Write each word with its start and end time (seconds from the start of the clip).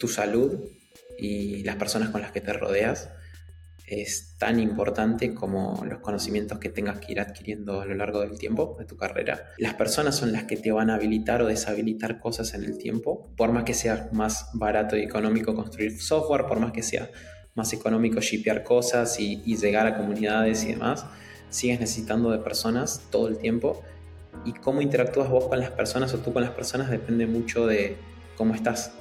tu 0.00 0.08
salud 0.08 0.58
y 1.18 1.62
las 1.62 1.76
personas 1.76 2.08
con 2.08 2.22
las 2.22 2.32
que 2.32 2.40
te 2.40 2.52
rodeas 2.54 3.10
es 3.86 4.36
tan 4.38 4.58
importante 4.60 5.34
como 5.34 5.84
los 5.84 5.98
conocimientos 5.98 6.58
que 6.58 6.70
tengas 6.70 7.00
que 7.00 7.12
ir 7.12 7.20
adquiriendo 7.20 7.80
a 7.80 7.86
lo 7.86 7.94
largo 7.94 8.20
del 8.20 8.38
tiempo 8.38 8.76
de 8.78 8.86
tu 8.86 8.96
carrera. 8.96 9.50
Las 9.58 9.74
personas 9.74 10.16
son 10.16 10.32
las 10.32 10.44
que 10.44 10.56
te 10.56 10.72
van 10.72 10.90
a 10.90 10.94
habilitar 10.94 11.42
o 11.42 11.46
deshabilitar 11.46 12.20
cosas 12.20 12.54
en 12.54 12.64
el 12.64 12.78
tiempo, 12.78 13.28
por 13.36 13.52
más 13.52 13.64
que 13.64 13.74
sea 13.74 14.08
más 14.12 14.48
barato 14.54 14.96
y 14.96 15.02
económico 15.02 15.54
construir 15.54 16.00
software, 16.00 16.46
por 16.46 16.60
más 16.60 16.72
que 16.72 16.82
sea 16.82 17.10
más 17.54 17.72
económico 17.72 18.20
shipear 18.20 18.62
cosas 18.62 19.18
y, 19.18 19.42
y 19.44 19.56
llegar 19.56 19.86
a 19.88 19.96
comunidades 19.96 20.64
y 20.64 20.68
demás, 20.68 21.04
sigues 21.50 21.80
necesitando 21.80 22.30
de 22.30 22.38
personas 22.38 23.02
todo 23.10 23.28
el 23.28 23.38
tiempo. 23.38 23.82
Y 24.44 24.52
cómo 24.52 24.80
interactúas 24.80 25.28
vos 25.28 25.48
con 25.48 25.58
las 25.58 25.70
personas 25.70 26.14
o 26.14 26.18
tú 26.18 26.32
con 26.32 26.42
las 26.42 26.52
personas 26.52 26.90
depende 26.90 27.26
mucho 27.26 27.66
de 27.66 27.96
cómo 28.36 28.54
estás 28.54 28.92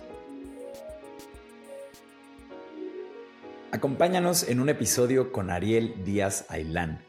Acompáñanos 3.71 4.49
en 4.49 4.61
un 4.61 4.69
episodio 4.69 5.31
con 5.31 5.51
Ariel 5.51 5.93
Díaz 6.03 6.45
Ailán, 6.49 7.05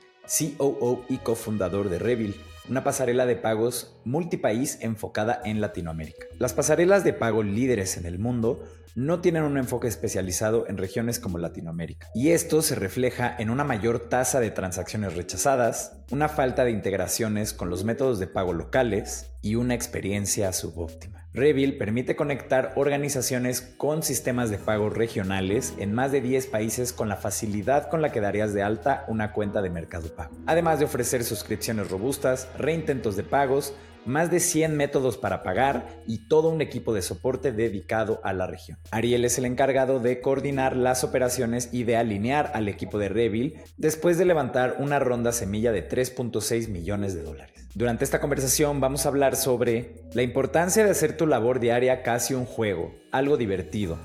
COO 0.59 1.07
y 1.09 1.17
cofundador 1.17 1.89
de 1.89 1.99
Revil, 1.99 2.39
una 2.69 2.85
pasarela 2.85 3.25
de 3.25 3.35
pagos 3.35 3.97
multipaís 4.05 4.77
enfocada 4.83 5.41
en 5.47 5.63
Latinoamérica. 5.63 6.27
Las 6.39 6.53
pasarelas 6.53 7.03
de 7.03 7.15
pago 7.15 7.43
líderes 7.43 7.97
en 7.97 8.05
el 8.05 8.19
mundo 8.19 8.63
no 8.95 9.23
tienen 9.23 9.45
un 9.45 9.57
enfoque 9.57 9.89
especializado 9.89 10.69
en 10.69 10.77
regiones 10.77 11.19
como 11.19 11.39
Latinoamérica. 11.39 12.09
Y 12.15 12.31
esto 12.31 12.61
se 12.61 12.75
refleja 12.75 13.35
en 13.39 13.49
una 13.49 13.65
mayor 13.65 14.11
tasa 14.11 14.39
de 14.39 14.51
transacciones 14.51 15.15
rechazadas, 15.15 15.97
una 16.11 16.29
falta 16.29 16.65
de 16.65 16.73
integraciones 16.73 17.55
con 17.55 17.71
los 17.71 17.85
métodos 17.85 18.19
de 18.19 18.27
pago 18.27 18.53
locales 18.53 19.31
y 19.41 19.55
una 19.55 19.75
experiencia 19.75 20.53
subóptima. 20.53 21.20
Revil 21.33 21.79
permite 21.79 22.17
conectar 22.17 22.73
organizaciones 22.75 23.61
con 23.61 24.03
sistemas 24.03 24.51
de 24.51 24.59
pago 24.59 24.91
regionales 24.91 25.75
en 25.79 25.93
más 25.93 26.11
de 26.11 26.21
10 26.21 26.49
países 26.49 26.93
con 26.93 27.09
la 27.09 27.17
facilidad 27.17 27.89
con 27.89 28.03
la 28.03 28.11
que 28.11 28.21
darías 28.21 28.53
de 28.53 28.65
alta 28.65 29.05
una 29.07 29.33
cuenta 29.33 29.63
de 29.63 29.71
Mercado 29.71 30.13
Pago. 30.15 30.37
Además 30.47 30.81
de 30.81 30.87
ofrecer 30.87 31.23
suscripciones 31.23 31.89
robustas, 31.89 32.49
reintentos 32.59 33.15
de 33.17 33.23
pagos, 33.23 33.75
más 34.07 34.31
de 34.31 34.41
100 34.41 34.77
métodos 34.77 35.19
para 35.19 35.45
pagar 35.45 36.03
y 36.07 36.27
todo 36.27 36.49
un 36.49 36.63
equipo 36.63 36.93
de 36.95 37.03
soporte 37.03 37.53
dedicado 37.53 38.21
a 38.25 38.33
la 38.33 38.49
región. 38.49 38.79
Ariel 38.91 39.25
es 39.25 39.39
el 39.39 39.45
encargado 39.45 40.01
de 40.01 40.21
coordinar 40.21 40.75
las 40.75 41.05
operaciones 41.05 41.69
y 41.73 41.85
de 41.85 41.97
alinear 41.97 42.51
al 42.55 42.67
equipo 42.67 42.99
de 42.99 43.09
Revil 43.09 43.61
después 43.77 44.19
de 44.19 44.25
levantar 44.25 44.77
una 44.81 44.99
ronda 44.99 45.31
semilla 45.31 45.71
de 45.71 45.89
3.6 45.89 46.69
millones 46.69 47.15
de 47.15 47.23
dólares. 47.23 47.60
Durante 47.75 48.03
esta 48.03 48.21
conversación 48.21 48.81
vamos 48.81 49.07
a 49.07 49.11
hablar 49.11 49.37
sobre 49.37 49.95
la 50.13 50.23
importancia 50.23 50.85
de 50.85 50.91
hacer 50.91 51.17
tu 51.17 51.29
labor 51.29 51.61
diaria 51.61 52.03
casi 52.03 52.35
un 52.35 52.45
juego, 52.45 52.93
algo 53.13 53.37
divertido, 53.37 53.97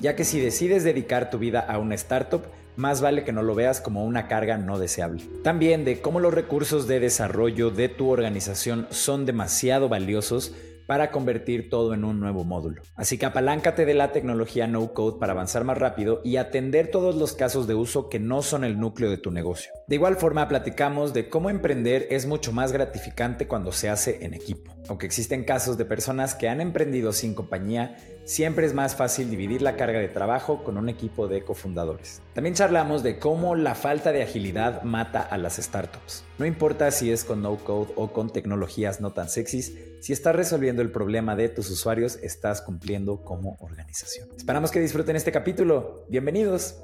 ya 0.00 0.14
que 0.14 0.24
si 0.24 0.38
decides 0.38 0.84
dedicar 0.84 1.28
tu 1.28 1.38
vida 1.38 1.58
a 1.58 1.78
una 1.78 1.96
startup, 1.96 2.42
más 2.76 3.00
vale 3.00 3.24
que 3.24 3.32
no 3.32 3.42
lo 3.42 3.56
veas 3.56 3.80
como 3.80 4.04
una 4.04 4.28
carga 4.28 4.56
no 4.56 4.78
deseable. 4.78 5.24
También 5.42 5.84
de 5.84 6.00
cómo 6.00 6.20
los 6.20 6.32
recursos 6.32 6.86
de 6.86 7.00
desarrollo 7.00 7.70
de 7.70 7.88
tu 7.88 8.08
organización 8.08 8.86
son 8.90 9.26
demasiado 9.26 9.88
valiosos 9.88 10.54
para 10.88 11.10
convertir 11.10 11.68
todo 11.68 11.92
en 11.92 12.02
un 12.02 12.18
nuevo 12.18 12.44
módulo. 12.44 12.80
Así 12.96 13.18
que 13.18 13.26
apaláncate 13.26 13.84
de 13.84 13.92
la 13.92 14.10
tecnología 14.10 14.66
no 14.66 14.94
code 14.94 15.18
para 15.20 15.34
avanzar 15.34 15.62
más 15.62 15.76
rápido 15.76 16.22
y 16.24 16.36
atender 16.36 16.90
todos 16.90 17.14
los 17.14 17.34
casos 17.34 17.66
de 17.66 17.74
uso 17.74 18.08
que 18.08 18.18
no 18.18 18.40
son 18.40 18.64
el 18.64 18.80
núcleo 18.80 19.10
de 19.10 19.18
tu 19.18 19.30
negocio. 19.30 19.70
De 19.86 19.96
igual 19.96 20.16
forma, 20.16 20.48
platicamos 20.48 21.12
de 21.12 21.28
cómo 21.28 21.50
emprender 21.50 22.06
es 22.08 22.24
mucho 22.24 22.52
más 22.52 22.72
gratificante 22.72 23.46
cuando 23.46 23.70
se 23.70 23.90
hace 23.90 24.24
en 24.24 24.32
equipo. 24.32 24.74
Aunque 24.88 25.04
existen 25.04 25.44
casos 25.44 25.76
de 25.76 25.84
personas 25.84 26.34
que 26.34 26.48
han 26.48 26.62
emprendido 26.62 27.12
sin 27.12 27.34
compañía, 27.34 27.94
siempre 28.28 28.66
es 28.66 28.74
más 28.74 28.94
fácil 28.94 29.30
dividir 29.30 29.62
la 29.62 29.74
carga 29.74 29.98
de 29.98 30.08
trabajo 30.08 30.62
con 30.62 30.76
un 30.76 30.90
equipo 30.90 31.28
de 31.28 31.42
cofundadores. 31.44 32.20
También 32.34 32.54
charlamos 32.54 33.02
de 33.02 33.18
cómo 33.18 33.56
la 33.56 33.74
falta 33.74 34.12
de 34.12 34.22
agilidad 34.22 34.82
mata 34.82 35.22
a 35.22 35.38
las 35.38 35.56
startups. 35.56 36.24
No 36.36 36.44
importa 36.44 36.90
si 36.90 37.10
es 37.10 37.24
con 37.24 37.40
no 37.40 37.56
code 37.56 37.90
o 37.96 38.12
con 38.12 38.30
tecnologías 38.30 39.00
no 39.00 39.14
tan 39.14 39.30
sexys, 39.30 39.72
si 40.02 40.12
estás 40.12 40.36
resolviendo 40.36 40.82
el 40.82 40.90
problema 40.90 41.36
de 41.36 41.48
tus 41.48 41.70
usuarios, 41.70 42.18
estás 42.22 42.60
cumpliendo 42.60 43.24
como 43.24 43.56
organización. 43.60 44.28
Esperamos 44.36 44.70
que 44.70 44.80
disfruten 44.80 45.16
este 45.16 45.32
capítulo. 45.32 46.04
Bienvenidos. 46.10 46.76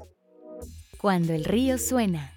Cuando 0.99 1.33
el 1.33 1.45
río 1.45 1.77
suena. 1.77 2.33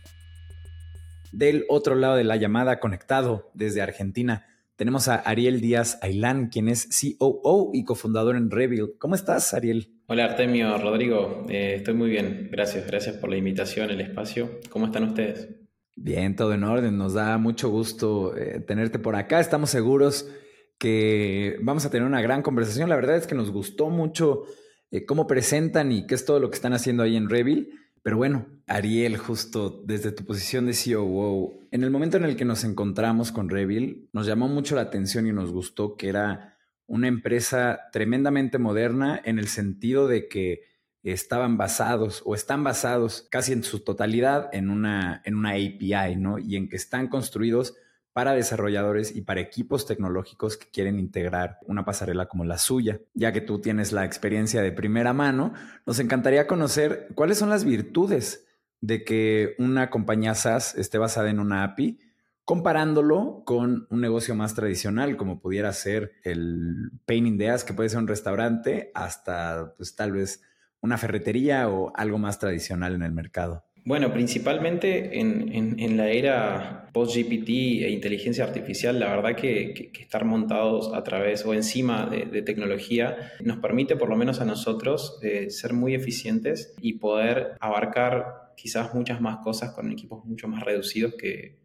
Del 1.33 1.65
otro 1.71 1.95
lado 1.95 2.17
de 2.17 2.25
la 2.25 2.37
llamada, 2.37 2.79
conectado 2.79 3.51
desde 3.55 3.81
Argentina, 3.81 4.48
tenemos 4.79 5.09
a 5.09 5.17
Ariel 5.17 5.61
Díaz 5.61 5.99
Ailán, 6.03 6.51
quien 6.51 6.69
es 6.69 6.89
COO 7.19 7.73
y 7.75 7.83
cofundador 7.83 8.37
en 8.37 8.49
Revil. 8.49 8.93
¿Cómo 8.99 9.17
estás, 9.17 9.53
Ariel? 9.53 9.93
Hola, 10.07 10.27
Artemio, 10.27 10.79
Rodrigo. 10.79 11.45
Eh, 11.49 11.75
estoy 11.79 11.95
muy 11.95 12.09
bien. 12.09 12.49
Gracias, 12.53 12.87
gracias 12.87 13.17
por 13.17 13.29
la 13.29 13.37
invitación, 13.37 13.91
el 13.91 14.01
espacio. 14.01 14.61
¿Cómo 14.71 14.87
están 14.87 15.03
ustedes? 15.03 15.49
Bien, 15.97 16.37
todo 16.37 16.55
en 16.55 16.63
orden. 16.63 16.97
Nos 16.97 17.15
da 17.15 17.39
mucho 17.39 17.71
gusto 17.71 18.37
eh, 18.37 18.61
tenerte 18.61 19.01
por 19.01 19.17
acá. 19.17 19.41
Estamos 19.41 19.71
seguros 19.71 20.31
que 20.79 21.57
vamos 21.61 21.85
a 21.85 21.91
tener 21.91 22.07
una 22.07 22.23
gran 22.23 22.43
conversación. 22.43 22.89
La 22.89 22.95
verdad 22.95 23.17
es 23.17 23.27
que 23.27 23.35
nos 23.35 23.51
gustó 23.51 23.91
mucho 23.91 24.45
eh, 24.93 25.05
cómo 25.05 25.27
presentan 25.27 25.91
y 25.91 26.07
qué 26.07 26.15
es 26.15 26.25
todo 26.25 26.39
lo 26.39 26.51
que 26.51 26.55
están 26.55 26.73
haciendo 26.73 27.03
ahí 27.03 27.17
en 27.17 27.29
Revil. 27.29 27.71
Pero 28.03 28.17
bueno, 28.17 28.47
Ariel, 28.67 29.17
justo 29.17 29.83
desde 29.85 30.13
tu 30.13 30.25
posición 30.25 30.67
de 30.67 30.75
COO, 30.75 31.61
en 31.71 31.85
el 31.85 31.91
momento 31.91 32.17
en 32.17 32.25
el 32.25 32.37
que 32.37 32.45
nos 32.45 32.65
encontramos 32.65 33.33
con 33.33 33.49
Revil, 33.49 34.09
nos 34.13 34.27
llamó 34.27 34.49
mucho 34.49 34.75
la 34.75 34.83
atención 34.83 35.27
y 35.27 35.33
nos 35.33 35.51
gustó 35.53 35.97
que 35.97 36.09
era 36.09 36.57
una 36.87 37.09
empresa 37.09 37.81
tremendamente 37.93 38.59
moderna 38.59 39.21
en 39.25 39.39
el 39.39 39.49
sentido 39.49 40.09
de 40.09 40.29
que 40.29 40.63
estaban 41.03 41.57
basados 41.57 42.23
o 42.25 42.35
están 42.35 42.65
basados 42.65 43.27
casi 43.31 43.53
en 43.53 43.63
su 43.63 43.81
totalidad 43.81 44.49
en 44.53 44.71
una, 44.71 45.23
en 45.25 45.35
una 45.35 45.51
API, 45.51 46.17
¿no? 46.17 46.39
Y 46.39 46.57
en 46.57 46.69
que 46.69 46.77
están 46.77 47.09
construidos 47.09 47.75
para 48.19 48.33
desarrolladores 48.33 49.15
y 49.15 49.21
para 49.21 49.41
equipos 49.41 49.87
tecnológicos 49.87 50.57
que 50.57 50.67
quieren 50.73 50.99
integrar 50.99 51.61
una 51.69 51.85
pasarela 51.85 52.27
como 52.27 52.45
la 52.45 52.59
suya. 52.59 53.01
Ya 53.15 53.31
que 53.33 53.41
tú 53.41 53.61
tienes 53.61 53.93
la 53.93 54.05
experiencia 54.05 54.61
de 54.61 54.73
primera 54.73 55.13
mano, 55.13 55.53
nos 55.87 56.01
encantaría 56.01 56.49
conocer 56.49 57.11
cuáles 57.15 57.39
son 57.39 57.49
las 57.49 57.63
virtudes 57.63 58.45
de 58.81 59.05
que 59.05 59.55
una 59.61 59.89
compañía 59.89 60.35
SaaS 60.35 60.75
esté 60.75 60.99
basada 60.99 61.31
en 61.31 61.39
una 61.39 61.63
API, 61.63 62.01
comparándolo 62.45 63.45
con 63.47 63.87
un 63.89 64.01
negocio 64.01 64.35
más 64.35 64.53
tradicional, 64.53 65.17
como 65.17 65.39
pudiera 65.39 65.73
ser 65.73 66.15
el 66.25 66.91
Painting 67.07 67.39
Deas, 67.39 67.63
que 67.63 67.73
puede 67.73 67.89
ser 67.89 68.01
un 68.01 68.09
restaurante, 68.09 68.91
hasta 68.97 69.75
pues 69.77 69.95
tal 69.95 70.11
vez 70.11 70.43
una 70.81 70.99
ferretería 70.99 71.69
o 71.69 71.93
algo 71.95 72.19
más 72.19 72.41
tradicional 72.41 72.97
en 72.97 73.05
el 73.05 73.13
mercado. 73.13 73.68
Bueno, 73.89 74.13
principalmente 74.13 75.19
en, 75.19 75.97
la 75.97 76.11
era 76.11 76.91
post-GPT 76.93 77.49
e 77.49 77.91
inteligencia 77.91 78.45
artificial, 78.45 79.01
la 79.01 79.17
verdad 79.17 79.35
que, 79.35 79.91
estar 79.99 80.27
montados 80.27 80.93
a 80.93 81.03
través 81.03 81.47
o 81.47 81.55
encima 81.55 82.05
de, 82.05 82.43
tecnología 82.43 83.33
nos 83.41 83.57
permite, 83.61 83.97
por 83.97 84.11
lo 84.11 84.17
menos 84.17 84.43
a 84.43 84.45
nosotros, 84.45 85.19
eh, 85.23 85.49
ser 85.49 85.73
muy 85.73 85.95
eficientes 85.95 86.75
y 86.83 86.99
poder 86.99 87.53
abarcar 87.61 88.53
quizás 88.59 88.93
muchas 88.93 89.23
más 89.23 89.39
cosas 89.39 89.71
con 89.71 89.91
equipos 89.91 90.23
mucho 90.27 90.49
más 90.49 90.65
reducidos 90.65 91.15
que, 91.15 91.57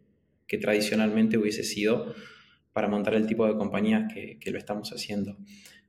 tradicionalmente 0.62 1.36
hubiese 1.36 1.62
sido 1.62 2.14
para 2.72 2.88
montar 2.88 3.12
el 3.14 3.26
tipo 3.26 3.46
de 3.46 3.54
compañías 3.54 4.10
que, 4.14 4.50
lo 4.50 4.56
estamos 4.56 4.92
haciendo. 4.92 5.36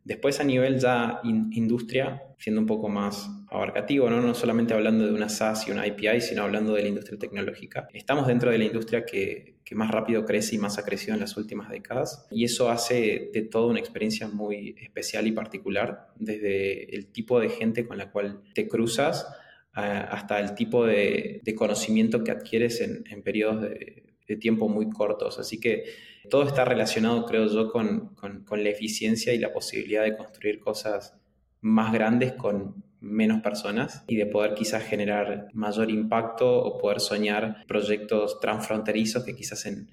Después 0.05 0.39
a 0.39 0.43
nivel 0.43 0.79
ya 0.79 1.19
industria, 1.23 2.21
siendo 2.37 2.61
un 2.61 2.67
poco 2.67 2.89
más 2.89 3.27
abarcativo, 3.49 4.07
¿no? 4.07 4.21
no 4.21 4.35
solamente 4.35 4.75
hablando 4.75 5.03
de 5.03 5.11
una 5.11 5.29
SaaS 5.29 5.67
y 5.67 5.71
una 5.71 5.81
API, 5.81 6.21
sino 6.21 6.43
hablando 6.43 6.75
de 6.75 6.83
la 6.83 6.89
industria 6.89 7.17
tecnológica. 7.17 7.87
Estamos 7.91 8.27
dentro 8.27 8.51
de 8.51 8.59
la 8.59 8.65
industria 8.65 9.03
que, 9.03 9.55
que 9.65 9.73
más 9.73 9.89
rápido 9.89 10.23
crece 10.23 10.55
y 10.55 10.57
más 10.59 10.77
ha 10.77 10.85
crecido 10.85 11.15
en 11.15 11.21
las 11.21 11.35
últimas 11.37 11.71
décadas 11.71 12.27
y 12.29 12.43
eso 12.43 12.69
hace 12.69 13.31
de 13.33 13.41
todo 13.41 13.67
una 13.67 13.79
experiencia 13.79 14.27
muy 14.27 14.75
especial 14.79 15.25
y 15.25 15.31
particular, 15.31 16.09
desde 16.17 16.95
el 16.95 17.07
tipo 17.07 17.39
de 17.39 17.49
gente 17.49 17.87
con 17.87 17.97
la 17.97 18.11
cual 18.11 18.43
te 18.53 18.67
cruzas 18.67 19.27
hasta 19.73 20.39
el 20.39 20.53
tipo 20.53 20.85
de, 20.85 21.41
de 21.43 21.55
conocimiento 21.55 22.23
que 22.23 22.29
adquieres 22.29 22.79
en, 22.79 23.03
en 23.09 23.23
periodos 23.23 23.63
de, 23.63 24.03
de 24.27 24.35
tiempo 24.35 24.69
muy 24.69 24.89
cortos. 24.89 25.39
Así 25.39 25.59
que 25.59 25.83
todo 26.29 26.43
está 26.43 26.65
relacionado, 26.65 27.25
creo 27.25 27.47
yo, 27.47 27.71
con, 27.71 28.15
la 28.51 28.69
eficiencia 28.69 29.33
y 29.33 29.39
la 29.39 29.53
posibilidad 29.53 30.03
de 30.03 30.15
construir 30.15 30.59
cosas 30.59 31.15
más 31.61 31.91
grandes 31.91 32.33
con 32.33 32.83
menos 32.99 33.41
personas 33.41 34.03
y 34.07 34.15
de 34.15 34.25
poder 34.25 34.55
quizás 34.55 34.83
generar 34.83 35.47
mayor 35.53 35.89
impacto 35.89 36.63
o 36.63 36.77
poder 36.77 36.99
soñar 36.99 37.65
proyectos 37.67 38.39
transfronterizos 38.39 39.23
que 39.23 39.35
quizás 39.35 39.65
en, 39.65 39.89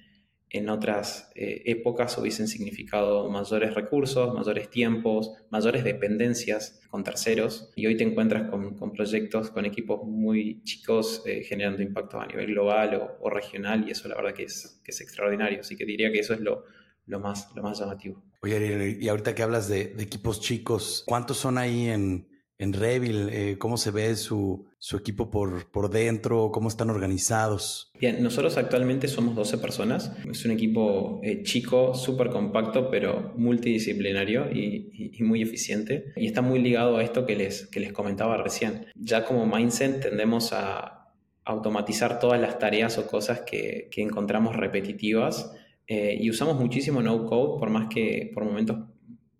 en 0.53 0.69
otras 0.69 1.31
eh, 1.33 1.63
épocas 1.65 2.15
hubiesen 2.19 2.47
significado 2.47 3.27
mayores 3.29 3.73
recursos, 3.73 4.35
mayores 4.35 4.69
tiempos, 4.69 5.31
mayores 5.49 5.83
dependencias 5.83 6.79
con 6.89 7.03
terceros. 7.03 7.71
Y 7.75 7.87
hoy 7.87 7.97
te 7.97 8.03
encuentras 8.03 8.51
con, 8.51 8.91
proyectos, 8.93 9.49
con 9.49 9.65
equipos 9.65 10.03
muy 10.05 10.61
chicos 10.63 11.23
eh, 11.25 11.43
generando 11.43 11.81
impacto 11.81 12.21
a 12.21 12.27
nivel 12.27 12.45
global 12.47 13.15
o, 13.19 13.29
regional 13.31 13.85
y 13.87 13.91
eso 13.91 14.07
la 14.07 14.15
verdad 14.15 14.33
que 14.33 14.43
es, 14.43 14.79
que 14.83 14.91
es 14.91 15.01
extraordinario. 15.01 15.61
Así 15.61 15.75
que 15.75 15.85
diría 15.85 16.11
que 16.11 16.19
eso 16.19 16.35
es 16.35 16.39
lo, 16.39 16.65
lo, 17.07 17.19
más, 17.19 17.49
lo 17.55 17.63
más 17.63 17.79
llamativo. 17.79 18.23
Oye, 18.43 18.97
y 19.01 19.09
ahorita 19.09 19.33
que 19.33 19.41
hablas 19.41 19.67
de 19.67 19.95
equipos 19.97 20.39
chicos, 20.39 21.03
¿cuántos 21.07 21.37
son 21.37 21.57
ahí 21.57 21.89
en, 21.89 22.27
en 22.57 22.73
Revil? 22.73 23.29
Eh, 23.31 23.57
¿Cómo 23.57 23.77
se 23.77 23.91
ve 23.91 24.15
su, 24.15 24.65
su 24.79 24.97
equipo 24.97 25.29
por, 25.29 25.71
por 25.71 25.89
dentro? 25.89 26.51
¿Cómo 26.51 26.69
están 26.69 26.89
organizados? 26.89 27.91
Bien, 27.99 28.21
nosotros 28.21 28.57
actualmente 28.57 29.07
somos 29.07 29.35
12 29.35 29.57
personas. 29.57 30.11
Es 30.29 30.45
un 30.45 30.51
equipo 30.51 31.19
eh, 31.23 31.43
chico, 31.43 31.93
súper 31.93 32.29
compacto, 32.29 32.89
pero 32.89 33.33
multidisciplinario 33.35 34.51
y, 34.51 35.11
muy 35.19 35.41
eficiente. 35.41 36.11
Y 36.15 36.25
está 36.27 36.41
muy 36.41 36.59
ligado 36.59 36.97
a 36.97 37.03
esto 37.03 37.25
que 37.25 37.35
les, 37.35 37.67
que 37.67 37.79
les 37.79 37.93
comentaba 37.93 38.37
recién. 38.37 38.87
Ya 38.95 39.25
como 39.25 39.45
mindset 39.45 40.01
tendemos 40.01 40.51
a 40.53 41.11
automatizar 41.45 42.19
todas 42.19 42.39
las 42.39 42.57
tareas 42.59 42.97
o 42.97 43.07
cosas 43.07 43.41
que, 43.41 43.89
que 43.91 44.01
encontramos 44.01 44.55
repetitivas 44.55 45.51
eh, 45.87 46.17
y 46.19 46.29
usamos 46.29 46.59
muchísimo 46.59 47.01
no 47.01 47.25
code, 47.25 47.59
por 47.59 47.69
más 47.69 47.87
que 47.87 48.31
por 48.33 48.45
momentos 48.45 48.77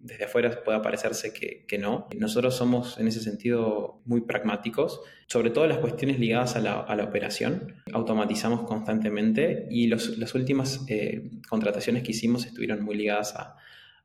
desde 0.03 0.25
afuera 0.25 0.63
pueda 0.63 0.81
parecerse 0.81 1.33
que, 1.33 1.65
que, 1.65 1.77
no. 1.77 2.07
Nosotros 2.15 2.55
somos 2.55 2.99
en 2.99 3.07
ese 3.07 3.21
sentido 3.21 4.01
muy 4.05 4.21
pragmáticos, 4.21 5.01
sobre 5.27 5.49
todo 5.49 5.65
las 5.65 5.79
cuestiones 5.79 6.19
ligadas 6.19 6.55
a 6.55 6.59
la, 6.59 6.81
a 6.81 6.95
la 6.95 7.05
operación. 7.05 7.75
Automatizamos 7.93 8.63
constantemente 8.63 9.65
y 9.71 9.87
los, 9.87 10.17
las 10.17 10.35
últimas 10.35 10.81
eh, 10.89 11.31
contrataciones 11.49 12.03
que 12.03 12.11
hicimos 12.11 12.45
estuvieron 12.45 12.83
muy 12.83 12.95
ligadas 12.95 13.33
a, 13.35 13.55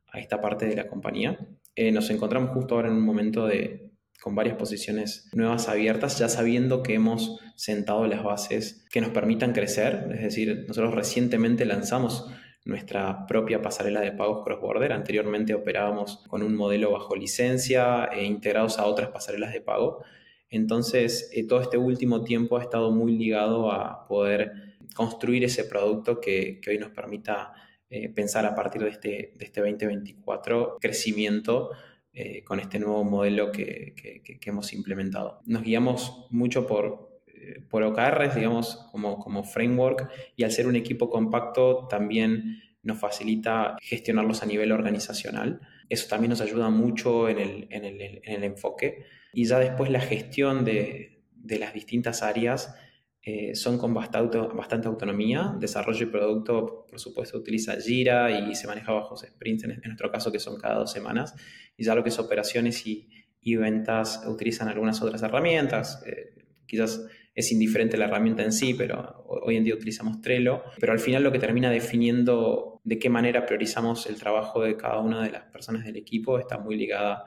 a 0.07 0.21
esta 0.21 0.41
parte 0.41 0.67
de 0.67 0.77
la 0.77 0.87
compañía. 0.87 1.39
Eh, 1.75 1.91
nos 1.91 2.09
encontramos 2.11 2.51
justo 2.51 2.77
ahora 2.77 2.89
en 2.89 2.95
un 2.95 3.05
momento 3.05 3.47
de, 3.47 3.91
con 4.23 4.37
varias 4.37 4.57
posiciones 4.57 5.29
nuevas 5.33 5.69
abiertas, 5.69 6.19
ya 6.19 6.29
sabiendo 6.29 6.83
que 6.83 6.95
hemos 6.95 7.41
sentado 7.57 8.07
las 8.07 8.23
bases 8.23 8.87
que 8.91 9.01
nos 9.01 9.11
permitan 9.11 9.53
crecer. 9.53 10.09
Es 10.15 10.23
decir, 10.23 10.65
nosotros 10.69 10.95
recientemente 10.95 11.65
lanzamos 11.65 12.31
nuestra 12.65 13.27
propia 13.27 13.63
pasarela 13.63 14.01
de 14.01 14.13
pagos 14.13 14.45
cross-border. 14.45 14.93
Anteriormente 14.93 15.55
operábamos 15.55 16.25
con 16.29 16.43
un 16.43 16.55
modelo 16.55 16.93
bajo 16.93 17.17
licencia 17.17 18.07
e 18.07 18.25
integrados 18.25 18.79
a 18.79 18.87
otras 18.87 19.11
pasarelas 19.11 19.53
de 19.53 19.61
pago. 19.61 20.03
Entonces, 20.51 21.31
eh, 21.33 21.47
todo 21.47 21.61
este 21.61 21.77
último 21.77 22.25
tiempo 22.25 22.57
ha 22.57 22.63
estado 22.63 22.91
muy 22.91 23.17
ligado 23.17 23.71
a 23.71 24.07
poder 24.07 24.77
construir 24.95 25.45
ese 25.45 25.65
producto 25.65 26.21
que, 26.21 26.61
hoy 26.67 26.79
nos 26.79 26.91
permita 26.91 27.53
eh, 27.91 28.09
pensar 28.09 28.45
a 28.47 28.55
partir 28.55 28.83
de 28.83 28.91
este, 28.91 29.35
de 29.37 29.45
este 29.45 29.61
2024 29.61 30.77
crecimiento 30.81 31.71
eh, 32.13 32.43
con 32.45 32.59
este 32.61 32.79
nuevo 32.79 33.05
modelo 33.05 33.53
que, 33.53 33.95
que, 33.95 34.39
hemos 34.49 34.73
implementado. 34.73 35.41
Nos 35.47 35.63
guiamos 35.63 36.27
mucho 36.31 36.67
por, 36.67 37.08
por 37.69 37.83
OKRs, 37.83 38.35
digamos, 38.35 38.89
como, 38.91 39.19
como 39.19 39.45
framework, 39.45 40.11
y 40.37 40.45
al 40.45 40.53
ser 40.53 40.67
un 40.67 40.77
equipo 40.77 41.11
compacto 41.11 41.87
también 41.89 42.63
nos 42.83 42.99
facilita 42.99 43.77
gestionarlos 43.81 44.43
a 44.43 44.47
nivel 44.47 44.73
organizacional. 44.73 45.61
Eso 45.89 46.09
también 46.09 46.31
nos 46.31 46.41
ayuda 46.41 46.71
mucho 46.71 47.29
en 47.29 47.39
el, 47.39 47.67
en 47.71 47.85
el, 47.85 48.01
en 48.01 48.33
el 48.35 48.45
enfoque. 48.45 49.05
Y 49.33 49.45
ya 49.45 49.59
después 49.59 49.91
la 49.91 50.01
gestión 50.01 50.65
de, 50.65 51.23
de 51.33 51.59
las 51.59 51.75
distintas 51.75 52.23
áreas 52.23 52.75
eh, 53.23 53.55
son 53.55 53.79
con 53.79 53.93
bastante, 53.93 54.39
bastante, 54.39 54.89
autonomía. 54.89 55.55
Desarrollo 55.59 56.07
y 56.07 56.11
producto, 56.11 56.87
por 56.89 56.99
supuesto, 56.99 57.37
utiliza 57.37 57.77
Jira 57.81 58.31
y 58.31 58.55
se 58.55 58.67
maneja 58.67 58.93
bajo 58.93 59.17
sprints, 59.17 59.65
en, 59.65 59.81
nuestro 59.85 60.11
caso, 60.11 60.33
que 60.33 60.39
son 60.39 60.59
cada 60.59 60.77
dos 60.77 60.93
semanas. 60.93 61.35
Y 61.77 61.85
ya 61.85 61.95
lo 61.95 62.03
que 62.03 62.09
es 62.09 62.19
operaciones 62.19 62.87
y, 62.87 63.11
y 63.41 63.57
ventas 63.57 64.23
utilizan 64.27 64.69
algunas 64.69 65.03
otras 65.03 65.23
herramientas. 65.23 66.03
Eh, 66.07 66.35
quizás 66.67 67.07
es 67.39 67.53
indiferente 67.53 67.97
la 67.97 68.07
herramienta 68.07 68.43
en 68.43 68.53
sí, 68.53 68.75
pero 68.75 69.25
hoy 69.29 69.57
en 69.57 69.63
día 69.63 69.73
utilizamos 69.73 70.21
Trello. 70.21 70.65
Pero 70.81 70.93
al 70.93 70.99
final 70.99 71.23
lo 71.23 71.31
que 71.31 71.39
termina 71.39 71.71
definiendo 71.71 72.81
de 72.83 72.99
qué 72.99 73.09
manera 73.09 73.47
priorizamos 73.47 74.07
el 74.07 74.17
trabajo 74.17 74.61
de 74.63 74.77
cada 74.77 74.99
una 74.99 75.23
de 75.23 75.31
las 75.31 75.45
personas 75.45 75.85
del 75.85 75.97
equipo 75.97 76.41
está 76.41 76.59
muy 76.59 76.77
ligada 76.77 77.25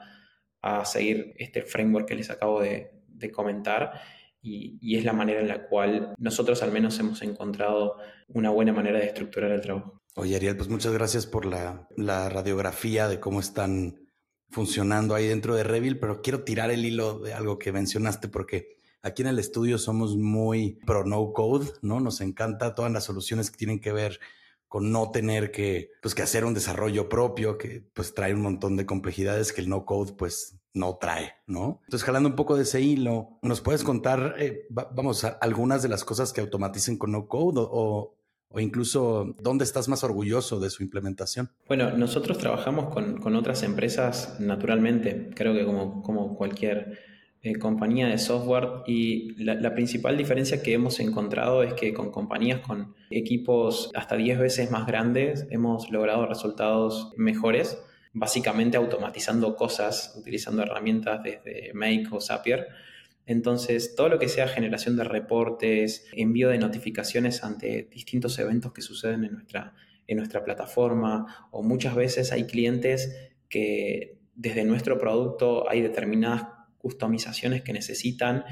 a 0.60 0.84
seguir 0.84 1.32
este 1.38 1.62
framework 1.62 2.06
que 2.06 2.14
les 2.14 2.28
acabo 2.28 2.60
de, 2.60 2.90
comentar 3.32 4.02
y, 4.42 4.98
es 4.98 5.04
la 5.04 5.14
manera 5.14 5.40
en 5.40 5.48
la 5.48 5.66
cual 5.66 6.14
nosotros 6.18 6.62
al 6.62 6.72
menos 6.72 6.98
hemos 6.98 7.22
encontrado 7.22 7.96
una 8.28 8.50
buena 8.50 8.74
manera 8.74 8.98
de 8.98 9.06
estructurar 9.06 9.50
el 9.52 9.62
trabajo. 9.62 10.02
Oye, 10.16 10.36
Ariel, 10.36 10.56
pues 10.58 10.68
muchas 10.68 10.92
gracias 10.92 11.24
por 11.24 11.46
la, 11.46 11.88
la 11.96 12.28
radiografía 12.28 13.08
de 13.08 13.18
cómo 13.18 13.40
están 13.40 14.10
funcionando 14.50 15.14
ahí 15.14 15.26
dentro 15.26 15.54
de 15.54 15.64
Revil, 15.64 15.98
pero 15.98 16.20
quiero 16.20 16.44
tirar 16.44 16.70
el 16.70 16.84
hilo 16.84 17.20
de 17.20 17.32
algo 17.32 17.58
que 17.58 17.72
mencionaste 17.72 18.28
porque 18.28 18.81
aquí 19.02 19.22
en 19.22 19.28
el 19.28 19.38
estudio 19.38 19.78
somos 19.78 20.16
muy 20.16 20.78
pro 20.86 21.04
no 21.04 21.32
code, 21.32 21.72
¿no? 21.82 22.00
Nos 22.00 22.20
encanta 22.20 22.74
todas 22.74 22.92
las 22.92 23.04
soluciones 23.04 23.50
que 23.50 23.56
tienen 23.56 23.80
que 23.80 23.92
ver 23.92 24.20
con 24.68 24.90
no 24.90 25.10
tener 25.10 25.50
que, 25.50 25.90
pues, 26.00 26.14
que 26.14 26.22
hacer 26.22 26.46
un 26.46 26.54
desarrollo 26.54 27.10
propio, 27.10 27.58
que 27.58 27.84
pues 27.92 28.14
trae 28.14 28.32
un 28.32 28.40
montón 28.40 28.76
de 28.78 28.86
complejidades 28.86 29.52
que 29.52 29.60
el 29.60 29.68
no 29.68 29.84
code 29.84 30.14
pues 30.14 30.62
no 30.72 30.96
trae, 30.96 31.34
¿no? 31.46 31.82
Entonces, 31.84 32.04
jalando 32.04 32.30
un 32.30 32.36
poco 32.36 32.56
de 32.56 32.62
ese 32.62 32.80
hilo, 32.80 33.38
¿nos 33.42 33.60
puedes 33.60 33.84
contar, 33.84 34.36
eh, 34.38 34.66
vamos, 34.70 35.24
a 35.24 35.28
algunas 35.42 35.82
de 35.82 35.90
las 35.90 36.04
cosas 36.04 36.32
que 36.32 36.40
automaticen 36.40 36.96
con 36.96 37.12
no 37.12 37.28
code 37.28 37.60
o, 37.60 38.16
o, 38.48 38.60
incluso 38.60 39.34
dónde 39.42 39.64
estás 39.64 39.88
más 39.88 40.04
orgulloso 40.04 40.58
de 40.58 40.70
su 40.70 40.82
implementación? 40.82 41.50
Bueno, 41.68 41.90
nosotros 41.90 42.38
trabajamos 42.38 42.94
con, 42.94 43.20
con 43.20 43.36
otras 43.36 43.62
empresas 43.64 44.40
naturalmente, 44.40 45.28
creo 45.34 45.52
que 45.52 45.66
como, 45.66 46.02
como 46.02 46.34
cualquier 46.34 47.11
eh, 47.44 47.58
compañía 47.58 48.06
de 48.06 48.18
software 48.18 48.84
y 48.86 49.34
la, 49.42 49.54
la, 49.54 49.74
principal 49.74 50.16
diferencia 50.16 50.62
que 50.62 50.74
hemos 50.74 51.00
encontrado 51.00 51.64
es 51.64 51.74
que 51.74 51.92
con 51.92 52.12
compañías 52.12 52.60
con 52.60 52.94
equipos 53.10 53.90
hasta 53.94 54.14
10 54.16 54.38
veces 54.38 54.70
más 54.70 54.86
grandes 54.86 55.48
hemos 55.50 55.90
logrado 55.90 56.24
resultados 56.26 57.12
mejores, 57.16 57.82
básicamente 58.12 58.76
automatizando 58.76 59.56
cosas, 59.56 60.14
utilizando 60.16 60.62
herramientas 60.62 61.24
desde 61.24 61.74
Make 61.74 62.06
o 62.12 62.20
Zapier. 62.20 62.68
Entonces, 63.26 63.96
todo 63.96 64.08
lo 64.08 64.20
que 64.20 64.28
sea 64.28 64.46
generación 64.46 64.96
de 64.96 65.02
reportes, 65.02 66.06
envío 66.12 66.48
de 66.48 66.58
notificaciones 66.58 67.42
ante 67.42 67.88
distintos 67.90 68.38
eventos 68.38 68.72
que 68.72 68.82
suceden 68.82 69.24
en 69.24 69.32
nuestra, 69.32 69.74
en 70.06 70.18
nuestra 70.18 70.44
plataforma, 70.44 71.48
o 71.50 71.64
muchas 71.64 71.96
veces 71.96 72.30
hay 72.30 72.44
clientes 72.44 73.32
que 73.48 74.18
desde 74.36 74.64
nuestro 74.64 74.96
producto 74.96 75.68
hay 75.68 75.82
determinadas 75.82 76.61
customizaciones 76.82 77.62
que 77.62 77.72
necesitan 77.72 78.44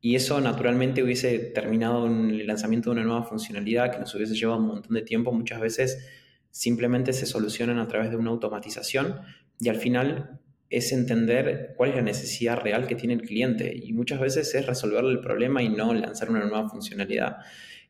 y 0.00 0.14
eso 0.14 0.40
naturalmente 0.40 1.02
hubiese 1.02 1.38
terminado 1.38 2.06
en 2.06 2.30
el 2.30 2.46
lanzamiento 2.46 2.90
de 2.90 2.96
una 2.96 3.04
nueva 3.04 3.24
funcionalidad 3.24 3.92
que 3.92 3.98
nos 3.98 4.14
hubiese 4.14 4.34
llevado 4.34 4.60
un 4.60 4.68
montón 4.68 4.94
de 4.94 5.02
tiempo. 5.02 5.32
Muchas 5.32 5.60
veces 5.60 6.06
simplemente 6.50 7.12
se 7.12 7.26
solucionan 7.26 7.78
a 7.78 7.88
través 7.88 8.10
de 8.10 8.16
una 8.16 8.30
automatización 8.30 9.20
y 9.60 9.68
al 9.68 9.76
final 9.76 10.40
es 10.70 10.92
entender 10.92 11.74
cuál 11.76 11.90
es 11.90 11.96
la 11.96 12.02
necesidad 12.02 12.60
real 12.60 12.86
que 12.86 12.94
tiene 12.94 13.14
el 13.14 13.22
cliente 13.22 13.74
y 13.74 13.92
muchas 13.92 14.20
veces 14.20 14.54
es 14.54 14.66
resolverle 14.66 15.10
el 15.10 15.20
problema 15.20 15.62
y 15.62 15.68
no 15.68 15.92
lanzar 15.94 16.30
una 16.30 16.40
nueva 16.40 16.68
funcionalidad. 16.68 17.38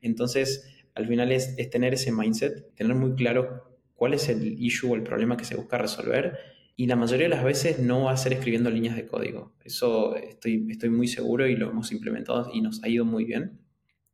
Entonces, 0.01 0.67
al 0.95 1.07
final 1.07 1.31
es, 1.33 1.55
es 1.59 1.71
tener 1.71 1.95
ese 1.95 2.13
mindset, 2.13 2.75
tener 2.75 2.95
muy 2.95 3.15
claro 3.15 3.79
cuál 3.95 4.15
es 4.15 4.29
el 4.29 4.63
issue 4.63 4.93
o 4.93 4.95
el 4.95 5.03
problema 5.03 5.37
que 5.37 5.45
se 5.45 5.57
busca 5.57 5.77
resolver 5.77 6.39
y 6.81 6.87
la 6.87 6.95
mayoría 6.95 7.25
de 7.25 7.35
las 7.35 7.43
veces 7.43 7.81
no 7.81 8.05
va 8.05 8.13
a 8.13 8.17
ser 8.17 8.33
escribiendo 8.33 8.71
líneas 8.71 8.95
de 8.95 9.05
código. 9.05 9.53
Eso 9.65 10.15
estoy, 10.15 10.65
estoy 10.71 10.91
muy 10.91 11.09
seguro 11.09 11.49
y 11.49 11.57
lo 11.57 11.71
hemos 11.71 11.91
implementado 11.91 12.53
y 12.55 12.61
nos 12.61 12.85
ha 12.85 12.89
ido 12.89 13.05
muy 13.05 13.25
bien. 13.25 13.59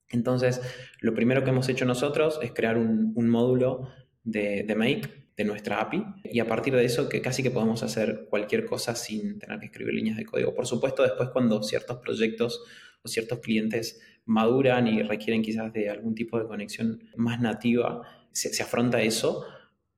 Entonces, 0.09 0.62
lo 1.00 1.12
primero 1.12 1.44
que 1.44 1.50
hemos 1.50 1.68
hecho 1.68 1.85
nosotros 1.85 2.40
es 2.42 2.52
crear 2.52 2.78
un, 2.78 3.28
módulo 3.28 3.90
de, 4.23 4.62
de, 4.66 4.75
Make 4.76 5.28
de 5.37 5.44
nuestra 5.44 5.78
API 5.83 6.06
y 6.25 6.40
a 6.40 6.47
partir 6.47 6.75
de 6.75 6.87
eso 6.87 7.06
que 7.11 7.21
casi 7.21 7.42
que 7.42 7.50
podemos 7.50 7.83
hacer 7.83 8.28
cualquier 8.30 8.64
cosa 8.64 8.94
sin 8.94 9.38
tener 9.38 9.61
que 9.61 9.66
escribir 9.66 9.92
líneas 9.92 10.16
de 10.16 10.25
código. 10.25 10.54
Por 10.54 10.66
supuesto, 10.66 11.02
después 11.02 11.28
cuando 11.35 11.62
ciertos 11.62 11.99
proyectos 11.99 12.64
o 13.02 13.09
ciertos 13.09 13.40
clientes 13.40 14.00
maduran 14.25 14.87
y 14.87 15.02
requieren 15.02 15.42
quizás 15.42 15.71
de 15.75 15.90
algún 15.90 16.14
tipo 16.14 16.38
de 16.38 16.47
conexión 16.47 17.11
más 17.14 17.42
nativa, 17.42 18.00
se 18.33 18.62
afronta 18.62 19.02
eso, 19.02 19.44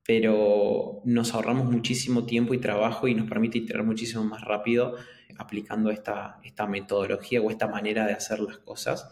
pero 0.07 1.01
nos 1.03 1.33
ahorramos 1.33 1.69
muchísimo 1.69 2.25
tiempo 2.25 2.53
y 2.53 2.59
trabajo 2.59 3.09
y 3.09 3.13
nos 3.13 3.27
permite 3.27 3.57
iterar 3.57 3.83
muchísimo 3.83 4.23
más 4.23 4.41
rápido 4.41 4.95
aplicando 5.37 5.91
esta, 5.91 6.39
esta 6.45 6.65
metodología 6.65 7.41
o 7.41 7.51
esta 7.51 7.67
manera 7.67 8.07
de 8.07 8.13
hacer 8.13 8.39
las 8.39 8.57
cosas. 8.59 9.11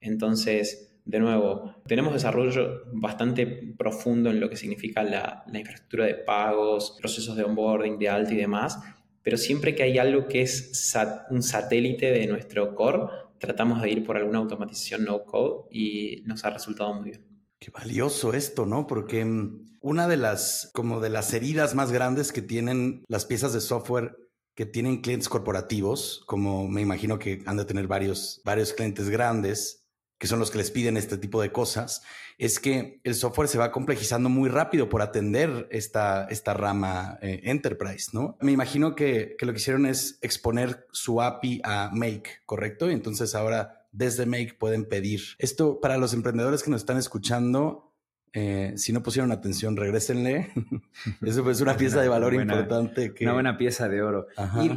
Entonces, 0.00 1.00
de 1.04 1.18
nuevo, 1.18 1.74
tenemos 1.88 2.12
desarrollo 2.12 2.84
bastante 2.92 3.44
profundo 3.76 4.30
en 4.30 4.38
lo 4.38 4.48
que 4.48 4.56
significa 4.56 5.02
la, 5.02 5.42
la 5.50 5.58
infraestructura 5.58 6.06
de 6.06 6.14
pagos, 6.14 6.96
procesos 7.00 7.36
de 7.36 7.42
onboarding, 7.42 7.98
de 7.98 8.08
alta 8.08 8.32
y 8.32 8.36
demás, 8.36 8.78
pero 9.24 9.38
siempre 9.38 9.74
que 9.74 9.82
hay 9.82 9.98
algo 9.98 10.28
que 10.28 10.42
es 10.42 10.90
sat 10.90 11.28
un 11.30 11.42
satélite 11.42 12.12
de 12.12 12.24
nuestro 12.28 12.72
core, 12.76 13.08
tratamos 13.38 13.82
de 13.82 13.90
ir 13.90 14.04
por 14.04 14.16
alguna 14.16 14.38
automatización 14.38 15.04
no 15.04 15.24
code 15.24 15.64
y 15.72 16.22
nos 16.24 16.44
ha 16.44 16.50
resultado 16.50 16.94
muy 16.94 17.10
bien. 17.10 17.35
Qué 17.66 17.72
valioso 17.72 18.32
esto, 18.32 18.64
¿no? 18.64 18.86
Porque 18.86 19.24
mm, 19.24 19.78
una 19.80 20.06
de 20.06 20.16
las, 20.16 20.70
como 20.72 21.00
de 21.00 21.10
las 21.10 21.34
heridas 21.34 21.74
más 21.74 21.90
grandes 21.90 22.30
que 22.30 22.40
tienen 22.40 23.04
las 23.08 23.24
piezas 23.24 23.52
de 23.52 23.60
software 23.60 24.16
que 24.54 24.66
tienen 24.66 25.00
clientes 25.00 25.28
corporativos, 25.28 26.22
como 26.26 26.68
me 26.68 26.80
imagino 26.80 27.18
que 27.18 27.42
han 27.44 27.56
de 27.56 27.64
tener 27.64 27.88
varios, 27.88 28.40
varios 28.44 28.72
clientes 28.72 29.08
grandes, 29.08 29.84
que 30.16 30.28
son 30.28 30.38
los 30.38 30.52
que 30.52 30.58
les 30.58 30.70
piden 30.70 30.96
este 30.96 31.18
tipo 31.18 31.42
de 31.42 31.50
cosas, 31.50 32.02
es 32.38 32.60
que 32.60 33.00
el 33.02 33.16
software 33.16 33.48
se 33.48 33.58
va 33.58 33.72
complejizando 33.72 34.28
muy 34.28 34.48
rápido 34.48 34.88
por 34.88 35.02
atender 35.02 35.66
esta, 35.72 36.28
esta 36.30 36.54
rama 36.54 37.18
eh, 37.20 37.40
enterprise, 37.42 38.10
¿no? 38.12 38.36
Me 38.40 38.52
imagino 38.52 38.94
que, 38.94 39.34
que, 39.36 39.44
lo 39.44 39.52
que 39.52 39.58
hicieron 39.58 39.86
es 39.86 40.20
exponer 40.22 40.86
su 40.92 41.20
API 41.20 41.62
a 41.64 41.90
Make, 41.92 42.30
¿correcto? 42.46 42.88
Y 42.88 42.94
entonces 42.94 43.34
ahora 43.34 43.85
desde 43.96 44.26
Make 44.26 44.56
pueden 44.58 44.84
pedir. 44.84 45.20
Esto 45.38 45.80
para 45.80 45.96
los 45.96 46.12
emprendedores 46.12 46.62
que 46.62 46.70
nos 46.70 46.82
están 46.82 46.98
escuchando, 46.98 47.94
eh, 48.34 48.74
si 48.76 48.92
no 48.92 49.02
pusieron 49.02 49.32
atención, 49.32 49.76
regrésenle. 49.76 50.52
Eso 51.22 51.50
es 51.50 51.60
una 51.62 51.76
pieza 51.76 52.02
de 52.02 52.08
valor 52.08 52.34
importante. 52.34 53.14
Una 53.22 53.32
buena 53.32 53.56
pieza 53.56 53.88
de 53.88 54.02
oro. 54.02 54.26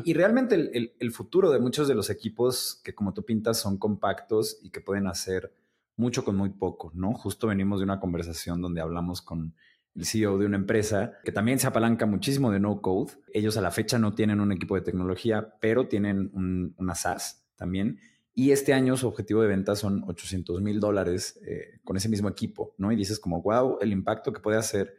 Y, 0.05 0.13
realmente 0.13 0.55
el, 0.55 0.93
el, 0.97 1.11
futuro 1.11 1.51
de 1.51 1.59
muchos 1.59 1.89
de 1.89 1.95
los 1.95 2.09
equipos 2.09 2.79
que 2.83 2.95
como 2.95 3.13
tú 3.13 3.25
pintas 3.25 3.59
son 3.59 3.77
compactos 3.77 4.57
y 4.61 4.69
que 4.69 4.79
pueden 4.79 5.07
hacer 5.07 5.53
mucho 5.97 6.23
con 6.23 6.38
muy 6.38 6.51
poco, 6.51 6.91
¿no? 6.95 7.13
Justo 7.13 7.47
venimos 7.47 7.81
de 7.81 7.83
una 7.83 7.99
conversación 7.99 8.61
donde 8.61 8.79
hablamos 8.79 9.21
con 9.21 9.53
el 9.95 10.05
CEO 10.05 10.38
de 10.38 10.45
una 10.45 10.55
empresa 10.55 11.11
que 11.25 11.33
también 11.33 11.59
se 11.59 11.67
apalanca 11.67 12.05
muchísimo 12.05 12.51
de 12.51 12.61
no 12.61 12.79
code. 12.79 13.11
Ellos 13.33 13.57
a 13.57 13.61
la 13.61 13.71
fecha 13.71 13.99
no 13.99 14.13
tienen 14.13 14.39
un 14.39 14.53
equipo 14.53 14.75
de 14.75 14.81
tecnología, 14.81 15.55
pero 15.59 15.89
tienen 15.89 16.31
un, 16.33 16.73
una 16.77 16.95
SaaS 16.95 17.43
también 17.57 17.99
y 18.39 18.53
este 18.53 18.72
año 18.72 18.96
su 18.96 19.05
objetivo 19.05 19.41
de 19.41 19.50
venta 19.50 19.75
son 19.75 20.05
800 20.08 20.62
mil 20.62 20.79
dólares 20.79 21.41
eh, 21.46 21.81
con 21.84 21.98
ese 21.98 22.08
mismo 22.08 22.29
equipo, 22.29 22.74
¿no? 22.77 22.89
Y 22.89 22.96
dices 22.96 23.19
como, 23.19 23.41
wow, 23.41 23.79
el 23.81 23.91
impacto 23.91 24.31
que 24.31 24.39
puede 24.39 24.58
hacer 24.58 24.96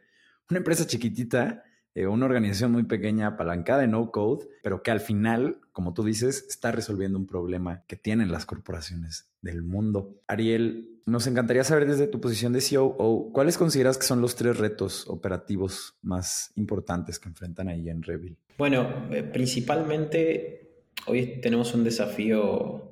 una 0.47 0.59
empresa 0.59 0.85
chiquitita, 0.85 1.63
eh, 1.95 2.05
una 2.05 2.27
organización 2.27 2.71
muy 2.71 2.83
pequeña, 2.83 3.25
apalancada 3.25 3.83
en 3.83 3.91
no 3.91 4.11
code, 4.11 4.47
pero 4.61 4.83
que 4.83 4.91
al 4.91 4.99
final, 4.99 5.59
como 5.71 5.95
tú 5.95 6.03
dices, 6.03 6.45
está 6.49 6.71
resolviendo 6.71 7.17
un 7.17 7.25
problema 7.25 7.83
que 7.87 7.95
tienen 7.95 8.31
las 8.31 8.45
corporaciones 8.45 9.31
del 9.41 9.63
mundo. 9.63 10.21
Ariel, 10.27 11.01
nos 11.07 11.25
encantaría 11.25 11.63
saber 11.63 11.87
desde 11.87 12.05
tu 12.05 12.21
posición 12.21 12.53
de 12.53 12.61
COO, 12.61 13.31
¿cuáles 13.33 13.57
consideras 13.57 13.97
que 13.97 14.05
son 14.05 14.21
los 14.21 14.35
tres 14.35 14.59
retos 14.59 15.07
operativos 15.07 15.97
más 16.03 16.51
importantes 16.57 17.17
que 17.17 17.29
enfrentan 17.29 17.69
ahí 17.69 17.89
en 17.89 18.03
Revil? 18.03 18.37
Bueno, 18.59 19.07
eh, 19.09 19.23
principalmente 19.23 20.83
hoy 21.07 21.41
tenemos 21.41 21.73
un 21.73 21.83
desafío 21.83 22.90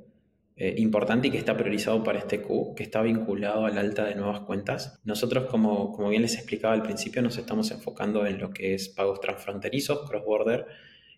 eh, 0.62 0.76
importante 0.78 1.30
y 1.30 1.32
que 1.32 1.38
está 1.38 1.56
priorizado 1.56 2.04
para 2.04 2.20
este 2.20 2.42
Q, 2.42 2.76
que 2.76 2.84
está 2.84 3.02
vinculado 3.02 3.66
al 3.66 3.78
alta 3.78 4.04
de 4.04 4.16
nuevas 4.16 4.42
cuentas. 4.42 5.00
Nosotros, 5.06 5.50
como, 5.50 5.94
como 5.94 6.10
bien 6.10 6.22
les 6.22 6.36
explicaba 6.36 6.74
al 6.74 6.84
principio, 6.84 7.22
nos 7.22 7.38
estamos 7.38 7.72
enfocando 7.72 8.26
en 8.28 8.40
lo 8.40 8.52
que 8.52 8.74
es 8.74 8.90
pagos 8.90 9.22
transfronterizos, 9.22 10.08
cross-border, 10.10 10.66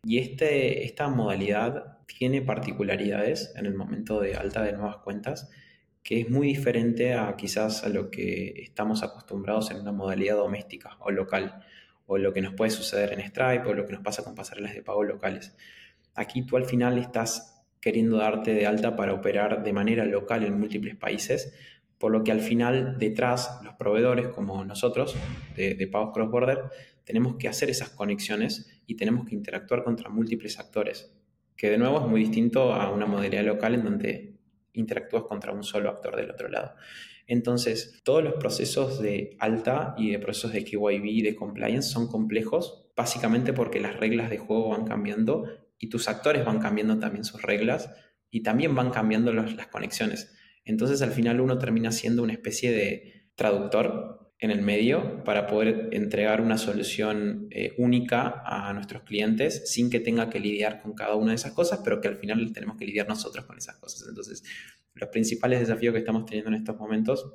y 0.04 0.20
este, 0.20 0.86
esta 0.86 1.08
modalidad 1.08 1.98
tiene 2.06 2.44
particularidades 2.44 3.54
en 3.56 3.66
el 3.66 3.74
momento 3.74 4.20
de 4.20 4.36
alta 4.36 4.62
de 4.62 4.74
nuevas 4.74 4.98
cuentas 4.98 5.50
que 6.04 6.22
es 6.22 6.30
muy 6.30 6.48
diferente 6.48 7.14
a 7.14 7.36
quizás 7.36 7.84
a 7.84 7.90
lo 7.90 8.10
que 8.10 8.54
estamos 8.62 9.04
acostumbrados 9.04 9.72
en 9.72 9.78
una 9.78 9.92
modalidad 9.92 10.36
doméstica 10.36 10.98
o 11.00 11.12
local, 11.12 11.64
o 12.06 12.18
lo 12.18 12.34
que 12.34 12.42
nos 12.42 12.54
puede 12.54 12.72
suceder 12.72 13.14
en 13.14 13.22
Stripe, 13.22 13.68
o 13.68 13.74
lo 13.74 13.86
que 13.86 13.94
nos 13.94 14.04
pasa 14.04 14.24
con 14.24 14.36
pasarelas 14.36 14.74
de 14.74 14.84
pago 14.84 15.04
locales. 15.04 15.56
Aquí 16.16 16.44
tú 16.44 16.58
al 16.58 16.66
final 16.66 16.98
estás 16.98 17.51
queriendo 17.82 18.18
darte 18.18 18.54
de 18.54 18.68
alta 18.68 18.96
para 18.96 19.14
operar 19.14 19.64
de 19.64 19.74
manera 19.74 20.06
local 20.06 20.44
en 20.44 20.60
múltiples 20.60 20.96
países, 20.96 21.54
por 21.98 22.12
lo 22.12 22.24
que 22.24 22.32
al 22.32 22.42
final 22.42 22.98
detrás 22.98 23.60
los 23.64 23.74
proveedores 23.74 24.28
como 24.30 24.64
nosotros 24.64 25.16
de, 25.56 25.88
pagos 25.88 26.12
cross-border 26.14 26.64
tenemos 27.04 27.36
que 27.36 27.48
hacer 27.48 27.70
esas 27.70 27.90
conexiones 27.90 28.82
y 28.86 28.96
tenemos 28.96 29.28
que 29.28 29.36
interactuar 29.36 29.84
contra 29.84 30.10
múltiples 30.10 30.60
actores, 30.60 31.12
que 31.58 31.70
de 31.70 31.78
nuevo 31.78 32.00
es 32.00 32.08
muy 32.08 32.22
distinto 32.22 32.74
a 32.74 32.92
una 32.92 33.06
modalidad 33.06 33.44
local 33.44 33.76
en 33.76 33.84
donde 33.84 34.36
interactúas 34.74 35.24
contra 35.24 35.52
un 35.52 35.64
solo 35.64 35.90
actor 35.90 36.16
del 36.16 36.32
otro 36.32 36.48
lado. 36.48 36.74
Entonces, 37.28 38.00
todos 38.04 38.24
los 38.24 38.34
procesos 38.34 39.02
de 39.02 39.36
alta 39.40 39.94
y 39.98 40.12
de 40.12 40.20
procesos 40.20 40.54
de 40.54 40.64
KYB 40.64 41.06
y 41.06 41.22
de 41.22 41.36
compliance 41.36 41.90
son 41.90 42.08
complejos, 42.08 42.90
básicamente 42.96 43.54
porque 43.54 43.80
las 43.80 44.00
reglas 44.00 44.30
de 44.30 44.38
juego 44.38 44.70
van 44.70 44.86
cambiando 44.86 45.46
y 45.82 45.90
tus 45.90 46.08
actores 46.08 46.46
van 46.46 46.60
cambiando 46.60 47.00
también 47.00 47.26
sus 47.26 47.42
reglas 47.42 47.90
y 48.30 48.44
también 48.44 48.76
van 48.76 48.92
cambiando 48.92 49.34
las 49.34 49.68
conexiones. 49.68 50.32
Entonces 50.64 51.02
al 51.02 51.12
final 51.12 51.42
uno 51.42 51.58
termina 51.58 51.92
siendo 51.92 52.22
una 52.24 52.34
especie 52.34 52.72
de 52.72 53.32
traductor 53.36 54.32
en 54.38 54.52
el 54.52 54.62
medio 54.62 55.24
para 55.24 55.48
poder 55.48 55.90
entregar 55.92 56.40
una 56.40 56.58
solución 56.58 57.48
eh, 57.50 57.74
única 57.78 58.44
a 58.46 58.72
nuestros 58.74 59.04
clientes 59.04 59.72
sin 59.72 59.90
que 59.90 60.00
tenga 60.00 60.30
que 60.30 60.40
lidiar 60.40 60.82
con 60.82 60.94
cada 60.94 61.16
una 61.16 61.30
de 61.30 61.36
esas 61.36 61.52
cosas, 61.54 61.82
pero 61.84 62.00
que 62.00 62.08
al 62.08 62.18
final 62.18 62.54
tenemos 62.54 62.78
que 62.78 62.86
lidiar 62.86 63.08
nosotros 63.08 63.46
con 63.46 63.58
esas 63.58 63.78
cosas. 63.78 64.08
Entonces 64.08 64.44
los 64.94 65.10
principales 65.10 65.60
desafíos 65.60 65.94
que 65.94 66.00
estamos 66.00 66.26
teniendo 66.26 66.50
en 66.52 66.58
estos 66.58 66.78
momentos 66.78 67.34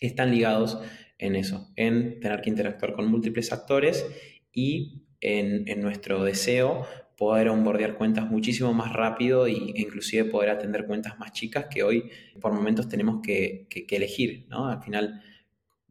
están 0.00 0.30
ligados 0.30 0.78
en 1.18 1.36
eso, 1.36 1.70
en 1.76 2.18
tener 2.20 2.40
que 2.40 2.50
interactuar 2.50 2.94
con 2.94 3.10
múltiples 3.10 3.52
actores 3.52 4.06
y 4.52 5.06
en, 5.20 5.68
en 5.68 5.80
nuestro 5.80 6.24
deseo 6.24 6.86
poder 7.16 7.48
onboardear 7.48 7.96
cuentas 7.96 8.28
muchísimo 8.28 8.72
más 8.72 8.92
rápido 8.92 9.46
e 9.46 9.52
inclusive 9.52 10.24
poder 10.24 10.50
atender 10.50 10.86
cuentas 10.86 11.18
más 11.18 11.32
chicas 11.32 11.66
que 11.70 11.82
hoy 11.82 12.10
por 12.40 12.52
momentos 12.52 12.88
tenemos 12.88 13.20
que, 13.22 13.66
elegir, 13.90 14.46
¿no? 14.48 14.68
Al 14.68 14.82
final, 14.82 15.22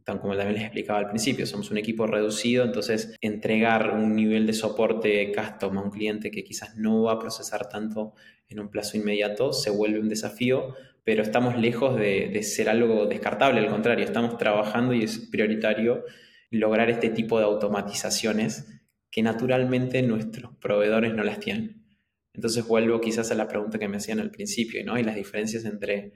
tan 0.04 0.20
como 0.20 0.36
también 0.36 0.56
les 0.56 0.64
explicaba 0.64 1.00
al 1.00 1.08
principio, 1.08 1.46
somos 1.46 1.72
un 1.72 1.78
equipo 1.78 2.06
reducido, 2.08 2.66
entonces 2.66 3.16
entregar 3.22 3.92
un 3.92 4.16
nivel 4.16 4.46
de 4.46 4.54
soporte 4.54 5.32
custom 5.34 5.78
a 5.78 5.82
un 5.82 5.92
cliente 5.92 6.32
que 6.32 6.44
quizás 6.44 6.76
no 6.76 7.04
va 7.04 7.14
a 7.14 7.20
procesar 7.20 7.70
tanto 7.70 8.14
en 8.50 8.60
un 8.60 8.70
plazo 8.70 8.98
inmediato 8.98 9.54
se 9.54 9.70
vuelve 9.70 10.00
un 10.00 10.10
desafío, 10.10 10.76
pero 11.06 11.24
estamos 11.24 11.58
lejos 11.58 11.96
de, 11.96 12.30
de 12.30 12.44
ser 12.44 12.70
algo 12.70 13.06
descartable, 13.06 13.60
al 13.60 13.70
contrario, 13.70 14.06
estamos 14.06 14.38
trabajando 14.38 14.94
y 14.94 15.04
es 15.04 15.18
prioritario 15.18 16.04
lograr 16.52 16.90
este 16.90 17.10
tipo 17.10 17.40
de 17.40 17.46
automatizaciones 17.46 18.83
que 19.14 19.22
naturalmente 19.22 20.02
nuestros 20.02 20.58
proveedores 20.58 21.14
no 21.14 21.24
las 21.24 21.40
tienen. 21.40 21.86
Entonces 22.34 22.68
vuelvo 22.68 23.00
quizás 23.00 23.30
a 23.30 23.36
la 23.36 23.48
pregunta 23.48 23.78
que 23.78 23.88
me 23.88 23.98
hacían 23.98 24.20
al 24.20 24.32
principio, 24.32 24.84
¿no? 24.84 24.98
Y 24.98 25.04
las 25.04 25.16
diferencias 25.16 25.66
entre, 25.66 26.14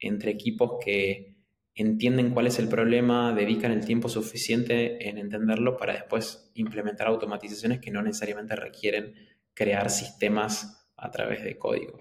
entre 0.00 0.32
equipos 0.32 0.72
que 0.84 1.36
entienden 1.76 2.30
cuál 2.30 2.48
es 2.48 2.58
el 2.58 2.66
problema, 2.66 3.32
dedican 3.32 3.70
el 3.70 3.86
tiempo 3.86 4.08
suficiente 4.08 5.08
en 5.08 5.18
entenderlo 5.18 5.76
para 5.76 5.92
después 5.92 6.50
implementar 6.54 7.06
automatizaciones 7.06 7.78
que 7.78 7.92
no 7.92 8.02
necesariamente 8.02 8.56
requieren 8.56 9.14
crear 9.54 9.88
sistemas 9.88 10.90
a 10.96 11.12
través 11.12 11.44
de 11.44 11.56
código. 11.56 12.00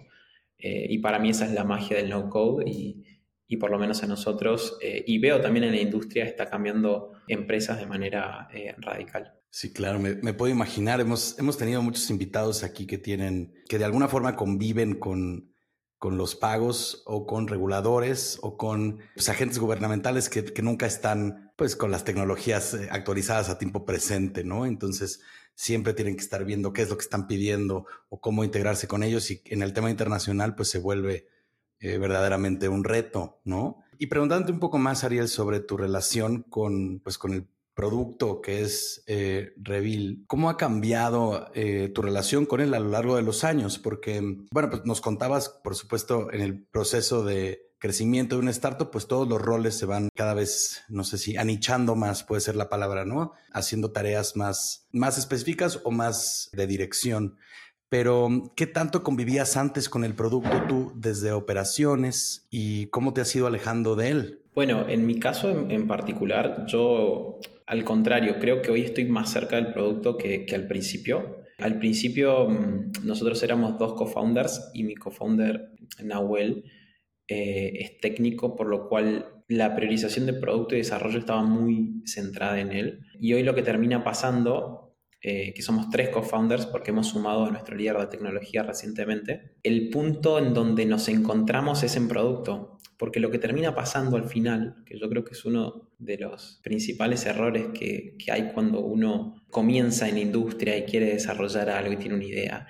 Eh, 0.57 0.87
y 0.89 0.97
para 0.97 1.19
mí 1.19 1.29
esa 1.29 1.45
es 1.45 1.51
la 1.51 1.65
magia 1.65 1.97
del 1.97 2.09
no 2.09 2.31
code 2.31 2.67
y, 2.67 3.05
y 3.47 3.57
por 3.57 3.69
lo 3.69 3.77
menos 3.77 4.01
a 4.01 4.07
nosotros, 4.07 4.79
eh, 4.81 5.03
y 5.05 5.19
veo 5.19 5.39
también 5.39 5.65
en 5.65 5.73
la 5.73 5.81
industria, 5.81 6.25
está 6.25 6.49
cambiando 6.49 7.11
empresas 7.27 7.79
de 7.79 7.85
manera 7.85 8.47
eh, 8.51 8.73
radical. 8.79 9.40
Sí, 9.53 9.73
claro, 9.73 9.99
me, 9.99 10.33
puedo 10.33 10.49
imaginar. 10.49 11.01
Hemos, 11.01 11.37
hemos 11.37 11.57
tenido 11.57 11.81
muchos 11.81 12.09
invitados 12.09 12.63
aquí 12.63 12.87
que 12.87 12.97
tienen, 12.97 13.53
que 13.67 13.77
de 13.77 13.83
alguna 13.83 14.07
forma 14.07 14.37
conviven 14.37 14.95
con, 14.95 15.53
con 15.97 16.17
los 16.17 16.35
pagos 16.35 17.03
o 17.05 17.27
con 17.27 17.49
reguladores 17.49 18.39
o 18.41 18.55
con 18.55 18.99
pues, 19.13 19.27
agentes 19.27 19.59
gubernamentales 19.59 20.29
que, 20.29 20.45
que, 20.45 20.61
nunca 20.61 20.85
están 20.85 21.51
pues 21.57 21.75
con 21.75 21.91
las 21.91 22.05
tecnologías 22.05 22.73
eh, 22.75 22.87
actualizadas 22.91 23.49
a 23.49 23.57
tiempo 23.57 23.85
presente, 23.85 24.45
¿no? 24.45 24.65
Entonces 24.65 25.21
siempre 25.53 25.93
tienen 25.93 26.15
que 26.15 26.23
estar 26.23 26.45
viendo 26.45 26.71
qué 26.71 26.83
es 26.83 26.89
lo 26.89 26.95
que 26.95 27.03
están 27.03 27.27
pidiendo 27.27 27.85
o 28.07 28.21
cómo 28.21 28.45
integrarse 28.45 28.87
con 28.87 29.03
ellos 29.03 29.29
y 29.31 29.41
en 29.47 29.63
el 29.63 29.73
tema 29.73 29.91
internacional 29.91 30.55
pues 30.55 30.69
se 30.69 30.79
vuelve 30.79 31.27
eh, 31.81 31.97
verdaderamente 31.97 32.69
un 32.69 32.85
reto, 32.85 33.41
¿no? 33.43 33.83
Y 33.97 34.07
preguntándote 34.07 34.53
un 34.53 34.59
poco 34.59 34.77
más, 34.77 35.03
Ariel, 35.03 35.27
sobre 35.27 35.59
tu 35.59 35.77
relación 35.77 36.43
con, 36.43 37.01
pues, 37.01 37.17
con 37.17 37.33
el 37.33 37.47
producto 37.81 38.41
que 38.41 38.61
es 38.61 39.03
eh, 39.07 39.53
Revil, 39.57 40.23
¿cómo 40.27 40.51
ha 40.51 40.57
cambiado 40.57 41.49
eh, 41.55 41.89
tu 41.95 42.03
relación 42.03 42.45
con 42.45 42.61
él 42.61 42.75
a 42.75 42.79
lo 42.79 42.89
largo 42.89 43.15
de 43.15 43.23
los 43.23 43.43
años? 43.43 43.79
Porque, 43.79 44.21
bueno, 44.51 44.69
pues 44.69 44.85
nos 44.85 45.01
contabas, 45.01 45.49
por 45.49 45.75
supuesto, 45.75 46.31
en 46.31 46.41
el 46.41 46.63
proceso 46.63 47.25
de 47.25 47.71
crecimiento 47.79 48.35
de 48.35 48.41
una 48.43 48.51
startup, 48.51 48.91
pues 48.91 49.07
todos 49.07 49.27
los 49.27 49.41
roles 49.41 49.79
se 49.79 49.87
van 49.87 50.09
cada 50.15 50.35
vez, 50.35 50.83
no 50.89 51.03
sé 51.03 51.17
si 51.17 51.37
anichando 51.37 51.95
más, 51.95 52.23
puede 52.23 52.41
ser 52.41 52.55
la 52.55 52.69
palabra, 52.69 53.03
¿no? 53.03 53.31
Haciendo 53.51 53.91
tareas 53.91 54.35
más, 54.35 54.85
más 54.91 55.17
específicas 55.17 55.79
o 55.83 55.89
más 55.89 56.51
de 56.53 56.67
dirección. 56.67 57.37
Pero, 57.89 58.53
¿qué 58.55 58.67
tanto 58.67 59.01
convivías 59.01 59.57
antes 59.57 59.89
con 59.89 60.03
el 60.03 60.13
producto 60.13 60.65
tú 60.69 60.93
desde 60.95 61.31
operaciones 61.31 62.45
y 62.51 62.85
cómo 62.87 63.11
te 63.11 63.21
has 63.21 63.35
ido 63.35 63.47
alejando 63.47 63.95
de 63.95 64.09
él? 64.09 64.40
Bueno, 64.53 64.87
en 64.89 65.05
mi 65.05 65.19
caso 65.19 65.49
en, 65.69 65.87
particular, 65.87 66.65
yo 66.67 67.39
al 67.65 67.83
contrario, 67.85 68.37
creo 68.39 68.61
que 68.61 68.71
hoy 68.71 68.81
estoy 68.81 69.05
más 69.05 69.31
cerca 69.31 69.55
del 69.55 69.71
producto 69.71 70.17
que, 70.17 70.45
al 70.53 70.67
principio. 70.67 71.43
Al 71.57 71.79
principio 71.79 72.49
mm, 72.49 73.05
nosotros 73.05 73.41
éramos 73.43 73.77
dos 73.77 73.93
co-founders 73.93 74.71
y 74.73 74.83
mi 74.83 74.95
co-founder 74.95 75.71
Nahuel 76.03 76.65
eh, 77.27 77.71
es 77.79 77.99
técnico, 77.99 78.55
por 78.55 78.67
lo 78.67 78.89
cual 78.89 79.43
la 79.47 79.75
priorización 79.75 80.25
de 80.25 80.33
producto 80.33 80.75
y 80.75 80.79
desarrollo 80.79 81.19
estaba 81.19 81.43
muy 81.43 82.01
centrada 82.05 82.59
en 82.59 82.71
él. 82.71 82.99
Y 83.19 83.33
hoy 83.33 83.43
lo 83.43 83.55
que 83.55 83.63
termina 83.63 84.03
pasando 84.03 84.90
eh, 85.23 85.53
que 85.53 85.61
somos 85.61 85.91
tres 85.91 86.09
co-founders 86.09 86.65
porque 86.65 86.89
hemos 86.89 87.09
sumado 87.09 87.45
a 87.45 87.51
nuestro 87.51 87.75
líder 87.75 87.95
de 87.97 88.07
tecnología 88.07 88.63
recientemente, 88.63 89.53
el 89.61 89.91
punto 89.91 90.39
en 90.39 90.55
donde 90.55 90.87
nos 90.87 91.07
encontramos 91.09 91.83
es 91.83 91.95
en 91.95 92.07
producto. 92.07 92.79
Porque 92.97 93.19
lo 93.19 93.29
que 93.29 93.39
termina 93.39 93.75
pasando 93.75 94.17
al 94.17 94.27
final, 94.27 94.83
que 94.85 94.97
yo 94.97 95.09
creo 95.09 95.23
que 95.23 95.33
es 95.33 95.45
uno 95.45 95.91
de 95.99 96.17
los 96.17 96.59
principales 96.63 97.25
errores 97.25 97.67
que, 97.73 98.15
que 98.17 98.31
hay 98.31 98.51
cuando 98.53 98.79
uno 98.81 99.43
comienza 99.49 100.09
en 100.09 100.17
industria 100.17 100.77
y 100.77 100.85
quiere 100.85 101.07
desarrollar 101.07 101.69
algo 101.69 101.93
y 101.93 101.97
tiene 101.97 102.15
una 102.15 102.25
idea, 102.25 102.67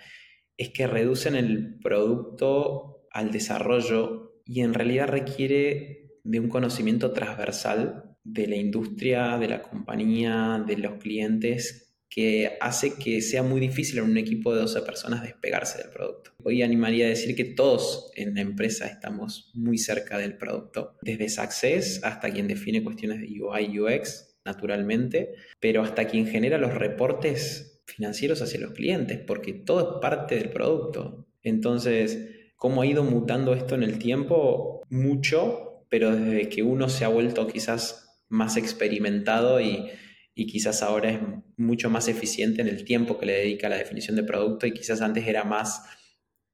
es 0.58 0.70
que 0.70 0.88
reducen 0.88 1.36
el 1.36 1.80
producto 1.80 3.08
al 3.12 3.32
desarrollo 3.32 4.42
y 4.46 4.62
en 4.62 4.74
realidad 4.74 5.08
requiere 5.08 6.18
de 6.24 6.40
un 6.40 6.50
conocimiento 6.50 7.12
transversal 7.12 8.18
de 8.24 8.48
la 8.48 8.56
industria, 8.58 9.38
de 9.38 9.48
la 9.48 9.62
compañía, 9.62 10.64
de 10.66 10.78
los 10.78 10.94
clientes 10.96 11.91
que 12.12 12.58
hace 12.60 12.96
que 12.96 13.22
sea 13.22 13.42
muy 13.42 13.62
difícil 13.62 14.00
en 14.00 14.04
un 14.04 14.18
equipo 14.18 14.54
de 14.54 14.60
12 14.60 14.82
personas 14.82 15.24
despegarse 15.24 15.78
del 15.78 15.90
producto. 15.90 16.32
Hoy 16.44 16.62
animaría 16.62 17.06
a 17.06 17.10
decir 17.10 17.38
que 17.38 17.46
todos 17.46 18.12
en 18.16 18.36
la 18.36 18.42
empresa 18.42 18.86
estamos 18.86 19.50
muy 19.54 19.78
cerca 19.78 20.18
del 20.18 20.38
producto, 20.38 20.98
desde 21.02 21.30
Success 21.30 22.02
hasta 22.04 22.30
quien 22.30 22.50
define 22.50 22.84
cuestiones 22.84 23.22
de 23.22 23.42
UI, 23.42 23.80
UX, 23.80 24.36
naturalmente, 24.44 25.36
pero 25.62 25.84
hasta 25.84 26.06
quien 26.06 26.28
genera 26.28 26.58
los 26.58 26.74
reportes 26.74 27.82
financieros 27.86 28.42
hacia 28.42 28.60
los 28.60 28.74
clientes, 28.74 29.20
porque 29.26 29.54
todo 29.54 29.96
es 29.96 30.02
parte 30.02 30.36
del 30.36 30.50
producto. 30.50 31.28
Entonces, 31.42 32.28
¿cómo 32.58 32.82
ha 32.82 32.86
ido 32.86 33.06
mutando 33.06 33.54
esto 33.54 33.76
en 33.76 33.84
el 33.84 34.00
tiempo? 34.00 34.82
Mucho, 34.90 35.86
pero 35.88 36.14
desde 36.14 36.50
que 36.50 36.62
uno 36.62 36.90
se 36.90 37.06
ha 37.06 37.08
vuelto 37.08 37.48
quizás 37.48 38.22
más 38.28 38.58
experimentado 38.58 39.62
y 39.62 39.90
y 40.34 40.48
quizás 40.48 40.82
ahora 40.82 41.12
es 41.12 41.20
mucho 41.58 41.90
más 41.90 42.08
eficiente 42.08 42.62
en 42.62 42.68
el 42.68 42.84
tiempo 42.84 43.18
que 43.20 43.26
le 43.26 43.34
dedica 43.34 43.68
a 43.68 43.70
la 43.70 43.78
definición 43.78 44.16
de 44.16 44.24
producto 44.24 44.66
y 44.66 44.74
quizás 44.74 45.02
antes 45.02 45.28
era 45.28 45.44
más 45.44 45.84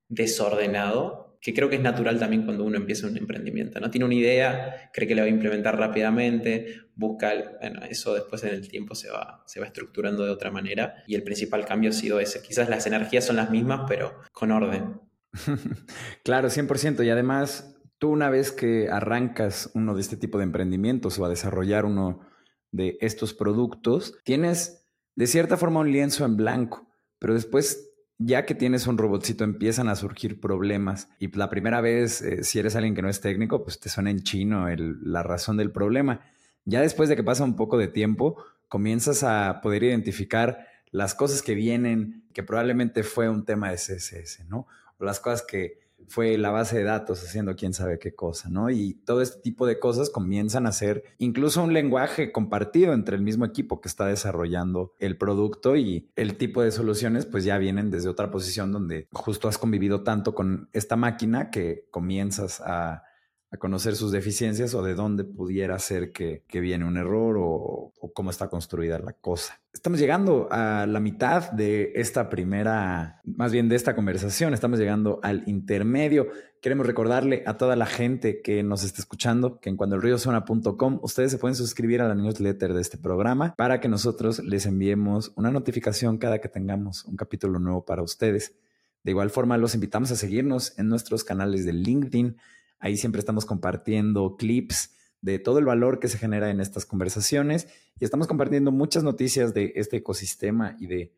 desordenado, 0.10 1.38
que 1.41 1.53
creo 1.53 1.69
que 1.69 1.75
es 1.75 1.81
natural 1.81 2.17
también 2.17 2.43
cuando 2.43 2.63
uno 2.63 2.77
empieza 2.77 3.07
un 3.07 3.17
emprendimiento, 3.17 3.79
¿no? 3.79 3.91
Tiene 3.91 4.05
una 4.05 4.15
idea, 4.15 4.89
cree 4.91 5.07
que 5.07 5.15
la 5.15 5.22
va 5.22 5.27
a 5.27 5.29
implementar 5.29 5.77
rápidamente, 5.77 6.88
busca, 6.96 7.31
bueno, 7.62 7.81
eso 7.88 8.15
después 8.15 8.43
en 8.43 8.55
el 8.55 8.67
tiempo 8.67 8.96
se 8.96 9.12
va, 9.12 9.43
se 9.46 9.60
va 9.60 9.67
estructurando 9.67 10.25
de 10.25 10.31
otra 10.31 10.50
manera 10.50 11.03
y 11.05 11.15
el 11.15 11.24
principal 11.24 11.65
cambio 11.65 11.91
ha 11.91 11.93
sido 11.93 12.19
ese. 12.19 12.41
Quizás 12.41 12.69
las 12.69 12.88
energías 12.88 13.25
son 13.25 13.36
las 13.36 13.51
mismas, 13.51 13.81
pero 13.88 14.22
con 14.31 14.51
orden. 14.51 15.00
claro, 16.24 16.50
100%. 16.50 17.05
Y 17.05 17.10
además, 17.12 17.77
tú 18.00 18.10
una 18.10 18.29
vez 18.29 18.51
que 18.51 18.89
arrancas 18.89 19.69
uno 19.75 19.93
de 19.93 20.01
este 20.01 20.17
tipo 20.17 20.39
de 20.39 20.46
emprendimientos 20.46 21.19
o 21.19 21.25
a 21.25 21.29
desarrollar 21.29 21.86
uno 21.86 22.26
de 22.72 22.98
estos 23.02 23.34
productos, 23.34 24.16
tienes 24.24 24.86
de 25.16 25.28
cierta 25.28 25.58
forma 25.58 25.80
un 25.80 25.92
lienzo 25.92 26.26
en 26.26 26.38
blanco, 26.38 26.88
pero 27.20 27.34
después 27.34 27.88
ya 28.20 28.46
que 28.46 28.56
tienes 28.56 28.88
un 28.88 28.98
robotcito 28.98 29.44
empiezan 29.44 29.90
a 29.90 29.96
surgir 29.96 30.40
problemas 30.40 31.10
y 31.20 31.32
la 31.36 31.50
primera 31.50 31.82
vez, 31.82 32.22
eh, 32.22 32.44
si 32.44 32.60
eres 32.60 32.76
alguien 32.76 32.96
que 32.96 33.02
no 33.02 33.10
es 33.10 33.22
técnico, 33.22 33.64
pues 33.64 33.80
te 33.80 33.90
suena 33.90 34.10
en 34.10 34.22
chino 34.22 34.68
la 34.76 35.24
razón 35.24 35.58
del 35.58 35.72
problema. 35.72 36.22
Ya 36.66 36.82
después 36.82 37.10
de 37.10 37.16
que 37.16 37.24
pasa 37.24 37.44
un 37.44 37.56
poco 37.56 37.78
de 37.78 37.88
tiempo, 37.88 38.44
comienzas 38.68 39.24
a 39.24 39.62
poder 39.62 39.84
identificar 39.84 40.68
las 40.92 41.16
cosas 41.16 41.42
que 41.42 41.54
vienen, 41.54 42.26
que 42.34 42.44
probablemente 42.44 43.04
fue 43.04 43.30
un 43.30 43.46
tema 43.46 43.70
de 43.70 43.78
CSS, 43.78 44.46
¿no? 44.48 44.68
O 44.98 45.06
las 45.06 45.20
cosas 45.20 45.44
que 45.44 45.87
fue 46.08 46.38
la 46.38 46.52
base 46.52 46.78
de 46.78 46.84
datos 46.84 47.24
haciendo 47.24 47.56
quién 47.56 47.74
sabe 47.74 48.00
qué 48.00 48.16
cosa, 48.16 48.50
¿no? 48.50 48.70
Y 48.70 48.94
todo 49.06 49.22
este 49.22 49.42
tipo 49.42 49.66
de 49.66 49.80
cosas 49.80 50.10
comienzan 50.10 50.66
a 50.66 50.72
ser 50.72 51.04
incluso 51.18 51.64
un 51.64 51.74
lenguaje 51.74 52.32
compartido 52.32 52.94
entre 52.94 53.16
el 53.16 53.22
mismo 53.22 53.46
equipo 53.46 53.82
que 53.82 53.90
está 53.90 54.06
desarrollando 54.06 54.94
el 55.00 55.18
producto 55.18 55.76
y 55.76 56.10
el 56.16 56.38
tipo 56.38 56.62
de 56.62 56.72
soluciones 56.72 57.26
pues 57.26 57.44
ya 57.44 57.58
vienen 57.58 57.92
desde 57.92 58.10
otra 58.10 58.32
posición 58.32 58.72
donde 58.72 59.08
justo 59.12 59.48
has 59.48 59.58
convivido 59.58 60.04
tanto 60.04 60.34
con 60.34 60.70
esta 60.74 60.96
máquina 60.96 61.50
que 61.52 61.88
comienzas 61.92 62.62
a 62.62 63.04
a 63.50 63.58
conocer 63.58 63.96
sus 63.96 64.12
deficiencias 64.12 64.74
o 64.74 64.84
de 64.84 64.94
dónde 64.94 65.24
pudiera 65.24 65.80
ser 65.80 66.12
que, 66.12 66.44
viene 66.51 66.86
un 66.86 66.98
error 66.98 67.38
o, 67.39 67.94
cómo 68.13 68.30
está 68.30 68.50
construida 68.50 69.00
la 69.00 69.13
cosa. 69.13 69.62
Estamos 69.74 70.00
llegando 70.00 70.48
a 70.51 70.86
la 70.88 71.00
mitad 71.00 71.51
de 71.51 71.94
esta 71.96 72.30
primera, 72.30 73.22
más 73.24 73.51
bien 73.51 73.70
de 73.70 73.75
esta 73.75 73.96
conversación, 73.96 74.54
estamos 74.54 74.80
llegando 74.80 75.20
al 75.24 75.44
intermedio. 75.46 76.27
Queremos 76.62 76.88
recordarle 76.88 77.44
a 77.46 77.58
toda 77.58 77.75
la 77.75 77.86
gente 77.86 78.42
que 78.42 78.63
nos 78.63 78.84
está 78.84 79.01
escuchando 79.01 79.60
que 79.60 79.70
en 79.70 79.77
cuandoelriosona.com 79.77 81.00
ustedes 81.03 81.31
se 81.31 81.38
pueden 81.38 81.55
suscribir 81.55 82.01
a 82.01 82.07
la 82.07 82.16
newsletter 82.16 82.74
de 82.74 82.81
este 82.81 82.98
programa 82.98 83.53
para 83.55 83.79
que 83.79 83.88
nosotros 83.88 84.40
les 84.40 84.66
enviemos 84.66 85.31
una 85.36 85.51
notificación 85.51 86.18
cada 86.18 86.42
que 86.42 86.50
tengamos 86.50 87.05
un 87.05 87.16
capítulo 87.16 87.60
nuevo 87.60 87.86
para 87.86 88.01
ustedes. 88.01 88.55
De 89.03 89.12
igual 89.12 89.29
forma, 89.29 89.57
los 89.57 89.74
invitamos 89.75 90.12
a 90.12 90.16
seguirnos 90.16 90.77
en 90.77 90.90
nuestros 90.90 91.24
canales 91.24 91.66
de 91.66 91.72
LinkedIn, 91.72 92.36
Ahí 92.79 92.98
siempre 92.98 93.20
estamos 93.20 93.46
compartiendo 93.46 94.35
clips 94.37 94.94
de 95.22 95.40
todo 95.40 95.59
el 95.59 95.66
valor 95.66 96.00
que 96.00 96.07
se 96.07 96.18
genera 96.18 96.50
en 96.50 96.61
estas 96.61 96.85
conversaciones 96.85 97.68
y 98.00 98.05
estamos 98.05 98.27
compartiendo 98.27 98.72
muchas 98.72 99.03
noticias 99.03 99.53
de 99.53 99.74
este 99.75 99.98
ecosistema 99.98 100.75
y 100.79 100.87
de 100.87 101.13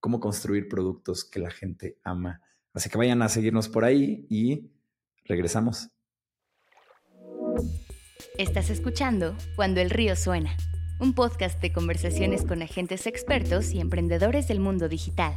cómo 0.00 0.20
construir 0.20 0.68
productos 0.68 1.24
que 1.24 1.40
la 1.40 1.50
gente 1.50 1.98
ama. 2.04 2.42
Así 2.74 2.90
que 2.90 2.98
vayan 2.98 3.22
a 3.22 3.28
seguirnos 3.28 3.68
por 3.68 3.84
ahí 3.84 4.26
y 4.28 4.70
regresamos. 5.24 5.88
Estás 8.36 8.70
escuchando 8.70 9.36
Cuando 9.56 9.80
el 9.80 9.90
río 9.90 10.14
suena, 10.14 10.56
un 11.00 11.14
podcast 11.14 11.60
de 11.60 11.72
conversaciones 11.72 12.44
con 12.44 12.62
agentes 12.62 13.06
expertos 13.06 13.72
y 13.72 13.80
emprendedores 13.80 14.46
del 14.46 14.60
mundo 14.60 14.88
digital. 14.88 15.34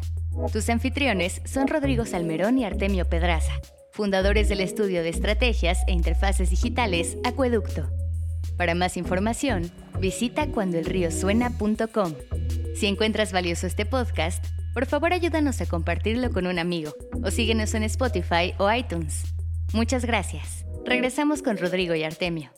Tus 0.51 0.69
anfitriones 0.69 1.41
son 1.45 1.67
Rodrigo 1.67 2.05
Salmerón 2.05 2.57
y 2.57 2.65
Artemio 2.65 3.10
Pedraza 3.10 3.53
fundadores 3.91 4.49
del 4.49 4.62
estudio 4.62 5.04
de 5.04 5.10
estrategias 5.10 5.80
e 5.88 5.91
interfaces 5.91 6.49
digitales 6.49 7.17
Acueducto. 7.23 7.89
Para 8.58 8.75
más 8.75 8.97
información, 8.97 9.71
visita 9.99 10.47
cuandoelriosuena.com. 10.47 12.13
Si 12.75 12.88
encuentras 12.88 13.32
valioso 13.34 13.67
este 13.67 13.86
podcast, 13.86 14.45
por 14.73 14.86
favor 14.86 15.13
ayúdanos 15.13 15.62
a 15.62 15.65
compartirlo 15.65 16.32
con 16.32 16.47
un 16.47 16.60
amigo 16.60 16.93
o 17.23 17.32
síguenos 17.32 17.73
en 17.73 17.84
Spotify 17.84 18.54
o 18.58 18.71
iTunes. 18.71 19.25
Muchas 19.73 20.06
gracias. 20.06 20.65
Regresamos 20.86 21.41
con 21.41 21.58
Rodrigo 21.58 21.95
y 21.95 22.04
Artemio. 22.04 22.51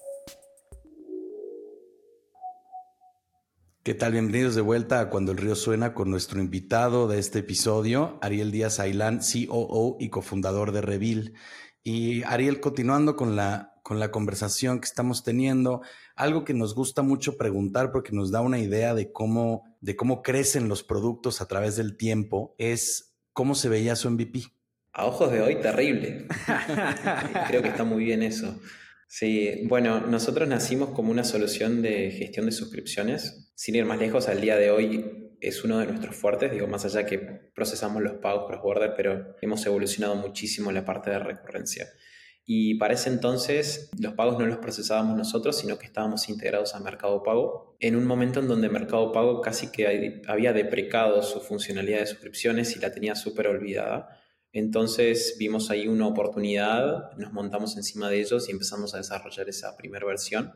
¿Qué 3.84 3.94
tal? 3.94 4.14
Bienvenidos 4.14 4.56
de 4.56 4.62
vuelta 4.62 5.02
a 5.02 5.10
Cuando 5.10 5.34
el 5.34 5.38
río 5.38 5.56
suena 5.56 5.94
con 5.94 6.10
nuestro 6.10 6.40
invitado 6.40 7.10
de 7.10 7.20
este 7.20 7.40
episodio, 7.40 8.18
Ariel 8.22 8.50
Díaz 8.50 8.80
Ailán, 8.80 9.20
COO 9.20 9.98
y 10.00 10.08
cofundador 10.08 10.72
de 10.72 10.80
Revil. 10.80 11.34
Y 11.84 12.24
Ariel, 12.24 12.62
continuando 12.62 13.18
con 13.18 13.36
la, 13.36 13.74
con 13.84 14.00
la 14.00 14.10
conversación 14.10 14.80
que 14.80 14.86
estamos 14.86 15.26
teniendo, 15.26 15.82
algo 16.16 16.46
que 16.46 16.54
nos 16.54 16.76
gusta 16.76 17.02
mucho 17.02 17.36
preguntar 17.36 17.92
porque 17.92 18.14
nos 18.14 18.32
da 18.32 18.40
una 18.40 18.58
idea 18.58 18.94
de 18.94 19.12
cómo, 19.12 19.66
de 19.82 19.98
cómo 19.98 20.22
crecen 20.22 20.70
los 20.70 20.82
productos 20.82 21.42
a 21.42 21.50
través 21.50 21.76
del 21.76 21.98
tiempo, 21.98 22.56
es 22.58 23.18
cómo 23.34 23.54
se 23.54 23.68
veía 23.68 23.98
su 23.98 24.10
MVP. 24.10 24.44
A 24.94 25.08
ojos 25.08 25.30
de 25.30 25.42
hoy, 25.42 25.60
terrible. 25.60 26.30
Creo 27.50 27.62
que 27.62 27.68
está 27.68 27.84
muy 27.84 28.06
bien 28.06 28.24
eso. 28.24 28.58
Sí, 29.08 29.64
bueno, 29.66 30.02
nosotros 30.02 30.48
nacimos 30.48 30.90
como 30.90 31.12
una 31.12 31.24
solución 31.24 31.82
de 31.82 32.12
gestión 32.12 32.46
de 32.46 32.52
suscripciones. 32.52 33.52
Sin 33.56 33.76
ir 33.76 33.86
más 33.86 34.00
lejos, 34.00 34.28
al 34.28 34.42
día 34.42 34.58
de 34.58 34.72
hoy 34.72 35.36
es 35.40 35.64
uno 35.64 35.80
de 35.80 35.88
nuestros 35.88 36.16
fuertes, 36.16 36.52
digo, 36.52 36.68
más 36.68 36.86
allá 36.86 37.06
que 37.06 37.20
procesamos 37.54 38.02
los 38.02 38.14
pagos 38.14 38.48
cross-border, 38.48 38.94
pero 38.96 39.36
hemos 39.42 39.66
evolucionado 39.66 40.16
muchísimo 40.16 40.70
en 40.70 40.76
la 40.76 40.86
parte 40.86 41.12
de 41.12 41.20
recurrencia. 41.20 41.88
Y 42.46 42.76
para 42.76 42.94
ese 42.94 43.10
entonces 43.10 43.90
los 44.00 44.14
pagos 44.14 44.38
no 44.38 44.46
los 44.46 44.58
procesábamos 44.58 45.18
nosotros, 45.18 45.58
sino 45.58 45.78
que 45.78 45.86
estábamos 45.86 46.28
integrados 46.28 46.76
a 46.76 46.80
Mercado 46.80 47.24
Pago, 47.24 47.78
en 47.80 47.96
un 47.96 48.06
momento 48.06 48.40
en 48.40 48.48
donde 48.48 48.70
Mercado 48.70 49.12
Pago 49.12 49.42
casi 49.42 49.72
que 49.72 50.22
había 50.28 50.52
deprecado 50.52 51.22
su 51.24 51.40
funcionalidad 51.40 52.00
de 52.00 52.08
suscripciones 52.08 52.76
y 52.76 52.80
la 52.80 52.92
tenía 52.92 53.16
súper 53.16 53.48
olvidada. 53.48 54.23
Entonces 54.54 55.36
vimos 55.40 55.72
ahí 55.72 55.88
una 55.88 56.08
oportunidad, 56.08 57.12
nos 57.18 57.34
montamos 57.34 57.76
encima 57.76 58.08
de 58.08 58.22
ellos 58.22 58.48
y 58.48 58.52
empezamos 58.52 58.94
a 58.94 58.98
desarrollar 58.98 59.50
esa 59.50 59.76
primera 59.76 60.06
versión, 60.06 60.54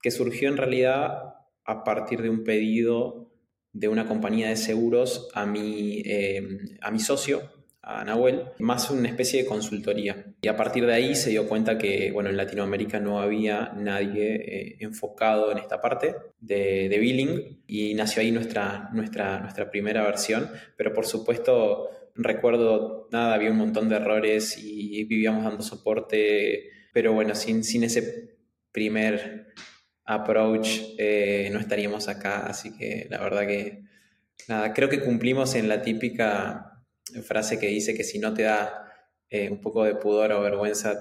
que 0.00 0.12
surgió 0.12 0.48
en 0.48 0.56
realidad 0.56 1.34
a 1.64 1.82
partir 1.82 2.22
de 2.22 2.30
un 2.30 2.44
pedido 2.44 3.32
de 3.72 3.88
una 3.88 4.06
compañía 4.06 4.48
de 4.48 4.56
seguros 4.56 5.28
a 5.34 5.46
mi, 5.46 6.00
eh, 6.04 6.46
a 6.80 6.92
mi 6.92 7.00
socio, 7.00 7.50
a 7.82 8.04
Nahuel, 8.04 8.44
más 8.60 8.88
una 8.90 9.08
especie 9.08 9.42
de 9.42 9.48
consultoría. 9.48 10.24
Y 10.42 10.48
a 10.48 10.56
partir 10.56 10.86
de 10.86 10.94
ahí 10.94 11.16
se 11.16 11.30
dio 11.30 11.48
cuenta 11.48 11.76
que, 11.76 12.12
bueno, 12.12 12.30
en 12.30 12.36
Latinoamérica 12.36 13.00
no 13.00 13.20
había 13.20 13.72
nadie 13.76 14.36
eh, 14.36 14.76
enfocado 14.78 15.50
en 15.50 15.58
esta 15.58 15.80
parte 15.80 16.14
de, 16.38 16.88
de, 16.88 16.98
billing 16.98 17.64
y 17.66 17.94
nació 17.94 18.22
ahí 18.22 18.30
nuestra, 18.30 18.90
nuestra, 18.92 19.40
nuestra 19.40 19.70
primera 19.70 20.04
versión, 20.04 20.48
pero 20.76 20.94
por 20.94 21.04
supuesto 21.04 21.90
recuerdo, 22.14 23.08
nada, 23.12 23.34
había 23.34 23.50
un 23.50 23.58
montón 23.58 23.88
de 23.88 23.96
errores 23.96 24.56
y 24.58 25.04
vivíamos 25.04 25.44
dando 25.44 25.62
soporte, 25.62 26.70
pero 26.92 27.12
bueno, 27.12 27.34
sin, 27.34 27.64
sin 27.64 27.84
ese 27.84 28.36
primer 28.72 29.52
approach 30.04 30.68
eh, 30.98 31.48
no 31.52 31.58
estaríamos 31.58 32.08
acá, 32.08 32.46
así 32.46 32.76
que 32.76 33.06
la 33.10 33.20
verdad 33.20 33.46
que 33.46 33.84
Nada, 34.48 34.74
creo 34.74 34.88
que 34.88 35.00
cumplimos 35.00 35.54
en 35.54 35.68
la 35.68 35.80
típica 35.80 36.82
frase 37.22 37.58
que 37.58 37.68
dice 37.68 37.94
que 37.94 38.04
si 38.04 38.18
no 38.18 38.34
te 38.34 38.42
da 38.42 38.92
eh, 39.30 39.48
un 39.50 39.60
poco 39.60 39.84
de 39.84 39.94
pudor 39.94 40.32
o 40.32 40.42
vergüenza 40.42 41.00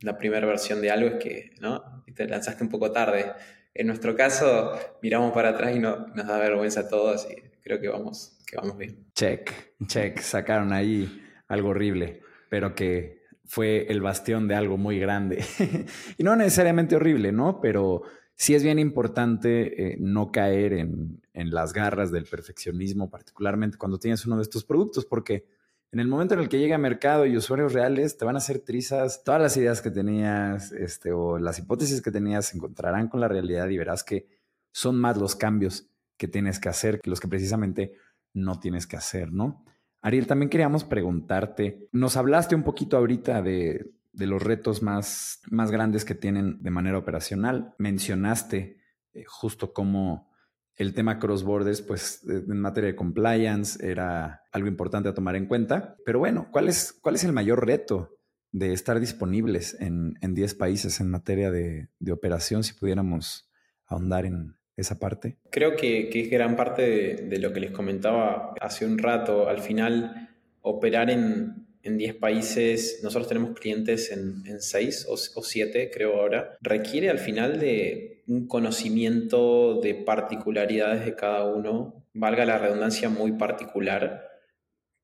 la 0.00 0.16
primera 0.16 0.46
versión 0.46 0.80
de 0.80 0.90
algo 0.90 1.08
es 1.08 1.22
que 1.22 1.50
¿no? 1.60 2.04
te 2.14 2.28
lanzaste 2.28 2.62
un 2.62 2.70
poco 2.70 2.92
tarde. 2.92 3.32
En 3.74 3.88
nuestro 3.88 4.14
caso, 4.14 4.78
miramos 5.02 5.32
para 5.32 5.50
atrás 5.50 5.74
y 5.74 5.80
no, 5.80 6.06
nos 6.14 6.26
da 6.26 6.38
vergüenza 6.38 6.80
a 6.80 6.88
todos 6.88 7.26
y 7.30 7.57
creo 7.68 7.80
que 7.80 7.88
vamos, 7.88 8.38
que 8.46 8.56
vamos 8.56 8.78
bien. 8.78 9.04
Check, 9.14 9.52
check. 9.86 10.18
Sacaron 10.20 10.72
ahí 10.72 11.22
algo 11.48 11.68
horrible, 11.68 12.22
pero 12.48 12.74
que 12.74 13.24
fue 13.44 13.86
el 13.90 14.00
bastión 14.00 14.48
de 14.48 14.54
algo 14.54 14.78
muy 14.78 14.98
grande. 14.98 15.44
y 16.16 16.22
no 16.24 16.34
necesariamente 16.34 16.96
horrible, 16.96 17.30
¿no? 17.30 17.60
Pero 17.60 18.02
sí 18.34 18.54
es 18.54 18.62
bien 18.62 18.78
importante 18.78 19.92
eh, 19.92 19.96
no 20.00 20.32
caer 20.32 20.72
en, 20.72 21.20
en, 21.34 21.50
las 21.50 21.74
garras 21.74 22.10
del 22.10 22.24
perfeccionismo, 22.24 23.10
particularmente 23.10 23.76
cuando 23.76 23.98
tienes 23.98 24.24
uno 24.24 24.36
de 24.36 24.42
estos 24.42 24.64
productos, 24.64 25.04
porque 25.04 25.46
en 25.92 26.00
el 26.00 26.08
momento 26.08 26.34
en 26.34 26.40
el 26.40 26.48
que 26.48 26.58
llega 26.58 26.76
a 26.76 26.78
mercado 26.78 27.26
y 27.26 27.36
usuarios 27.36 27.74
reales, 27.74 28.16
te 28.16 28.24
van 28.24 28.36
a 28.36 28.38
hacer 28.38 28.60
trizas 28.60 29.24
todas 29.24 29.42
las 29.42 29.56
ideas 29.58 29.82
que 29.82 29.90
tenías 29.90 30.72
este, 30.72 31.12
o 31.12 31.38
las 31.38 31.58
hipótesis 31.58 32.00
que 32.00 32.10
tenías 32.10 32.46
se 32.46 32.56
encontrarán 32.56 33.08
con 33.08 33.20
la 33.20 33.28
realidad 33.28 33.68
y 33.68 33.76
verás 33.76 34.04
que 34.04 34.26
son 34.72 34.98
más 34.98 35.18
los 35.18 35.34
cambios 35.36 35.90
que 36.18 36.28
tienes 36.28 36.60
que 36.60 36.68
hacer 36.68 37.00
los 37.04 37.20
que 37.20 37.28
precisamente 37.28 37.92
no 38.34 38.60
tienes 38.60 38.86
que 38.86 38.96
hacer, 38.96 39.32
¿no? 39.32 39.64
Ariel, 40.00 40.26
también 40.26 40.50
queríamos 40.50 40.84
preguntarte, 40.84 41.88
nos 41.92 42.16
hablaste 42.16 42.54
un 42.54 42.62
poquito 42.62 42.96
ahorita 42.96 43.42
de, 43.42 43.90
los 44.12 44.42
retos 44.42 44.82
más, 44.82 45.40
más 45.50 45.70
grandes 45.70 46.04
que 46.04 46.14
tienen 46.14 46.62
de 46.62 46.70
manera 46.70 46.98
operacional. 46.98 47.74
Mencionaste 47.78 48.80
eh, 49.12 49.24
justo 49.26 49.72
cómo 49.72 50.28
el 50.76 50.94
tema 50.94 51.18
cross 51.18 51.42
borders, 51.42 51.82
pues 51.82 52.24
en 52.28 52.60
materia 52.60 52.88
de 52.88 52.96
compliance 52.96 53.84
era 53.84 54.42
algo 54.52 54.68
importante 54.68 55.08
a 55.08 55.14
tomar 55.14 55.34
en 55.34 55.46
cuenta. 55.46 55.96
Pero 56.04 56.20
bueno, 56.20 56.48
¿cuál 56.52 56.68
es, 56.68 56.96
cuál 57.00 57.16
es 57.16 57.24
el 57.24 57.32
mayor 57.32 57.66
reto 57.66 58.16
de 58.52 58.72
estar 58.72 59.00
disponibles 59.00 59.76
en, 59.80 60.14
en 60.20 60.34
10 60.34 60.54
países 60.54 61.00
en 61.00 61.10
materia 61.10 61.50
de, 61.50 61.88
de 61.98 62.12
operación, 62.12 62.62
si 62.62 62.74
pudiéramos 62.74 63.50
ahondar 63.86 64.24
en, 64.24 64.57
esa 64.78 64.98
parte? 64.98 65.36
Creo 65.50 65.76
que, 65.76 66.08
es 66.12 66.30
gran 66.30 66.56
parte 66.56 67.16
de, 67.16 67.38
lo 67.38 67.52
que 67.52 67.60
les 67.60 67.72
comentaba 67.72 68.54
hace 68.60 68.86
un 68.86 68.98
rato. 68.98 69.48
Al 69.48 69.58
final, 69.58 70.30
operar 70.62 71.10
en, 71.10 71.66
10 71.82 72.16
países, 72.16 73.00
nosotros 73.02 73.28
tenemos 73.28 73.58
clientes 73.58 74.12
en, 74.12 74.60
6 74.60 75.06
o, 75.08 75.16
7, 75.16 75.90
creo 75.90 76.20
ahora, 76.20 76.58
requiere 76.60 77.08
al 77.08 77.18
final 77.18 77.58
de 77.58 78.24
un 78.26 78.46
conocimiento 78.46 79.80
de 79.80 79.94
particularidades 79.94 81.06
de 81.06 81.14
cada 81.14 81.44
uno, 81.46 82.04
valga 82.12 82.44
la 82.44 82.58
redundancia 82.58 83.08
muy 83.08 83.32
particular, 83.32 84.28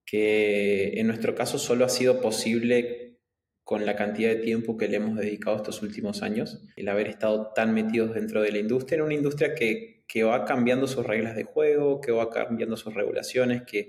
que 0.05 1.01
en 1.01 1.07
nuestro 1.07 1.35
caso 1.35 1.59
solo 1.59 1.87
ha 1.87 1.89
sido 1.89 2.21
posible 2.21 3.04
con 3.65 3.87
la 3.87 3.97
cantidad 3.97 4.29
de 4.29 4.37
tiempo 4.37 4.77
que 4.77 4.89
le 4.89 4.99
hemos 4.99 5.17
dedicado 5.17 5.57
estos 5.57 5.83
últimos 5.83 6.23
años, 6.23 6.63
el 6.77 6.89
haber 6.89 7.09
estado 7.09 7.53
tan 7.55 7.73
metidos 7.73 8.15
dentro 8.15 8.43
de 8.43 8.53
la 8.53 8.59
industria, 8.59 8.97
en 8.97 9.03
una 9.03 9.15
industria 9.15 9.55
que, 9.55 10.05
que 10.07 10.23
va 10.23 10.45
cambiando 10.45 10.87
sus 10.87 11.07
reglas 11.07 11.35
de 11.35 11.45
juego, 11.45 12.01
que 12.03 12.13
va 12.13 12.29
cambiando 12.31 12.77
sus 12.77 12.93
regulaciones, 12.93 13.63
que, 13.63 13.89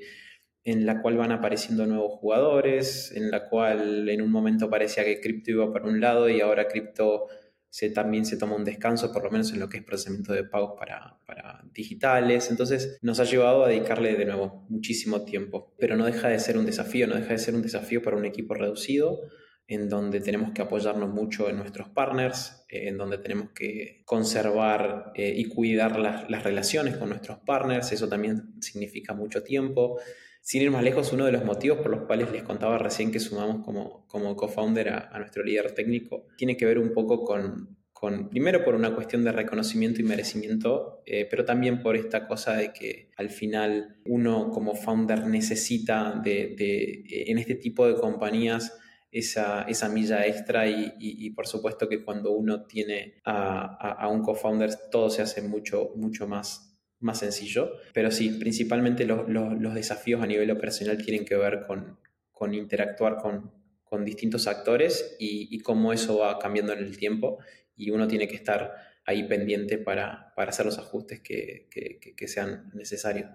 en 0.64 0.86
la 0.86 1.02
cual 1.02 1.18
van 1.18 1.34
apareciendo 1.34 1.86
nuevos 1.86 2.14
jugadores, 2.20 3.12
en 3.12 3.30
la 3.30 3.50
cual 3.50 4.08
en 4.08 4.22
un 4.22 4.32
momento 4.32 4.70
parecía 4.70 5.04
que 5.04 5.20
cripto 5.20 5.52
iba 5.52 5.72
para 5.72 5.86
un 5.86 6.00
lado 6.00 6.30
y 6.30 6.40
ahora 6.40 6.68
cripto 6.70 7.28
se, 7.70 7.90
también 7.90 8.26
se 8.26 8.38
toma 8.38 8.56
un 8.56 8.64
descanso, 8.64 9.12
por 9.12 9.26
lo 9.26 9.30
menos 9.30 9.52
en 9.52 9.60
lo 9.60 9.68
que 9.68 9.78
es 9.78 9.84
procesamiento 9.84 10.32
de 10.32 10.46
pagos 10.46 10.76
para, 10.80 11.20
para, 11.28 11.62
digitales. 11.74 12.50
Entonces 12.50 12.98
nos 13.02 13.20
ha 13.20 13.26
llevado 13.26 13.66
a 13.66 13.68
dedicarle 13.68 14.16
de 14.16 14.26
nuevo 14.26 14.66
muchísimo 14.70 15.26
tiempo, 15.26 15.76
pero 15.78 15.98
no 15.98 16.06
deja 16.06 16.30
de 16.30 16.40
ser 16.40 16.58
un 16.58 16.66
desafío, 16.66 17.06
no 17.06 17.16
deja 17.16 17.34
de 17.34 17.38
ser 17.38 17.54
un 17.54 17.62
desafío 17.62 18.02
para 18.02 18.16
un 18.16 18.26
equipo 18.26 18.54
reducido 18.54 19.20
en 19.68 19.90
donde 19.90 20.20
tenemos 20.20 20.52
que 20.52 20.62
apoyarnos 20.62 21.10
mucho 21.10 21.50
en 21.50 21.58
nuestros 21.58 21.90
partners, 21.90 22.66
eh, 22.70 22.88
en 22.88 22.98
donde 22.98 23.18
tenemos 23.18 23.50
que 23.52 24.04
conservar 24.06 25.12
eh, 25.16 25.34
y 25.36 25.46
cuidar 25.46 26.00
las, 26.00 26.44
relaciones 26.44 26.98
con 26.98 27.10
nuestros 27.10 27.40
partners, 27.40 27.92
eso 27.92 28.08
también 28.08 28.62
significa 28.62 29.14
mucho 29.14 29.44
tiempo. 29.44 30.00
Sin 30.42 30.62
ir 30.62 30.70
más 30.70 30.84
lejos, 30.84 31.12
uno 31.12 31.26
de 31.26 31.32
los 31.32 31.44
motivos 31.44 31.80
por 31.80 31.90
los 31.90 32.06
cuales 32.06 32.32
les 32.32 32.44
contaba 32.44 32.78
recién 32.78 33.12
que 33.12 33.20
sumamos 33.20 33.66
como, 33.66 34.06
como 34.06 34.36
co-founder 34.36 34.90
a, 34.90 35.18
nuestro 35.18 35.44
líder 35.44 35.72
técnico 35.72 36.28
tiene 36.38 36.56
que 36.56 36.66
ver 36.68 36.78
un 36.78 36.94
poco 36.94 37.24
con, 37.24 37.76
con 37.92 38.30
primero 38.30 38.64
por 38.64 38.76
una 38.76 38.94
cuestión 38.94 39.24
de 39.24 39.32
reconocimiento 39.32 40.02
y 40.02 40.04
merecimiento, 40.04 41.02
eh, 41.08 41.26
pero 41.28 41.46
también 41.46 41.82
por 41.82 41.96
esta 41.96 42.28
cosa 42.28 42.54
de 42.54 42.72
que 42.72 43.10
al 43.18 43.32
final 43.32 43.98
uno 44.06 44.52
como 44.52 44.76
founder 44.76 45.26
necesita 45.26 46.22
de, 46.24 46.54
de 46.56 47.04
en 47.26 47.40
este 47.40 47.56
tipo 47.56 47.88
de 47.88 47.96
compañías, 47.96 48.78
esa, 49.16 49.62
esa 49.62 49.88
milla 49.88 50.28
extra 50.28 50.68
y, 50.68 51.30
por 51.30 51.48
supuesto 51.48 51.88
que 51.88 52.04
cuando 52.04 52.32
uno 52.32 52.66
tiene 52.66 53.22
a, 53.24 54.10
un 54.12 54.22
co-founder 54.22 54.72
todo 54.92 55.10
se 55.10 55.22
hace 55.22 55.42
mucho, 55.42 55.94
mucho 55.96 56.28
más, 56.28 56.78
más 57.00 57.20
sencillo. 57.20 57.72
Pero 57.94 58.12
sí, 58.12 58.30
principalmente 58.32 59.06
los 59.06 59.74
desafíos 59.74 60.22
a 60.22 60.28
nivel 60.28 60.52
operacional 60.52 60.98
tienen 60.98 61.24
que 61.24 61.38
ver 61.38 61.62
con, 61.66 61.98
con 62.34 62.54
interactuar 62.54 63.16
con, 63.16 63.54
con, 63.86 64.04
distintos 64.04 64.48
actores 64.48 65.16
y, 65.18 65.60
cómo 65.60 65.94
eso 65.94 66.18
va 66.18 66.38
cambiando 66.38 66.74
en 66.74 66.80
el 66.80 66.98
tiempo 66.98 67.38
y 67.74 67.92
uno 67.92 68.10
tiene 68.10 68.28
que 68.28 68.36
estar 68.36 68.74
ahí 69.06 69.26
pendiente 69.30 69.78
para, 69.78 70.34
para 70.36 70.50
hacer 70.50 70.66
los 70.66 70.78
ajustes 70.78 71.22
que, 71.22 71.70
que, 71.72 72.00
que 72.00 72.28
sean 72.28 72.70
necesarios. 72.74 73.30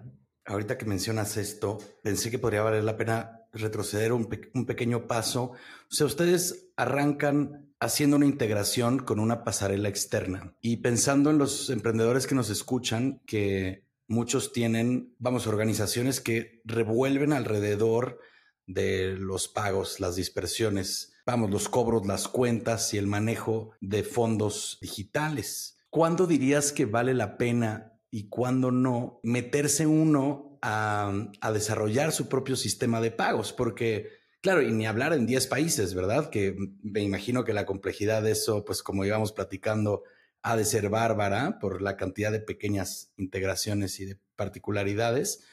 Ahorita 0.45 0.77
que 0.77 0.85
mencionas 0.85 1.37
esto, 1.37 1.79
pensé 2.03 2.29
que 2.29 2.37
podría 2.37 2.61
valer 2.61 2.83
la 2.83 2.97
pena 2.97 3.40
retroceder 3.53 4.13
un, 4.13 4.27
pequeño 4.27 5.07
paso. 5.07 5.43
O 5.43 5.93
sea, 5.93 6.05
ustedes 6.05 6.69
arrancan 6.75 7.73
haciendo 7.79 8.15
una 8.15 8.25
integración 8.25 8.99
con 8.99 9.19
una 9.19 9.43
pasarela 9.43 9.89
externa 9.89 10.55
y 10.61 10.77
pensando 10.77 11.31
en 11.31 11.37
los 11.37 11.69
emprendedores 11.69 12.27
que 12.27 12.35
nos 12.35 12.49
escuchan, 12.49 13.21
que 13.25 13.87
muchos 14.07 14.53
tienen, 14.53 15.15
vamos, 15.17 15.47
organizaciones 15.47 16.21
que 16.21 16.61
revuelven 16.63 17.33
alrededor 17.33 18.19
de 18.67 19.15
los 19.17 19.47
pagos, 19.47 19.99
las 19.99 20.15
dispersiones, 20.15 21.13
vamos, 21.25 21.49
los 21.49 21.69
cobros, 21.69 22.05
las 22.05 22.27
cuentas 22.27 22.93
y 22.93 22.97
el 22.97 23.07
manejo 23.07 23.71
de 23.81 24.03
fondos 24.03 24.77
digitales. 24.81 25.79
¿Cuándo 25.89 26.27
dirías 26.27 26.71
que 26.71 26.85
vale 26.85 27.13
la 27.13 27.37
pena 27.37 27.93
y 28.11 28.29
cuándo 28.29 28.71
no 28.71 29.19
meterse 29.23 29.87
uno 29.87 30.50
a, 30.61 31.27
desarrollar 31.53 32.11
su 32.11 32.29
propio 32.29 32.55
sistema 32.55 33.01
de 33.01 33.11
pagos, 33.11 33.53
porque, 33.53 34.09
claro, 34.41 34.61
y 34.61 34.71
ni 34.71 34.85
hablar 34.85 35.13
en 35.13 35.25
10 35.25 35.47
países, 35.47 35.93
¿verdad? 35.93 36.29
Que 36.29 36.55
me 36.81 37.01
imagino 37.01 37.43
que 37.43 37.53
la 37.53 37.65
complejidad 37.65 38.21
de 38.21 38.31
eso, 38.31 38.63
pues 38.65 38.83
como 38.83 39.05
íbamos 39.05 39.31
platicando, 39.31 40.03
ha 40.43 40.55
de 40.55 40.65
ser 40.65 40.89
bárbara 40.89 41.59
por 41.59 41.81
la 41.81 41.97
cantidad 41.97 42.31
de 42.31 42.39
pequeñas 42.39 43.13
integraciones 43.17 43.99
y 43.99 44.05
de 44.05 44.17
particularidades, 44.35 45.43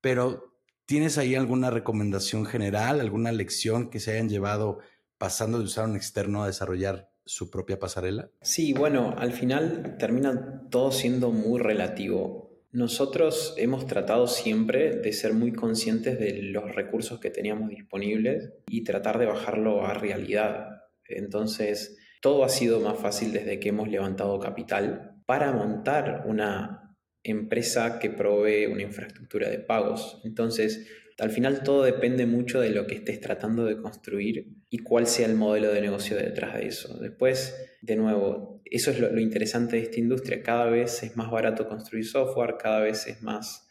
pero 0.00 0.54
¿tienes 0.84 1.16
ahí 1.16 1.34
alguna 1.34 1.70
recomendación 1.70 2.44
general, 2.44 3.00
alguna 3.00 3.32
lección 3.32 3.88
que 3.88 4.00
se 4.00 4.12
hayan 4.12 4.28
llevado 4.28 4.80
pasando 5.16 5.58
de 5.58 5.64
usar 5.64 5.88
un 5.88 5.96
externo 5.96 6.42
a 6.42 6.46
desarrollar 6.46 7.10
su 7.24 7.50
propia 7.50 7.78
pasarela? 7.78 8.30
Sí, 8.42 8.74
bueno, 8.74 9.14
al 9.16 9.32
final 9.32 9.96
termina 9.98 10.68
todo 10.70 10.92
siendo 10.92 11.30
muy 11.30 11.58
relativo. 11.60 12.53
Nosotros 12.74 13.54
hemos 13.56 13.86
tratado 13.86 14.26
siempre 14.26 14.96
de 14.96 15.12
ser 15.12 15.32
muy 15.32 15.52
conscientes 15.52 16.18
de 16.18 16.42
los 16.42 16.74
recursos 16.74 17.20
que 17.20 17.30
teníamos 17.30 17.70
disponibles 17.70 18.52
y 18.66 18.82
tratar 18.82 19.20
de 19.20 19.26
bajarlo 19.26 19.86
a 19.86 19.94
realidad. 19.94 20.82
Entonces, 21.06 21.96
todo 22.20 22.42
ha 22.42 22.48
sido 22.48 22.80
más 22.80 22.98
fácil 22.98 23.32
desde 23.32 23.60
que 23.60 23.68
hemos 23.68 23.88
levantado 23.88 24.40
capital 24.40 25.22
para 25.24 25.52
montar 25.52 26.24
una 26.26 26.96
empresa 27.22 28.00
que 28.00 28.10
provee 28.10 28.66
una 28.66 28.82
infraestructura 28.82 29.48
de 29.48 29.60
pagos. 29.60 30.20
Entonces, 30.24 30.90
al 31.20 31.30
final 31.30 31.62
todo 31.62 31.84
depende 31.84 32.26
mucho 32.26 32.60
de 32.60 32.70
lo 32.70 32.88
que 32.88 32.96
estés 32.96 33.20
tratando 33.20 33.66
de 33.66 33.80
construir 33.80 34.48
y 34.74 34.78
cuál 34.78 35.06
sea 35.06 35.26
el 35.26 35.36
modelo 35.36 35.72
de 35.72 35.80
negocio 35.80 36.16
detrás 36.16 36.54
de 36.56 36.66
eso. 36.66 36.98
Después, 36.98 37.54
de 37.80 37.94
nuevo, 37.94 38.60
eso 38.64 38.90
es 38.90 38.98
lo, 38.98 39.20
interesante 39.20 39.76
de 39.76 39.82
esta 39.82 40.00
industria. 40.00 40.42
Cada 40.42 40.66
vez 40.66 41.04
es 41.04 41.16
más 41.16 41.30
barato 41.30 41.68
construir 41.68 42.04
software, 42.04 42.56
cada 42.58 42.80
vez 42.80 43.06
es 43.06 43.22
más 43.22 43.70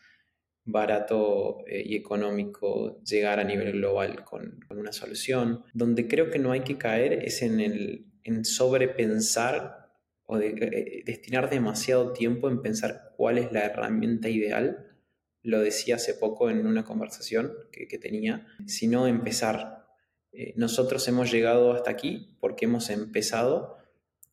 barato 0.63 1.57
eh, 1.67 1.83
y 1.85 1.97
económico 1.97 3.03
llegar 3.03 3.41
a 3.41 3.43
nivel 3.43 3.73
global 3.73 4.23
con, 4.23 4.61
una 4.69 4.93
solución. 4.93 5.65
Donde 5.73 6.07
creo 6.07 6.29
que 6.29 6.39
no 6.39 6.53
hay 6.53 6.61
que 6.61 6.77
caer 6.77 7.11
es 7.25 7.41
en, 7.41 7.59
el, 7.59 8.05
en 8.23 8.45
sobrepensar 8.45 9.91
o 10.23 10.39
eh, 10.39 11.03
destinar 11.05 11.49
demasiado 11.49 12.13
tiempo 12.13 12.47
en 12.47 12.61
pensar 12.61 13.11
cuál 13.17 13.39
es 13.39 13.51
la 13.51 13.65
herramienta 13.65 14.29
ideal 14.29 14.89
lo 15.41 15.59
decía 15.59 15.95
hace 15.95 16.13
poco 16.13 16.49
en 16.49 16.65
una 16.65 16.85
conversación 16.85 17.51
que, 17.73 17.97
tenía, 17.97 18.47
sino 18.65 19.05
empezar. 19.05 19.82
Eh, 20.33 20.53
nosotros 20.57 21.07
hemos 21.07 21.31
llegado 21.31 21.73
hasta 21.73 21.91
aquí 21.91 22.35
porque 22.39 22.65
hemos 22.65 22.89
empezado 22.89 23.77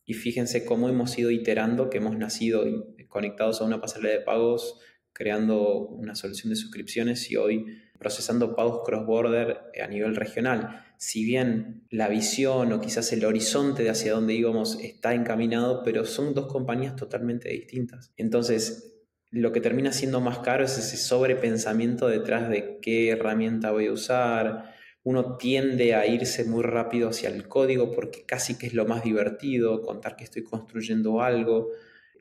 y 0.05 0.15
fíjense 0.15 0.65
cómo 0.65 0.89
hemos 0.89 1.17
ido 1.17 1.31
iterando, 1.31 1.89
que 1.89 1.99
hemos 1.99 2.17
nacido 2.17 2.65
conectados 3.07 3.61
a 3.61 3.65
una 3.65 3.79
pasarela 3.79 4.09
de 4.09 4.19
pagos 4.19 4.79
creando 5.13 5.87
una 5.87 6.15
solución 6.15 6.49
de 6.49 6.55
suscripciones 6.55 7.29
y 7.31 7.35
hoy 7.35 7.65
procesando 7.99 8.55
pagos 8.55 8.81
cross-border 8.83 9.59
a 9.81 9.87
nivel 9.87 10.15
regional. 10.15 10.83
Si 10.97 11.23
bien 11.23 11.83
la 11.89 12.07
visión 12.07 12.71
o 12.73 12.81
quizás 12.81 13.11
el 13.13 13.25
horizonte 13.25 13.83
de 13.83 13.89
hacia 13.89 14.13
dónde 14.13 14.33
íbamos 14.33 14.79
está 14.81 15.13
encaminado, 15.13 15.83
pero 15.83 16.05
son 16.05 16.33
dos 16.33 16.47
compañías 16.47 16.95
totalmente 16.95 17.49
distintas. 17.49 18.11
Entonces, 18.17 18.95
lo 19.29 19.51
que 19.51 19.61
termina 19.61 19.93
siendo 19.93 20.19
más 20.21 20.39
caro 20.39 20.65
es 20.65 20.77
ese 20.77 20.97
sobrepensamiento 20.97 22.07
detrás 22.07 22.49
de 22.49 22.79
qué 22.81 23.09
herramienta 23.11 23.71
voy 23.71 23.87
a 23.87 23.93
usar. 23.93 24.75
Uno 25.03 25.37
tiende 25.37 25.95
a 25.95 26.05
irse 26.05 26.43
muy 26.43 26.63
rápido 26.63 27.09
hacia 27.09 27.29
el 27.29 27.47
código 27.47 27.91
porque 27.91 28.23
casi 28.25 28.57
que 28.57 28.67
es 28.67 28.73
lo 28.73 28.85
más 28.85 29.03
divertido, 29.03 29.81
contar 29.81 30.15
que 30.15 30.23
estoy 30.23 30.43
construyendo 30.43 31.21
algo 31.21 31.69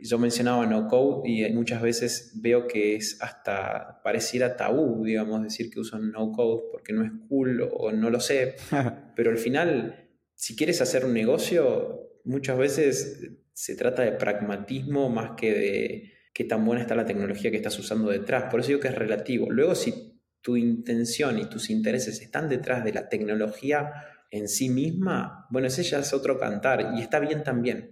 yo 0.03 0.19
mencionaba 0.19 0.67
no 0.67 0.87
code 0.89 1.29
y 1.29 1.53
muchas 1.53 1.83
veces 1.83 2.33
veo 2.37 2.67
que 2.67 2.97
es 2.97 3.19
hasta 3.21 4.01
pareciera 4.03 4.57
tabú, 4.57 5.05
digamos, 5.05 5.43
decir 5.43 5.71
que 5.71 5.81
uso 5.81 5.99
no 5.99 6.33
code 6.33 6.63
porque 6.71 6.93
no 6.93 7.05
es 7.05 7.13
cool 7.29 7.69
o 7.73 7.93
no 7.93 8.11
lo 8.11 8.21
sé. 8.21 8.57
Pero 9.17 9.31
al 9.31 9.39
final, 9.39 10.09
si 10.35 10.57
quieres 10.57 10.81
hacer 10.81 11.05
un 11.05 11.13
negocio, 11.13 12.21
muchas 12.25 12.57
veces 12.59 13.31
se 13.53 13.77
trata 13.77 14.03
de 14.03 14.13
pragmatismo 14.13 15.11
más 15.11 15.33
que 15.37 15.53
de 15.53 16.13
qué 16.33 16.45
tan 16.45 16.65
buena 16.65 16.81
está 16.81 16.95
la 16.95 17.07
tecnología 17.07 17.51
que 17.51 17.59
estás 17.59 17.79
usando 17.79 18.11
detrás. 18.11 18.51
Por 18.51 18.61
eso 18.61 18.69
digo 18.69 18.81
que 18.81 18.89
es 18.89 18.95
relativo. 18.95 19.51
Luego, 19.51 19.75
si 19.75 20.10
tu 20.43 20.57
intención 20.57 21.39
y 21.39 21.47
tus 21.47 21.71
intereses 21.71 22.21
están 22.21 22.49
detrás 22.49 22.85
de 22.85 22.93
la 22.93 23.09
tecnología 23.09 23.93
en 24.31 24.49
sí 24.49 24.71
misma, 24.71 25.47
bueno, 25.51 25.69
ese 25.69 25.83
ya 25.83 25.99
es 25.99 26.13
otro 26.13 26.39
cantar 26.39 26.95
y 26.97 27.01
está 27.01 27.19
bien 27.19 27.43
también 27.43 27.91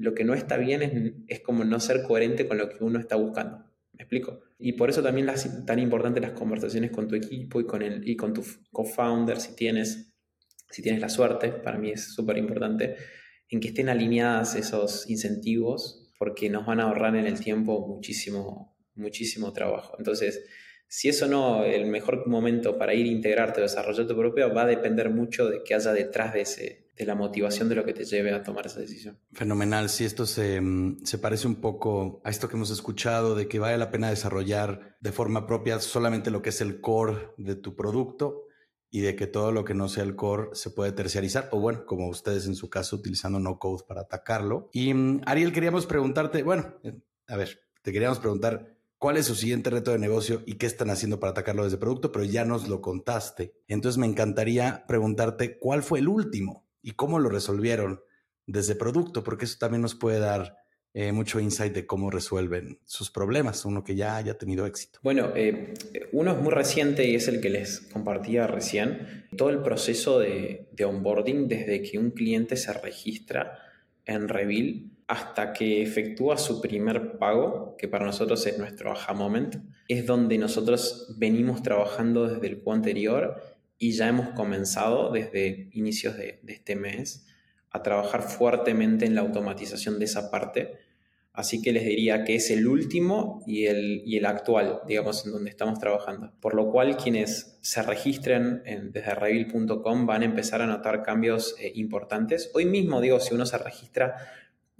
lo 0.00 0.14
que 0.14 0.24
no 0.24 0.32
está 0.32 0.56
bien 0.56 1.24
es, 1.28 1.40
como 1.40 1.62
no 1.62 1.78
ser 1.78 2.02
coherente 2.02 2.48
con 2.48 2.56
lo 2.56 2.70
que 2.70 2.82
uno 2.82 2.98
está 2.98 3.16
buscando. 3.16 3.66
¿Me 3.92 4.04
explico? 4.04 4.40
Y 4.58 4.72
por 4.72 4.88
eso 4.88 5.02
también 5.02 5.26
las, 5.26 5.66
tan 5.66 5.78
importantes 5.78 6.22
las 6.22 6.32
conversaciones 6.32 6.90
con 6.90 7.06
tu 7.06 7.16
equipo 7.16 7.60
y 7.60 7.66
con, 7.66 7.82
el, 7.82 8.08
y 8.08 8.16
con 8.16 8.32
tu 8.32 8.42
co-founder, 8.72 9.38
si 9.38 9.54
tienes, 9.54 10.14
si 10.70 10.80
tienes 10.80 11.02
la 11.02 11.10
suerte, 11.10 11.50
para 11.50 11.76
mí 11.76 11.90
es 11.90 12.14
súper 12.14 12.38
importante, 12.38 12.96
en 13.50 13.60
que 13.60 13.68
estén 13.68 13.90
alineadas 13.90 14.54
esos 14.56 15.08
incentivos, 15.10 16.10
porque 16.18 16.48
nos 16.48 16.64
van 16.64 16.80
a 16.80 16.84
ahorrar 16.84 17.14
en 17.16 17.26
el 17.26 17.38
tiempo 17.38 17.86
muchísimo, 17.86 18.74
muchísimo 18.94 19.52
trabajo. 19.52 19.96
Entonces, 19.98 20.46
si 20.92 21.08
eso 21.08 21.28
no, 21.28 21.62
el 21.62 21.86
mejor 21.86 22.26
momento 22.26 22.76
para 22.76 22.94
ir 22.94 23.06
a 23.06 23.10
integrarte 23.10 23.60
o 23.60 23.62
desarrollar 23.62 24.08
tu 24.08 24.16
propio 24.16 24.52
va 24.52 24.62
a 24.62 24.66
depender 24.66 25.08
mucho 25.08 25.48
de 25.48 25.62
qué 25.62 25.76
haya 25.76 25.92
detrás 25.92 26.34
de 26.34 26.40
ese, 26.40 26.88
de 26.96 27.06
la 27.06 27.14
motivación 27.14 27.68
de 27.68 27.76
lo 27.76 27.84
que 27.84 27.92
te 27.92 28.04
lleve 28.04 28.32
a 28.32 28.42
tomar 28.42 28.66
esa 28.66 28.80
decisión. 28.80 29.16
Fenomenal. 29.32 29.88
Si 29.88 30.04
esto 30.04 30.26
se, 30.26 30.60
mm, 30.60 31.04
se, 31.04 31.18
parece 31.18 31.46
un 31.46 31.60
poco 31.60 32.20
a 32.24 32.30
esto 32.30 32.48
que 32.48 32.56
hemos 32.56 32.72
escuchado 32.72 33.36
de 33.36 33.46
que 33.46 33.60
vale 33.60 33.78
la 33.78 33.92
pena 33.92 34.10
desarrollar 34.10 34.96
de 34.98 35.12
forma 35.12 35.46
propia 35.46 35.78
solamente 35.78 36.32
lo 36.32 36.42
que 36.42 36.48
es 36.48 36.60
el 36.60 36.80
core 36.80 37.28
de 37.38 37.54
tu 37.54 37.76
producto 37.76 38.46
y 38.90 39.02
de 39.02 39.14
que 39.14 39.28
todo 39.28 39.52
lo 39.52 39.64
que 39.64 39.74
no 39.74 39.88
sea 39.88 40.02
el 40.02 40.16
core 40.16 40.48
se 40.54 40.70
puede 40.70 40.90
terciarizar 40.90 41.50
o 41.52 41.60
bueno, 41.60 41.86
como 41.86 42.08
ustedes 42.08 42.46
en 42.46 42.56
su 42.56 42.68
caso 42.68 42.96
utilizando 42.96 43.38
no 43.38 43.60
code 43.60 43.84
para 43.86 44.00
atacarlo. 44.00 44.70
Y 44.72 44.92
mm, 44.92 45.20
Ariel, 45.24 45.52
queríamos 45.52 45.86
preguntarte, 45.86 46.42
bueno, 46.42 46.74
eh, 46.82 46.98
a 47.28 47.36
ver, 47.36 47.60
te 47.82 47.92
queríamos 47.92 48.18
preguntar 48.18 48.79
cuál 49.00 49.16
es 49.16 49.26
su 49.26 49.34
siguiente 49.34 49.70
reto 49.70 49.92
de 49.92 49.98
negocio 49.98 50.42
y 50.44 50.54
qué 50.56 50.66
están 50.66 50.90
haciendo 50.90 51.18
para 51.18 51.30
atacarlo 51.30 51.64
desde 51.64 51.78
producto, 51.78 52.12
pero 52.12 52.22
ya 52.26 52.44
nos 52.44 52.68
lo 52.68 52.82
contaste. 52.82 53.54
Entonces 53.66 53.98
me 53.98 54.06
encantaría 54.06 54.84
preguntarte 54.86 55.58
cuál 55.58 55.82
fue 55.82 56.00
el 56.00 56.08
último 56.08 56.68
y 56.82 56.92
cómo 56.92 57.18
lo 57.18 57.30
resolvieron 57.30 58.02
desde 58.46 58.74
producto, 58.74 59.24
porque 59.24 59.46
eso 59.46 59.56
también 59.58 59.80
nos 59.80 59.94
puede 59.94 60.18
dar 60.18 60.58
eh, 60.92 61.12
mucho 61.12 61.40
insight 61.40 61.72
de 61.72 61.86
cómo 61.86 62.10
resuelven 62.10 62.78
sus 62.84 63.10
problemas, 63.10 63.64
uno 63.64 63.82
que 63.82 63.94
ya 63.94 64.16
haya 64.16 64.36
tenido 64.36 64.66
éxito. 64.66 64.98
Bueno, 65.02 65.32
eh, 65.34 65.72
uno 66.12 66.32
es 66.32 66.38
muy 66.38 66.52
reciente 66.52 67.08
y 67.08 67.14
es 67.14 67.26
el 67.26 67.40
que 67.40 67.48
les 67.48 67.80
compartía 67.80 68.46
recién. 68.46 69.28
Todo 69.34 69.48
el 69.48 69.62
proceso 69.62 70.18
de, 70.18 70.68
de 70.72 70.84
onboarding 70.84 71.48
desde 71.48 71.80
que 71.80 71.98
un 71.98 72.10
cliente 72.10 72.54
se 72.56 72.74
registra 72.74 73.60
en 74.04 74.28
Reveal 74.28 74.89
hasta 75.10 75.52
que 75.52 75.82
efectúa 75.82 76.38
su 76.38 76.60
primer 76.60 77.18
pago, 77.18 77.74
que 77.76 77.88
para 77.88 78.06
nosotros 78.06 78.46
es 78.46 78.56
nuestro 78.58 78.92
aha 78.92 79.12
moment, 79.12 79.56
es 79.88 80.06
donde 80.06 80.38
nosotros 80.38 81.16
venimos 81.18 81.64
trabajando 81.64 82.28
desde 82.28 82.46
el 82.46 82.62
Q 82.62 82.72
anterior 82.72 83.42
y 83.76 83.90
ya 83.90 84.06
hemos 84.06 84.28
comenzado 84.28 85.10
desde 85.10 85.68
inicios 85.72 86.16
de, 86.16 86.38
este 86.46 86.76
mes 86.76 87.26
a 87.72 87.82
trabajar 87.82 88.22
fuertemente 88.22 89.04
en 89.04 89.16
la 89.16 89.22
automatización 89.22 89.98
de 89.98 90.04
esa 90.04 90.30
parte. 90.30 90.78
Así 91.32 91.60
que 91.60 91.72
les 91.72 91.84
diría 91.84 92.22
que 92.22 92.36
es 92.36 92.48
el 92.52 92.68
último 92.68 93.42
y 93.48 93.66
el, 93.66 94.04
y 94.06 94.16
el 94.16 94.26
actual, 94.26 94.78
digamos, 94.86 95.26
en 95.26 95.32
donde 95.32 95.50
estamos 95.50 95.80
trabajando. 95.80 96.32
Por 96.40 96.54
lo 96.54 96.70
cual, 96.70 96.96
quienes 96.96 97.58
se 97.62 97.82
registren 97.82 98.62
en, 98.64 98.92
desde 98.92 99.16
Revil.com 99.16 100.06
van 100.06 100.22
a 100.22 100.26
empezar 100.26 100.62
a 100.62 100.66
notar 100.66 101.02
cambios 101.02 101.56
eh, 101.58 101.72
importantes. 101.74 102.52
Hoy 102.54 102.64
mismo, 102.64 103.00
digo, 103.00 103.18
si 103.18 103.34
uno 103.34 103.44
se 103.44 103.58
registra, 103.58 104.14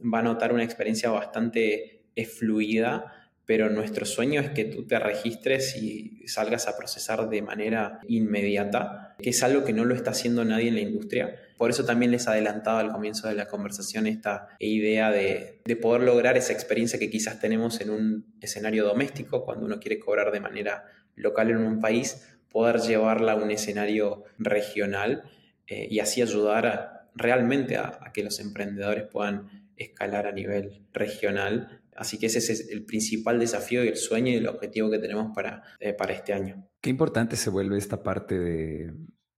va 0.02 0.20
a 0.20 0.22
notar 0.22 0.52
una 0.52 0.64
experiencia 0.64 1.10
bastante 1.10 2.04
eh, 2.14 2.24
fluida 2.24 3.20
pero 3.50 3.68
nuestro 3.68 4.06
sueño 4.06 4.40
es 4.40 4.50
que 4.50 4.64
tú 4.64 4.86
te 4.86 4.96
registres 5.00 5.74
y 5.74 6.22
salgas 6.28 6.68
a 6.68 6.76
procesar 6.76 7.28
de 7.28 7.42
manera 7.42 7.98
inmediata, 8.06 9.16
que 9.20 9.30
es 9.30 9.42
algo 9.42 9.64
que 9.64 9.72
no 9.72 9.84
lo 9.84 9.96
está 9.96 10.12
haciendo 10.12 10.44
nadie 10.44 10.68
en 10.68 10.76
la 10.76 10.82
industria. 10.82 11.34
Por 11.56 11.68
eso 11.68 11.84
también 11.84 12.12
les 12.12 12.28
adelantaba 12.28 12.78
al 12.78 12.92
comienzo 12.92 13.26
de 13.26 13.34
la 13.34 13.48
conversación 13.48 14.06
esta 14.06 14.46
idea 14.60 15.10
de, 15.10 15.62
de 15.64 15.74
poder 15.74 16.02
lograr 16.02 16.36
esa 16.36 16.52
experiencia 16.52 17.00
que 17.00 17.10
quizás 17.10 17.40
tenemos 17.40 17.80
en 17.80 17.90
un 17.90 18.36
escenario 18.40 18.84
doméstico, 18.84 19.44
cuando 19.44 19.66
uno 19.66 19.80
quiere 19.80 19.98
cobrar 19.98 20.30
de 20.30 20.38
manera 20.38 20.84
local 21.16 21.50
en 21.50 21.56
un 21.56 21.80
país, 21.80 22.24
poder 22.52 22.78
llevarla 22.78 23.32
a 23.32 23.34
un 23.34 23.50
escenario 23.50 24.22
regional 24.38 25.24
eh, 25.66 25.88
y 25.90 25.98
así 25.98 26.22
ayudar 26.22 27.08
realmente 27.16 27.78
a, 27.78 27.98
a 28.00 28.12
que 28.12 28.22
los 28.22 28.38
emprendedores 28.38 29.08
puedan 29.08 29.60
escalar 29.80 30.26
a 30.26 30.32
nivel 30.32 30.86
regional 30.92 31.80
Así 32.00 32.18
que 32.18 32.26
ese 32.26 32.38
es 32.38 32.70
el 32.70 32.86
principal 32.86 33.38
desafío 33.38 33.84
y 33.84 33.88
el 33.88 33.96
sueño 33.96 34.32
y 34.32 34.36
el 34.36 34.48
objetivo 34.48 34.90
que 34.90 34.98
tenemos 34.98 35.34
para, 35.34 35.62
eh, 35.80 35.92
para 35.92 36.14
este 36.14 36.32
año. 36.32 36.66
Qué 36.80 36.88
importante 36.88 37.36
se 37.36 37.50
vuelve 37.50 37.76
esta 37.76 38.02
parte 38.02 38.38
de, 38.38 38.94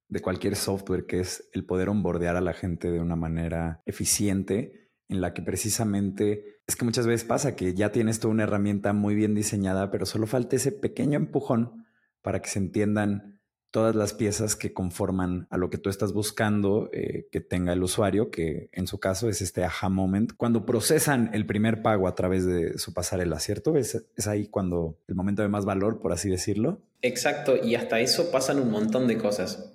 de 0.09 0.21
cualquier 0.21 0.55
software, 0.55 1.07
que 1.07 1.19
es 1.19 1.49
el 1.55 1.65
poder 1.65 1.89
onboardear 1.89 2.37
a 2.37 2.41
la 2.41 2.53
gente 2.53 2.93
de 2.93 3.01
una 3.01 3.17
manera 3.17 3.83
eficiente, 3.85 4.91
en 5.09 5.21
la 5.21 5.35
que 5.35 5.43
precisamente 5.43 6.61
es 6.65 6.77
que 6.77 6.85
muchas 6.85 7.05
veces 7.05 7.27
pasa 7.27 7.57
que 7.57 7.75
ya 7.75 7.91
tienes 7.91 8.21
toda 8.21 8.33
una 8.33 8.45
herramienta 8.45 8.93
muy 8.93 9.17
bien 9.17 9.35
diseñada, 9.35 9.91
pero 9.91 10.07
solo 10.07 10.29
falta 10.29 10.55
ese 10.55 10.71
pequeño 10.71 11.17
empujón 11.17 11.85
para 12.23 12.41
que 12.41 12.49
se 12.49 12.61
entiendan 12.61 13.32
todas 13.73 13.97
las 13.97 14.13
piezas 14.13 14.55
que 14.55 14.73
conforman 14.73 15.49
a 15.51 15.57
lo 15.57 15.71
que 15.71 15.79
tú 15.79 15.89
estás 15.91 16.13
buscando 16.13 16.91
eh, 16.93 17.27
que 17.33 17.41
tenga 17.41 17.73
el 17.73 17.83
usuario, 17.83 18.31
que 18.31 18.69
en 18.71 18.87
su 18.87 19.01
caso 19.01 19.29
es 19.29 19.41
este 19.41 19.65
aha 19.65 19.89
moment. 19.89 20.33
Cuando 20.37 20.67
procesan 20.67 21.31
el 21.33 21.47
primer 21.47 21.83
pago 21.83 22.07
a 22.07 22.15
través 22.15 22.45
de 22.45 22.79
su 22.79 22.93
pasarela, 22.93 23.41
¿cierto? 23.41 23.77
Es, 23.77 24.05
es 24.15 24.27
ahí 24.29 24.47
cuando 24.47 24.99
el 25.09 25.15
momento 25.15 25.43
de 25.43 25.49
más 25.49 25.65
valor, 25.65 26.01
por 26.01 26.13
así 26.13 26.29
decirlo. 26.29 26.83
Exacto, 27.01 27.57
y 27.57 27.75
hasta 27.75 27.99
eso 27.99 28.31
pasan 28.31 28.61
un 28.61 28.71
montón 28.71 29.09
de 29.09 29.17
cosas. 29.17 29.73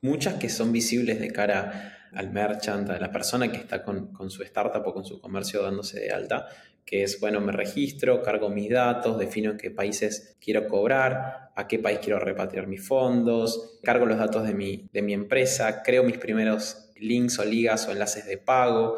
Muchas 0.00 0.34
que 0.34 0.48
son 0.48 0.70
visibles 0.72 1.20
de 1.20 1.32
cara 1.32 1.98
al 2.12 2.30
merchant, 2.30 2.88
a 2.88 3.00
la 3.00 3.10
persona 3.10 3.50
que 3.50 3.58
está 3.58 3.82
con, 3.82 4.12
con 4.12 4.30
su 4.30 4.44
startup 4.44 4.86
o 4.86 4.94
con 4.94 5.04
su 5.04 5.20
comercio 5.20 5.62
dándose 5.62 5.98
de 5.98 6.10
alta, 6.10 6.48
que 6.90 7.04
es, 7.04 7.20
bueno, 7.20 7.40
me 7.40 7.52
registro, 7.52 8.20
cargo 8.20 8.48
mis 8.48 8.68
datos, 8.68 9.16
defino 9.16 9.52
en 9.52 9.58
qué 9.58 9.70
países 9.70 10.36
quiero 10.40 10.66
cobrar, 10.66 11.52
a 11.54 11.68
qué 11.68 11.78
país 11.78 12.00
quiero 12.02 12.18
repatriar 12.18 12.66
mis 12.66 12.84
fondos, 12.84 13.78
cargo 13.84 14.06
los 14.06 14.18
datos 14.18 14.44
de 14.44 14.54
mi, 14.54 14.88
de 14.92 15.00
mi 15.00 15.12
empresa, 15.12 15.84
creo 15.84 16.02
mis 16.02 16.18
primeros 16.18 16.90
links 16.96 17.38
o 17.38 17.44
ligas 17.44 17.86
o 17.86 17.92
enlaces 17.92 18.26
de 18.26 18.38
pago. 18.38 18.96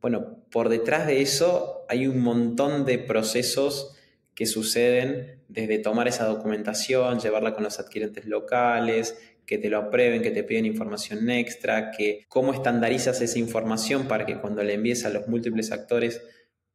Bueno, 0.00 0.44
por 0.48 0.68
detrás 0.68 1.08
de 1.08 1.22
eso 1.22 1.84
hay 1.88 2.06
un 2.06 2.20
montón 2.20 2.84
de 2.84 3.00
procesos 3.00 3.96
que 4.36 4.46
suceden 4.46 5.40
desde 5.48 5.80
tomar 5.80 6.06
esa 6.06 6.26
documentación, 6.26 7.18
llevarla 7.18 7.52
con 7.52 7.64
los 7.64 7.80
adquirentes 7.80 8.26
locales, 8.26 9.18
que 9.44 9.58
te 9.58 9.70
lo 9.70 9.78
aprueben, 9.78 10.22
que 10.22 10.30
te 10.30 10.44
piden 10.44 10.66
información 10.66 11.28
extra, 11.30 11.90
que 11.90 12.24
cómo 12.28 12.54
estandarizas 12.54 13.20
esa 13.20 13.40
información 13.40 14.06
para 14.06 14.24
que 14.24 14.38
cuando 14.38 14.62
le 14.62 14.74
envíes 14.74 15.04
a 15.04 15.10
los 15.10 15.26
múltiples 15.26 15.72
actores 15.72 16.22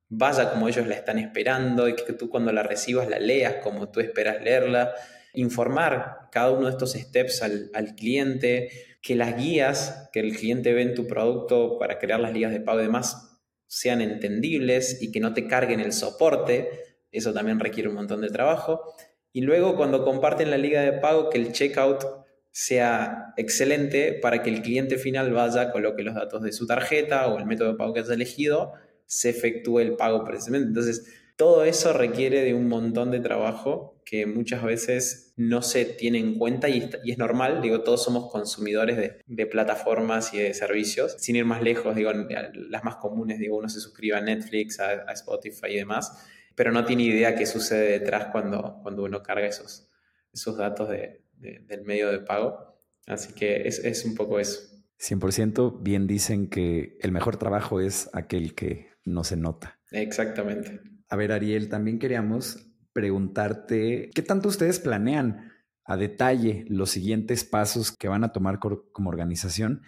vaya 0.10 0.50
como 0.50 0.68
ellos 0.68 0.88
la 0.88 0.96
están 0.96 1.20
esperando 1.20 1.88
y 1.88 1.96
que 1.96 2.14
tú 2.14 2.30
cuando 2.30 2.52
la 2.52 2.64
recibas 2.64 3.08
la 3.08 3.20
leas 3.20 3.56
como 3.64 3.90
tú 3.90 4.00
esperas 4.00 4.42
leerla. 4.42 4.94
Informar 5.34 6.30
cada 6.32 6.52
uno 6.52 6.66
de 6.66 6.72
estos 6.72 6.94
steps 6.94 7.44
al, 7.44 7.96
cliente, 7.96 8.70
que 9.02 9.16
las 9.16 9.38
guías 9.38 10.10
que 10.12 10.20
el 10.20 10.36
cliente 10.36 10.74
ve 10.74 10.82
en 10.82 10.96
tu 10.96 11.08
producto 11.08 11.78
para 11.78 12.00
crear 12.00 12.20
las 12.20 12.34
ligas 12.34 12.52
de 12.52 12.60
pago 12.60 12.80
y 12.80 12.84
demás 12.84 13.40
sean 13.68 14.02
entendibles 14.02 15.00
y 15.02 15.12
que 15.12 15.20
no 15.20 15.34
te 15.34 15.48
carguen 15.48 15.80
el 15.80 15.94
soporte. 15.94 16.70
Eso 17.12 17.32
también 17.32 17.60
requiere 17.60 17.90
un 17.90 17.96
montón 17.96 18.22
de 18.22 18.30
trabajo. 18.30 18.96
Y 19.32 19.42
luego 19.42 19.76
cuando 19.76 20.04
comparten 20.04 20.50
la 20.50 20.58
liga 20.58 20.82
de 20.82 20.94
pago, 20.94 21.30
que 21.30 21.38
el 21.38 21.52
checkout 21.52 22.04
sea 22.52 23.34
excelente 23.38 24.14
para 24.14 24.42
que 24.42 24.50
el 24.50 24.64
cliente 24.64 24.98
final 24.98 25.32
vaya, 25.32 25.72
coloque 25.72 26.02
los 26.02 26.16
datos 26.16 26.42
de 26.42 26.52
su 26.52 26.66
tarjeta 26.66 27.28
o 27.28 27.38
el 27.38 27.46
método 27.46 27.74
de 27.74 27.78
pago 27.78 27.94
que 27.94 28.00
haya 28.00 28.16
elegido 28.16 28.74
se 29.10 29.30
efectúe 29.32 29.80
el 29.80 29.96
pago 29.96 30.24
precisamente. 30.24 30.68
Entonces, 30.68 31.12
todo 31.36 31.64
eso 31.64 31.94
requiere 31.94 32.44
de 32.44 32.54
un 32.54 32.68
montón 32.68 33.10
de 33.10 33.20
trabajo 33.20 34.00
que 34.06 34.28
muchas 34.28 34.64
veces 34.64 35.34
no 35.36 35.62
se 35.62 35.86
tiene 35.86 36.20
en 36.20 36.38
cuenta 36.38 36.70
y, 36.70 36.90
es 37.06 37.18
normal, 37.18 37.62
digo, 37.62 37.82
todos 37.82 38.04
somos 38.04 38.32
consumidores 38.32 38.98
de, 39.26 39.46
plataformas 39.48 40.34
y 40.34 40.40
de 40.40 40.54
servicios, 40.54 41.16
sin 41.18 41.36
ir 41.38 41.46
más 41.46 41.64
lejos, 41.64 41.96
digo, 41.96 42.12
las 42.12 42.84
más 42.84 42.98
comunes, 42.98 43.40
digo, 43.40 43.58
uno 43.58 43.68
se 43.68 43.80
suscribe 43.80 44.18
a 44.18 44.22
Netflix, 44.22 44.80
a, 44.80 45.12
Spotify 45.14 45.68
y 45.70 45.78
demás, 45.78 46.24
pero 46.56 46.72
no 46.72 46.86
tiene 46.86 47.04
idea 47.04 47.36
qué 47.36 47.46
sucede 47.46 48.00
detrás 48.00 48.28
cuando, 48.32 48.80
cuando 48.84 49.04
uno 49.04 49.24
carga 49.24 49.48
esos, 49.48 49.90
esos 50.32 50.56
datos 50.58 50.90
del 50.90 51.84
medio 51.84 52.12
de 52.12 52.20
pago. 52.20 52.80
Así 53.08 53.34
que 53.34 53.68
es, 53.68 53.80
es 53.80 54.06
un 54.06 54.14
poco 54.14 54.40
eso. 54.40 54.60
100% 55.00 55.82
bien 55.82 56.06
dicen 56.06 56.50
que 56.50 56.98
el 57.00 57.12
mejor 57.12 57.38
trabajo 57.38 57.80
es 57.80 58.10
aquel 58.14 58.54
que 58.54 58.89
no 59.06 59.24
se 59.24 59.38
nota. 59.38 59.80
Exactamente. 59.92 60.82
A 61.10 61.16
ver, 61.16 61.32
Ariel, 61.32 61.70
también 61.70 62.00
queríamos 62.00 62.72
preguntarte, 62.94 64.10
¿qué 64.14 64.22
tanto 64.22 64.50
ustedes 64.50 64.80
planean 64.80 65.52
a 65.86 65.98
detalle 65.98 66.66
los 66.68 66.92
siguientes 66.92 67.44
pasos 67.44 67.92
que 67.92 68.08
van 68.08 68.24
a 68.24 68.32
tomar 68.32 68.60
como 68.60 69.10
organización 69.10 69.82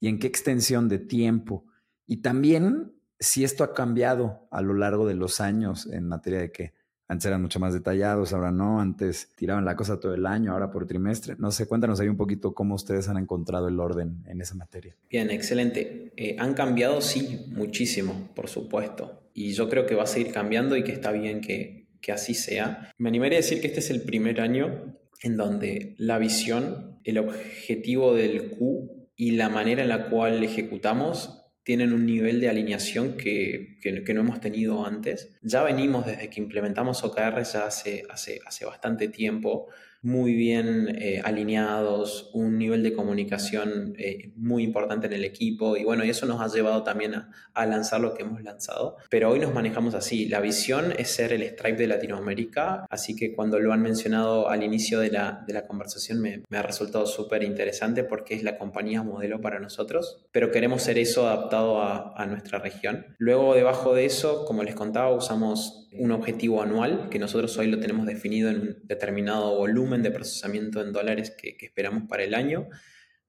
y 0.00 0.08
en 0.08 0.18
qué 0.18 0.26
extensión 0.26 0.88
de 0.88 0.98
tiempo? 0.98 1.66
Y 2.06 2.22
también 2.22 2.92
si 3.20 3.44
esto 3.44 3.64
ha 3.64 3.74
cambiado 3.74 4.48
a 4.50 4.62
lo 4.62 4.74
largo 4.74 5.06
de 5.06 5.14
los 5.14 5.40
años 5.40 5.86
en 5.92 6.06
materia 6.06 6.40
de 6.40 6.52
que 6.52 6.74
antes 7.08 7.26
eran 7.26 7.42
mucho 7.42 7.58
más 7.58 7.74
detallados, 7.74 8.32
ahora 8.32 8.52
no, 8.52 8.80
antes 8.80 9.30
tiraban 9.34 9.64
la 9.64 9.74
cosa 9.74 9.98
todo 9.98 10.14
el 10.14 10.26
año, 10.26 10.52
ahora 10.52 10.70
por 10.70 10.86
trimestre. 10.86 11.34
No 11.38 11.50
sé, 11.50 11.66
cuéntanos 11.66 11.98
ahí 12.00 12.08
un 12.08 12.16
poquito 12.16 12.54
cómo 12.54 12.74
ustedes 12.74 13.08
han 13.08 13.16
encontrado 13.16 13.68
el 13.68 13.80
orden 13.80 14.22
en 14.26 14.40
esa 14.40 14.54
materia. 14.54 14.94
Bien, 15.10 15.30
excelente. 15.30 16.12
Eh, 16.16 16.36
han 16.38 16.54
cambiado, 16.54 17.00
sí, 17.00 17.46
muchísimo, 17.48 18.28
por 18.34 18.48
supuesto 18.48 19.22
y 19.38 19.52
yo 19.52 19.68
creo 19.68 19.86
que 19.86 19.94
va 19.94 20.02
a 20.02 20.06
seguir 20.08 20.32
cambiando 20.32 20.76
y 20.76 20.82
que 20.82 20.90
está 20.90 21.12
bien 21.12 21.40
que, 21.40 21.86
que 22.00 22.10
así 22.10 22.34
sea. 22.34 22.92
Me 22.98 23.08
animaría 23.08 23.38
a 23.38 23.42
decir 23.42 23.60
que 23.60 23.68
este 23.68 23.78
es 23.78 23.90
el 23.90 24.02
primer 24.02 24.40
año 24.40 24.96
en 25.22 25.36
donde 25.36 25.94
la 25.96 26.18
visión, 26.18 26.98
el 27.04 27.18
objetivo 27.18 28.14
del 28.14 28.50
Q 28.50 29.08
y 29.14 29.32
la 29.32 29.48
manera 29.48 29.82
en 29.82 29.90
la 29.90 30.10
cual 30.10 30.42
ejecutamos 30.42 31.37
tienen 31.68 31.92
un 31.92 32.06
nivel 32.06 32.40
de 32.40 32.48
alineación 32.48 33.18
que, 33.18 33.76
que, 33.82 34.14
no 34.14 34.22
hemos 34.22 34.40
tenido 34.40 34.86
antes. 34.86 35.34
Ya 35.42 35.62
venimos 35.62 36.06
desde 36.06 36.30
que 36.30 36.40
implementamos 36.40 37.04
OKR 37.04 37.42
ya 37.42 37.66
hace, 37.66 38.04
hace, 38.08 38.40
hace 38.46 38.64
bastante 38.64 39.08
tiempo 39.08 39.68
muy 40.02 40.34
bien 40.34 40.96
eh, 41.00 41.20
alineados, 41.24 42.30
un 42.32 42.58
nivel 42.58 42.82
de 42.82 42.92
comunicación 42.92 43.94
eh, 43.98 44.32
muy 44.36 44.62
importante 44.62 45.06
en 45.06 45.12
el 45.12 45.24
equipo 45.24 45.76
y 45.76 45.84
bueno, 45.84 46.04
eso 46.04 46.26
nos 46.26 46.40
ha 46.40 46.54
llevado 46.54 46.82
también 46.84 47.14
a, 47.14 47.66
lanzar 47.66 48.00
lo 48.00 48.14
que 48.14 48.22
hemos 48.22 48.42
lanzado. 48.42 48.96
Pero 49.10 49.30
hoy 49.30 49.40
nos 49.40 49.52
manejamos 49.52 49.94
así, 49.94 50.28
la 50.28 50.40
visión 50.40 50.92
es 50.96 51.10
ser 51.10 51.32
el 51.32 51.42
Stripe 51.42 51.76
de 51.76 51.86
Latinoamérica, 51.88 52.86
así 52.88 53.16
que 53.16 53.34
cuando 53.34 53.58
lo 53.58 53.72
han 53.72 53.82
mencionado 53.82 54.48
al 54.48 54.62
inicio 54.62 55.00
de 55.00 55.10
la, 55.10 55.44
de 55.46 55.52
la 55.52 55.66
conversación 55.66 56.20
me, 56.20 56.42
me, 56.48 56.58
ha 56.58 56.62
resultado 56.62 57.06
súper 57.06 57.42
interesante 57.42 58.04
porque 58.04 58.34
es 58.34 58.42
la 58.42 58.56
compañía 58.58 59.02
modelo 59.02 59.40
para 59.40 59.58
nosotros, 59.58 60.24
pero 60.30 60.50
queremos 60.50 60.82
ser 60.82 60.98
eso 60.98 61.26
adaptado 61.26 61.82
a, 61.82 62.14
a 62.16 62.26
nuestra 62.26 62.58
región. 62.60 63.06
Luego 63.18 63.54
debajo 63.54 63.94
de 63.94 64.06
eso, 64.06 64.44
como 64.44 64.62
les 64.62 64.74
contaba, 64.74 65.12
usamos 65.12 65.88
un 65.92 66.12
objetivo 66.12 66.62
anual 66.62 67.08
que 67.10 67.18
nosotros 67.18 67.56
hoy 67.58 67.66
lo 67.66 67.80
tenemos 67.80 68.06
definido 68.06 68.50
en 68.50 68.60
un 68.60 68.76
determinado 68.84 69.56
volumen 69.56 69.87
de 69.96 70.10
procesamiento 70.10 70.80
en 70.80 70.92
dólares 70.92 71.30
que, 71.30 71.56
esperamos 71.60 72.04
para 72.08 72.24
el 72.24 72.34
año. 72.34 72.68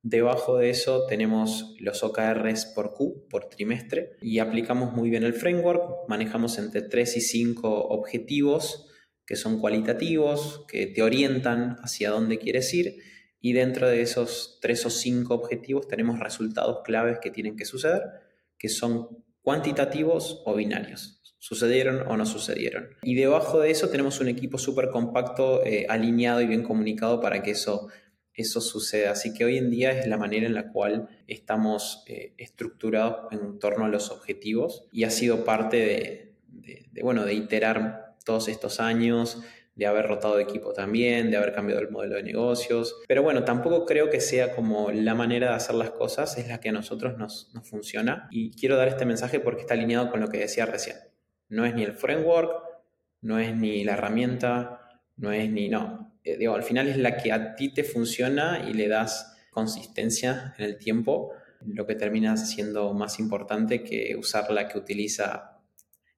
Debajo 0.01 0.57
de 0.57 0.69
eso 0.69 1.05
tenemos 1.07 1.75
los 1.79 2.03
OKRs 2.03 2.67
por 2.67 2.93
Q, 2.93 3.27
por 3.29 3.49
trimestre, 3.49 4.11
y 4.21 4.39
aplicamos 4.39 4.93
muy 4.93 5.09
bien 5.09 5.23
el 5.23 5.33
framework. 5.33 6.07
Manejamos 6.07 6.57
entre 6.57 6.81
3 6.81 7.17
y 7.17 7.21
5 7.21 7.87
objetivos 7.87 8.85
que 9.25 9.35
son 9.35 9.59
cualitativos, 9.59 10.65
que 10.67 10.87
te 10.87 11.03
orientan 11.03 11.77
hacia 11.83 12.09
dónde 12.09 12.39
quieres 12.39 12.73
ir, 12.73 12.95
y 13.39 13.53
dentro 13.53 13.87
de 13.87 14.01
esos 14.01 14.57
3 14.59 14.87
o 14.87 14.89
5 14.89 15.33
objetivos 15.33 15.87
tenemos 15.87 16.19
resultados 16.19 16.79
claves 16.83 17.19
que 17.21 17.29
tienen 17.29 17.55
que 17.55 17.65
suceder, 17.65 18.01
que 18.57 18.69
son 18.69 19.23
cuantitativos 19.41 20.41
o 20.45 20.55
binarios 20.55 21.18
sucedieron 21.39 22.05
o 22.07 22.17
no 22.17 22.25
sucedieron. 22.25 22.89
Y 23.01 23.15
debajo 23.15 23.59
de 23.59 23.71
eso 23.71 23.89
tenemos 23.89 24.19
un 24.19 24.27
equipo 24.27 24.57
súper 24.57 24.89
compacto, 24.89 25.65
eh, 25.65 25.87
alineado 25.89 26.41
y 26.41 26.47
bien 26.47 26.63
comunicado 26.63 27.21
para 27.21 27.41
que 27.41 27.51
eso, 27.51 27.87
eso 28.33 28.61
suceda. 28.61 29.11
Así 29.11 29.33
que 29.33 29.45
hoy 29.45 29.57
en 29.57 29.71
día 29.71 29.91
es 29.91 30.05
la 30.07 30.17
manera 30.17 30.45
en 30.45 30.53
la 30.53 30.71
cual 30.71 31.09
estamos 31.27 32.03
eh, 32.07 32.33
estructurados 32.37 33.31
en 33.31 33.57
torno 33.57 33.85
a 33.85 33.89
los 33.89 34.11
objetivos 34.11 34.85
y 34.91 35.05
ha 35.05 35.09
sido 35.09 35.45
parte 35.45 35.77
de, 36.53 37.01
bueno, 37.01 37.25
de 37.25 37.33
iterar 37.33 38.15
todos 38.25 38.49
estos 38.49 38.81
años, 38.81 39.41
de 39.75 39.85
haber 39.85 40.07
rotado 40.07 40.39
equipo 40.39 40.73
también, 40.73 41.31
de 41.31 41.37
haber 41.37 41.53
cambiado 41.53 41.81
el 41.81 41.89
modelo 41.89 42.15
de 42.15 42.23
negocios. 42.23 42.97
Pero 43.07 43.23
bueno, 43.23 43.45
tampoco 43.45 43.85
creo 43.85 44.09
que 44.09 44.19
sea 44.19 44.53
como 44.53 44.91
la 44.91 45.15
manera 45.15 45.51
de 45.51 45.55
hacer 45.55 45.75
las 45.75 45.91
cosas, 45.91 46.37
es 46.37 46.49
la 46.49 46.59
que 46.59 46.67
a 46.67 46.73
nosotros 46.73 47.17
nos, 47.17 47.49
nos 47.53 47.67
funciona. 47.69 48.27
Y 48.29 48.51
quiero 48.51 48.75
dar 48.75 48.89
este 48.89 49.05
mensaje 49.05 49.39
porque 49.39 49.61
está 49.61 49.75
alineado 49.75 50.11
con 50.11 50.19
lo 50.19 50.27
que 50.27 50.37
decía 50.37 50.65
recién. 50.65 50.97
No 51.49 51.65
es 51.65 51.73
ni 51.73 51.83
el 51.83 51.93
framework, 51.93 52.63
no 53.21 53.39
es 53.39 53.55
ni 53.55 53.83
la 53.83 53.93
herramienta, 53.93 55.01
no 55.17 55.31
es 55.31 55.49
ni... 55.49 55.69
No, 55.69 56.15
eh, 56.23 56.37
digo, 56.37 56.55
al 56.55 56.63
final 56.63 56.87
es 56.87 56.97
la 56.97 57.17
que 57.17 57.31
a 57.31 57.55
ti 57.55 57.73
te 57.73 57.83
funciona 57.83 58.65
y 58.67 58.73
le 58.73 58.87
das 58.87 59.35
consistencia 59.49 60.53
en 60.57 60.65
el 60.65 60.77
tiempo, 60.77 61.33
lo 61.65 61.85
que 61.85 61.95
termina 61.95 62.37
siendo 62.37 62.93
más 62.93 63.19
importante 63.19 63.83
que 63.83 64.15
usar 64.17 64.49
la 64.51 64.67
que 64.67 64.77
utiliza 64.77 65.59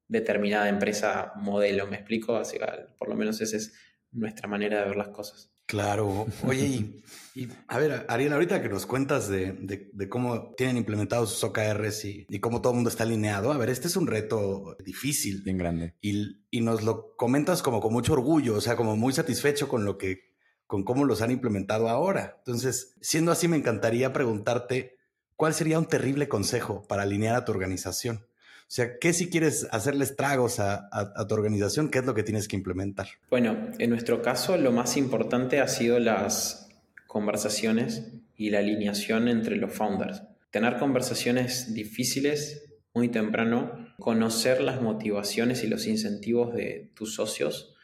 determinada 0.06 0.68
empresa 0.68 1.32
modelo, 1.36 1.86
¿me 1.86 1.96
explico? 1.96 2.36
Así 2.36 2.58
por 2.98 3.08
lo 3.08 3.16
menos 3.16 3.40
esa 3.40 3.56
es 3.56 3.72
nuestra 4.12 4.46
manera 4.46 4.80
de 4.80 4.88
ver 4.88 4.96
las 4.96 5.08
cosas. 5.08 5.51
Claro. 5.72 6.26
Oye, 6.46 7.00
y, 7.34 7.48
a 7.66 7.78
ver, 7.78 8.04
Ariel, 8.10 8.34
ahorita 8.34 8.60
que 8.60 8.68
nos 8.68 8.84
cuentas 8.84 9.26
de, 9.26 9.88
cómo 10.10 10.52
tienen 10.54 10.76
implementados 10.76 11.30
sus 11.30 11.44
OKRs 11.44 12.04
y, 12.04 12.26
y, 12.28 12.40
cómo 12.40 12.60
todo 12.60 12.74
el 12.74 12.74
mundo 12.74 12.90
está 12.90 13.04
alineado, 13.04 13.50
a 13.50 13.56
ver, 13.56 13.70
este 13.70 13.88
es 13.88 13.96
un 13.96 14.06
reto 14.06 14.76
difícil. 14.84 15.40
Bien 15.40 15.56
grande. 15.56 15.94
Y, 16.02 16.42
y 16.50 16.60
nos 16.60 16.82
lo 16.82 17.16
comentas 17.16 17.62
como 17.62 17.80
con 17.80 17.94
mucho 17.94 18.12
orgullo, 18.12 18.56
o 18.56 18.60
sea, 18.60 18.76
como 18.76 18.98
muy 18.98 19.14
satisfecho 19.14 19.66
con 19.66 19.86
lo 19.86 19.96
que, 19.96 20.34
con 20.66 20.84
cómo 20.84 21.06
los 21.06 21.22
han 21.22 21.30
implementado 21.30 21.88
ahora. 21.88 22.34
Entonces, 22.40 22.94
siendo 23.00 23.32
así, 23.32 23.48
me 23.48 23.56
encantaría 23.56 24.12
preguntarte, 24.12 24.98
¿cuál 25.36 25.54
sería 25.54 25.78
un 25.78 25.86
terrible 25.86 26.28
consejo 26.28 26.86
para 26.86 27.04
alinear 27.04 27.34
a 27.34 27.46
tu 27.46 27.52
organización? 27.52 28.26
O 28.72 28.74
sea, 28.74 28.98
¿qué 28.98 29.12
si 29.12 29.28
quieres 29.28 29.68
hacerle 29.70 30.04
estragos 30.04 30.58
a, 30.58 30.88
tu 31.28 31.34
organización? 31.34 31.90
¿Qué 31.90 31.98
es 31.98 32.06
lo 32.06 32.14
que 32.14 32.22
tienes 32.22 32.48
que 32.48 32.56
implementar? 32.56 33.06
Bueno, 33.28 33.68
en 33.78 33.90
nuestro 33.90 34.22
caso 34.22 34.56
lo 34.56 34.72
más 34.72 34.96
importante 34.96 35.60
ha 35.60 35.68
sido 35.68 35.98
las 35.98 36.70
conversaciones 37.06 38.14
y 38.34 38.48
la 38.48 38.60
alineación 38.60 39.28
entre 39.28 39.56
los 39.56 39.74
founders. 39.74 40.22
Tener 40.50 40.78
conversaciones 40.78 41.74
difíciles 41.74 42.72
muy 42.94 43.10
temprano, 43.10 43.94
conocer 43.98 44.62
las 44.62 44.80
motivaciones 44.80 45.62
y 45.64 45.66
los 45.66 45.86
incentivos 45.86 46.54
de 46.54 46.92
tus 46.94 47.14
socios 47.14 47.74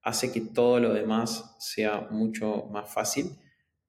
hace 0.00 0.32
que 0.32 0.40
todo 0.40 0.80
lo 0.80 0.94
demás 0.94 1.54
sea 1.58 2.08
mucho 2.10 2.64
más 2.72 2.90
fácil 2.90 3.36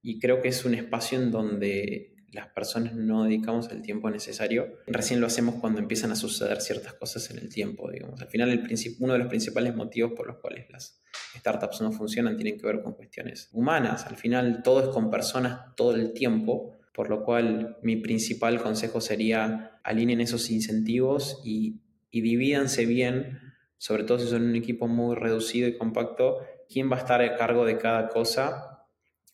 y 0.02 0.20
creo 0.20 0.42
que 0.42 0.50
es 0.50 0.66
un 0.66 0.74
espacio 0.74 1.18
en 1.18 1.32
donde 1.32 2.11
las 2.32 2.48
personas 2.48 2.96
no 2.96 3.26
dedicamos 3.26 3.70
el 3.72 3.82
tiempo 3.82 4.10
necesario. 4.10 4.80
Recién 4.88 5.20
lo 5.20 5.28
hacemos 5.28 5.56
cuando 5.56 5.80
empiezan 5.80 6.12
a 6.12 6.16
suceder 6.16 6.62
ciertas 6.62 6.94
cosas 6.94 7.30
en 7.32 7.40
el 7.40 7.50
tiempo, 7.50 7.92
digamos. 7.92 8.22
Al 8.22 8.28
final, 8.28 8.50
el 8.50 8.96
uno 9.00 9.14
de 9.14 9.20
los 9.20 9.28
principales 9.28 9.76
motivos 9.76 10.14
por 10.16 10.28
los 10.28 10.38
cuales 10.38 10.70
las 10.70 11.02
startups 11.38 11.82
no 11.82 11.92
funcionan 11.92 12.38
tienen 12.38 12.58
que 12.58 12.66
ver 12.66 12.82
con 12.82 12.94
cuestiones 12.94 13.50
humanas. 13.52 14.06
Al 14.06 14.16
final, 14.16 14.62
todo 14.64 14.82
es 14.82 14.88
con 14.90 15.10
personas 15.10 15.76
todo 15.76 15.96
el 15.96 16.14
tiempo, 16.14 16.80
por 16.94 17.10
lo 17.10 17.24
cual 17.24 17.78
mi 17.82 17.98
principal 17.98 18.62
consejo 18.62 19.02
sería 19.02 19.80
alineen 19.84 20.22
esos 20.22 20.50
incentivos 20.52 21.42
y, 21.44 21.82
y 22.12 22.22
divídanse 22.22 22.86
bien, 22.86 23.40
sobre 23.78 24.04
todo 24.04 24.20
si 24.20 24.28
son 24.28 24.44
un 24.44 24.56
equipo 24.56 24.88
muy 24.88 25.16
reducido 25.16 25.68
y 25.68 25.78
compacto, 25.78 26.40
quién 26.70 26.90
va 26.90 26.98
a 26.98 27.00
estar 27.00 27.22
a 27.22 27.36
cargo 27.36 27.66
de 27.66 27.78
cada 27.78 28.10
cosa 28.10 28.71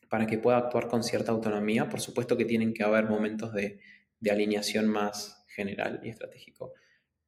para 0.08 0.26
que 0.26 0.38
pueda 0.38 0.58
actuar 0.58 0.88
con 0.88 1.02
cierta 1.02 1.32
autonomía. 1.32 1.88
Por 1.88 2.00
supuesto 2.00 2.36
que 2.36 2.44
tienen 2.44 2.72
que 2.72 2.82
haber 2.82 3.04
momentos 3.04 3.52
de, 3.52 3.80
alineación 4.28 4.88
más 4.88 5.44
general 5.48 6.00
y 6.02 6.08
estratégico. 6.08 6.72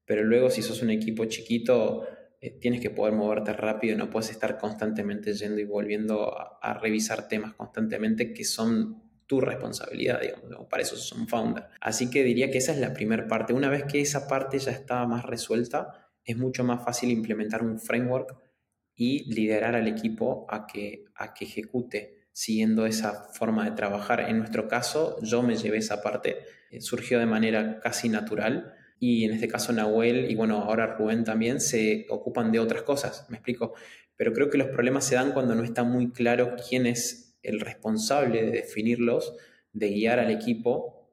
Pero 0.05 0.25
luego 0.25 0.51
si 0.51 0.61
sos 0.61 0.83
un 0.83 0.91
equipo 0.91 1.25
chiquito, 1.27 2.07
eh, 2.41 2.59
tienes 2.59 2.81
que 2.81 2.91
poder 2.91 3.15
moverte 3.15 3.53
rápido, 3.53 3.97
no 3.97 4.11
puedes 4.11 4.31
estar 4.31 4.59
constantemente 4.59 5.33
yendo 5.35 5.61
y 5.61 5.65
volviendo 5.65 6.37
a, 6.37 6.75
revisar 6.75 7.29
temas 7.29 7.55
constantemente 7.55 8.33
que 8.33 8.45
son 8.45 9.03
tu 9.27 9.41
responsabilidad, 9.41 10.21
digamos, 10.21 10.67
para 10.69 10.83
eso 10.83 10.97
sos 10.97 11.13
un 11.13 11.29
founder. 11.29 11.69
Así 11.81 12.11
que 12.11 12.25
diría 12.25 12.51
que 12.51 12.59
esa 12.59 12.73
es 12.73 12.79
la 12.79 12.93
primera 12.93 13.29
parte. 13.29 13.53
Una 13.53 13.71
vez 13.71 13.85
que 13.85 14.01
esa 14.01 14.27
parte 14.27 14.59
ya 14.59 14.73
está 14.73 15.07
más 15.07 15.25
resuelta, 15.25 16.11
es 16.25 16.37
mucho 16.37 16.65
más 16.65 16.85
fácil 16.85 17.11
implementar 17.11 17.63
un 17.63 17.79
framework 17.79 18.37
y 18.97 19.33
liderar 19.33 19.77
al 19.77 19.87
equipo 19.87 20.47
a 20.51 20.67
que, 20.67 21.05
a 21.15 21.33
que 21.33 21.45
ejecute 21.45 22.20
siguiendo 22.33 22.87
esa 22.87 23.29
forma 23.33 23.65
de 23.65 23.77
trabajar. 23.77 24.21
En 24.29 24.39
nuestro 24.39 24.69
caso, 24.69 25.19
yo 25.23 25.43
me 25.43 25.57
llevé 25.57 25.79
esa 25.79 26.03
parte, 26.03 26.39
eh, 26.71 26.81
surgió 26.81 27.19
de 27.19 27.27
manera 27.27 27.81
casi 27.81 28.09
natural 28.09 28.75
y 28.99 29.25
en 29.25 29.33
este 29.33 29.49
caso 29.49 29.73
Nahuel 29.73 30.31
y 30.31 30.35
bueno, 30.35 30.59
ahora 30.59 30.95
Rubén 30.99 31.25
también 31.25 31.61
se 31.61 32.07
ocupan 32.11 32.53
de 32.53 32.59
otras 32.59 32.83
cosas, 32.83 33.27
me 33.31 33.37
explico. 33.37 33.75
Pero 34.17 34.33
creo 34.33 34.51
que 34.51 34.59
los 34.59 34.69
problemas 34.69 35.07
se 35.07 35.15
dan 35.15 35.33
cuando 35.33 35.55
no 35.55 35.65
está 35.65 35.83
muy 35.83 36.13
claro 36.13 36.55
quién 36.69 36.87
es 36.87 37.39
el 37.43 37.61
responsable 37.61 38.43
de 38.43 38.51
definirlos, 38.51 39.35
de 39.73 39.89
guiar 39.89 40.19
al 40.19 40.31
equipo, 40.31 41.11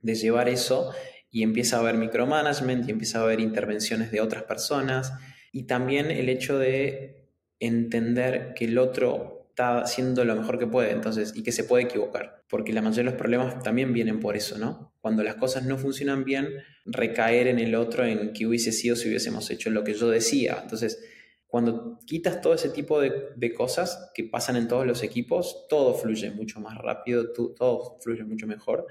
de 0.00 0.14
llevar 0.14 0.48
eso 0.48 0.92
y 1.30 1.42
empieza 1.42 1.76
a 1.76 1.80
haber 1.80 1.96
micromanagement 1.96 2.86
y 2.86 2.90
empieza 2.90 3.20
a 3.20 3.22
haber 3.22 3.40
intervenciones 3.40 4.10
de 4.10 4.20
otras 4.20 4.42
personas 4.42 5.12
y 5.52 5.64
también 5.64 6.10
el 6.10 6.28
hecho 6.28 6.58
de 6.58 7.30
entender 7.58 8.52
que 8.54 8.66
el 8.66 8.78
otro 8.78 9.39
está 9.60 9.80
haciendo 9.80 10.24
lo 10.24 10.34
mejor 10.34 10.58
que 10.58 10.66
puede, 10.66 10.90
entonces, 10.90 11.32
y 11.36 11.42
que 11.42 11.52
se 11.52 11.64
puede 11.64 11.84
equivocar, 11.84 12.44
porque 12.48 12.72
la 12.72 12.80
mayoría 12.80 13.04
de 13.04 13.10
los 13.10 13.18
problemas 13.18 13.62
también 13.62 13.92
vienen 13.92 14.18
por 14.18 14.36
eso, 14.36 14.56
¿no? 14.58 14.94
Cuando 15.00 15.22
las 15.22 15.34
cosas 15.34 15.64
no 15.64 15.76
funcionan 15.76 16.24
bien, 16.24 16.48
recaer 16.86 17.46
en 17.46 17.58
el 17.58 17.74
otro 17.74 18.04
en 18.04 18.32
que 18.32 18.46
hubiese 18.46 18.72
sido 18.72 18.96
si 18.96 19.08
hubiésemos 19.08 19.50
hecho 19.50 19.70
lo 19.70 19.84
que 19.84 19.94
yo 19.94 20.08
decía. 20.08 20.58
Entonces, 20.62 21.04
cuando 21.46 21.98
quitas 22.06 22.40
todo 22.40 22.54
ese 22.54 22.70
tipo 22.70 23.00
de, 23.00 23.52
cosas 23.54 24.10
que 24.14 24.24
pasan 24.24 24.56
en 24.56 24.66
todos 24.66 24.86
los 24.86 25.02
equipos, 25.02 25.66
todo 25.68 25.94
fluye 25.94 26.30
mucho 26.30 26.60
más 26.60 26.78
rápido, 26.78 27.32
todo 27.32 27.98
fluye 28.00 28.24
mucho 28.24 28.46
mejor 28.46 28.86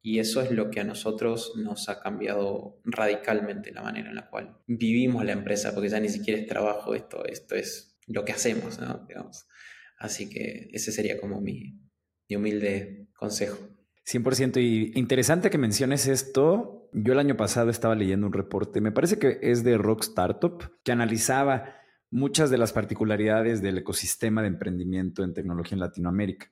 y 0.00 0.20
eso 0.20 0.40
es 0.40 0.50
lo 0.50 0.70
que 0.70 0.80
a 0.80 0.84
nosotros 0.84 1.54
nos 1.56 1.88
ha 1.88 2.00
cambiado 2.00 2.78
radicalmente 2.84 3.72
la 3.72 3.82
manera 3.82 4.08
en 4.08 4.14
la 4.14 4.30
cual 4.30 4.56
vivimos 4.66 5.24
la 5.24 5.32
empresa, 5.32 5.74
porque 5.74 5.88
ya 5.88 6.00
ni 6.00 6.08
siquiera 6.08 6.40
es 6.40 6.46
trabajo, 6.46 6.94
esto, 6.94 7.24
esto 7.26 7.56
es 7.56 7.98
lo 8.06 8.24
que 8.24 8.32
hacemos, 8.32 8.78
¿no? 8.78 9.04
Digamos. 9.08 9.46
Así 9.96 10.28
que 10.28 10.68
ese 10.72 10.92
sería 10.92 11.18
como 11.18 11.40
mi, 11.40 11.80
mi 12.28 12.36
humilde 12.36 13.08
consejo. 13.14 13.56
100% 14.06 14.62
y 14.62 14.98
interesante 14.98 15.50
que 15.50 15.58
menciones 15.58 16.06
esto. 16.06 16.88
Yo 16.92 17.12
el 17.12 17.18
año 17.18 17.36
pasado 17.36 17.70
estaba 17.70 17.94
leyendo 17.94 18.26
un 18.26 18.32
reporte, 18.32 18.80
me 18.80 18.92
parece 18.92 19.18
que 19.18 19.38
es 19.42 19.64
de 19.64 19.76
Rock 19.76 20.02
Startup, 20.04 20.62
que 20.84 20.92
analizaba 20.92 21.74
muchas 22.10 22.50
de 22.50 22.58
las 22.58 22.72
particularidades 22.72 23.62
del 23.62 23.78
ecosistema 23.78 24.42
de 24.42 24.48
emprendimiento 24.48 25.24
en 25.24 25.34
tecnología 25.34 25.74
en 25.74 25.80
Latinoamérica. 25.80 26.46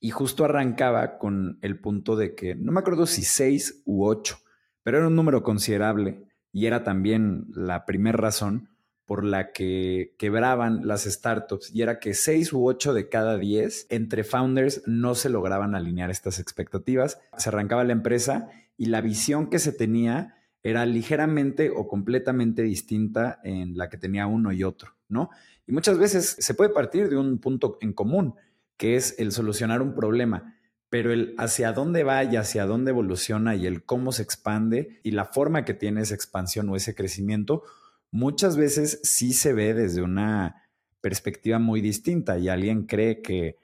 Y 0.00 0.10
justo 0.10 0.44
arrancaba 0.44 1.18
con 1.18 1.58
el 1.62 1.80
punto 1.80 2.16
de 2.16 2.34
que, 2.34 2.54
no 2.54 2.72
me 2.72 2.80
acuerdo 2.80 3.06
si 3.06 3.22
seis 3.22 3.82
u 3.86 4.04
ocho, 4.04 4.38
pero 4.82 4.98
era 4.98 5.06
un 5.06 5.16
número 5.16 5.42
considerable 5.42 6.26
y 6.52 6.66
era 6.66 6.84
también 6.84 7.46
la 7.54 7.86
primera 7.86 8.18
razón 8.18 8.75
por 9.06 9.24
la 9.24 9.52
que 9.52 10.14
quebraban 10.18 10.86
las 10.86 11.04
startups 11.04 11.74
y 11.74 11.82
era 11.82 12.00
que 12.00 12.12
seis 12.12 12.52
u 12.52 12.66
ocho 12.66 12.92
de 12.92 13.08
cada 13.08 13.38
diez 13.38 13.86
entre 13.88 14.24
founders 14.24 14.82
no 14.86 15.14
se 15.14 15.30
lograban 15.30 15.74
alinear 15.74 16.10
estas 16.10 16.40
expectativas. 16.40 17.20
Se 17.38 17.48
arrancaba 17.48 17.84
la 17.84 17.92
empresa 17.92 18.48
y 18.76 18.86
la 18.86 19.00
visión 19.00 19.48
que 19.48 19.60
se 19.60 19.72
tenía 19.72 20.34
era 20.62 20.84
ligeramente 20.84 21.70
o 21.70 21.86
completamente 21.86 22.62
distinta 22.62 23.38
en 23.44 23.78
la 23.78 23.88
que 23.88 23.96
tenía 23.96 24.26
uno 24.26 24.52
y 24.52 24.64
otro, 24.64 24.96
¿no? 25.08 25.30
Y 25.66 25.72
muchas 25.72 25.98
veces 25.98 26.36
se 26.38 26.54
puede 26.54 26.70
partir 26.70 27.08
de 27.08 27.16
un 27.16 27.38
punto 27.38 27.78
en 27.80 27.92
común 27.92 28.34
que 28.76 28.96
es 28.96 29.14
el 29.18 29.32
solucionar 29.32 29.80
un 29.80 29.94
problema, 29.94 30.56
pero 30.90 31.12
el 31.12 31.34
hacia 31.38 31.72
dónde 31.72 32.04
va 32.04 32.24
y 32.24 32.36
hacia 32.36 32.66
dónde 32.66 32.90
evoluciona 32.90 33.54
y 33.54 33.66
el 33.66 33.84
cómo 33.84 34.12
se 34.12 34.22
expande 34.22 35.00
y 35.02 35.12
la 35.12 35.24
forma 35.24 35.64
que 35.64 35.74
tiene 35.74 36.02
esa 36.02 36.14
expansión 36.14 36.68
o 36.68 36.76
ese 36.76 36.94
crecimiento, 36.94 37.62
muchas 38.16 38.56
veces 38.56 38.98
sí 39.02 39.34
se 39.34 39.52
ve 39.52 39.74
desde 39.74 40.00
una 40.00 40.64
perspectiva 41.02 41.58
muy 41.58 41.82
distinta 41.82 42.38
y 42.38 42.48
alguien 42.48 42.86
cree 42.86 43.20
que, 43.20 43.58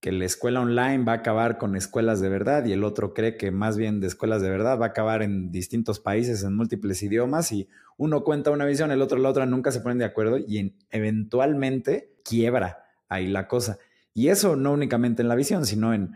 que 0.00 0.12
la 0.12 0.24
escuela 0.24 0.60
online 0.60 1.04
va 1.04 1.12
a 1.12 1.16
acabar 1.16 1.58
con 1.58 1.74
escuelas 1.74 2.20
de 2.20 2.28
verdad 2.28 2.64
y 2.64 2.72
el 2.72 2.84
otro 2.84 3.12
cree 3.12 3.36
que 3.36 3.50
más 3.50 3.76
bien 3.76 3.98
de 3.98 4.06
escuelas 4.06 4.42
de 4.42 4.48
verdad 4.48 4.78
va 4.78 4.86
a 4.86 4.88
acabar 4.90 5.22
en 5.22 5.50
distintos 5.50 5.98
países, 5.98 6.44
en 6.44 6.54
múltiples 6.54 7.02
idiomas 7.02 7.50
y 7.50 7.68
uno 7.96 8.22
cuenta 8.22 8.52
una 8.52 8.64
visión, 8.64 8.92
el 8.92 9.02
otro 9.02 9.18
la 9.18 9.28
otra, 9.28 9.44
nunca 9.44 9.72
se 9.72 9.80
ponen 9.80 9.98
de 9.98 10.04
acuerdo 10.04 10.38
y 10.38 10.76
eventualmente 10.90 12.14
quiebra 12.24 12.84
ahí 13.08 13.26
la 13.26 13.48
cosa. 13.48 13.78
Y 14.14 14.28
eso 14.28 14.54
no 14.54 14.72
únicamente 14.72 15.20
en 15.20 15.28
la 15.28 15.34
visión, 15.34 15.66
sino 15.66 15.92
en 15.92 16.12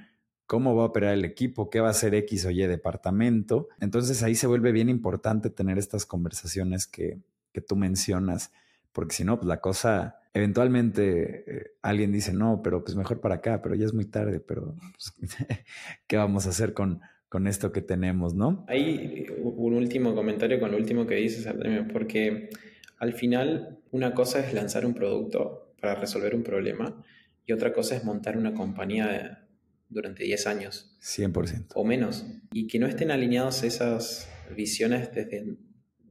cómo 0.46 0.76
va 0.76 0.84
a 0.84 0.86
operar 0.86 1.14
el 1.14 1.24
equipo, 1.24 1.70
qué 1.70 1.80
va 1.80 1.88
a 1.88 1.90
hacer 1.90 2.14
X 2.14 2.46
o 2.46 2.50
Y 2.50 2.64
departamento. 2.66 3.68
Entonces 3.80 4.22
ahí 4.22 4.36
se 4.36 4.46
vuelve 4.46 4.70
bien 4.70 4.88
importante 4.88 5.50
tener 5.50 5.76
estas 5.76 6.06
conversaciones 6.06 6.86
que, 6.86 7.20
tú 7.60 7.76
mencionas, 7.76 8.52
porque 8.92 9.14
si 9.14 9.24
no, 9.24 9.36
pues 9.38 9.48
la 9.48 9.60
cosa, 9.60 10.20
eventualmente 10.34 11.44
eh, 11.46 11.70
alguien 11.82 12.12
dice, 12.12 12.32
no, 12.32 12.60
pero 12.62 12.84
pues 12.84 12.96
mejor 12.96 13.20
para 13.20 13.36
acá, 13.36 13.62
pero 13.62 13.74
ya 13.74 13.86
es 13.86 13.94
muy 13.94 14.04
tarde, 14.04 14.40
pero 14.40 14.76
pues, 14.92 15.14
¿qué 16.06 16.16
vamos 16.16 16.46
a 16.46 16.50
hacer 16.50 16.72
con, 16.72 17.00
con 17.28 17.46
esto 17.46 17.72
que 17.72 17.82
tenemos, 17.82 18.34
no? 18.34 18.64
Hay 18.68 19.26
un 19.40 19.74
último 19.74 20.14
comentario 20.14 20.60
con 20.60 20.70
lo 20.70 20.76
último 20.76 21.06
que 21.06 21.16
dices, 21.16 21.46
Artemio, 21.46 21.86
porque 21.92 22.50
al 22.98 23.14
final 23.14 23.78
una 23.90 24.14
cosa 24.14 24.40
es 24.40 24.52
lanzar 24.52 24.86
un 24.86 24.94
producto 24.94 25.74
para 25.80 25.94
resolver 25.94 26.34
un 26.34 26.42
problema 26.42 27.02
y 27.46 27.52
otra 27.52 27.72
cosa 27.72 27.96
es 27.96 28.04
montar 28.04 28.36
una 28.36 28.54
compañía 28.54 29.46
durante 29.88 30.24
10 30.24 30.46
años. 30.46 30.96
100%. 31.02 31.72
O 31.74 31.84
menos. 31.84 32.24
Y 32.52 32.66
que 32.66 32.78
no 32.78 32.86
estén 32.86 33.10
alineados 33.10 33.62
esas 33.64 34.28
visiones 34.56 35.12
desde, 35.12 35.56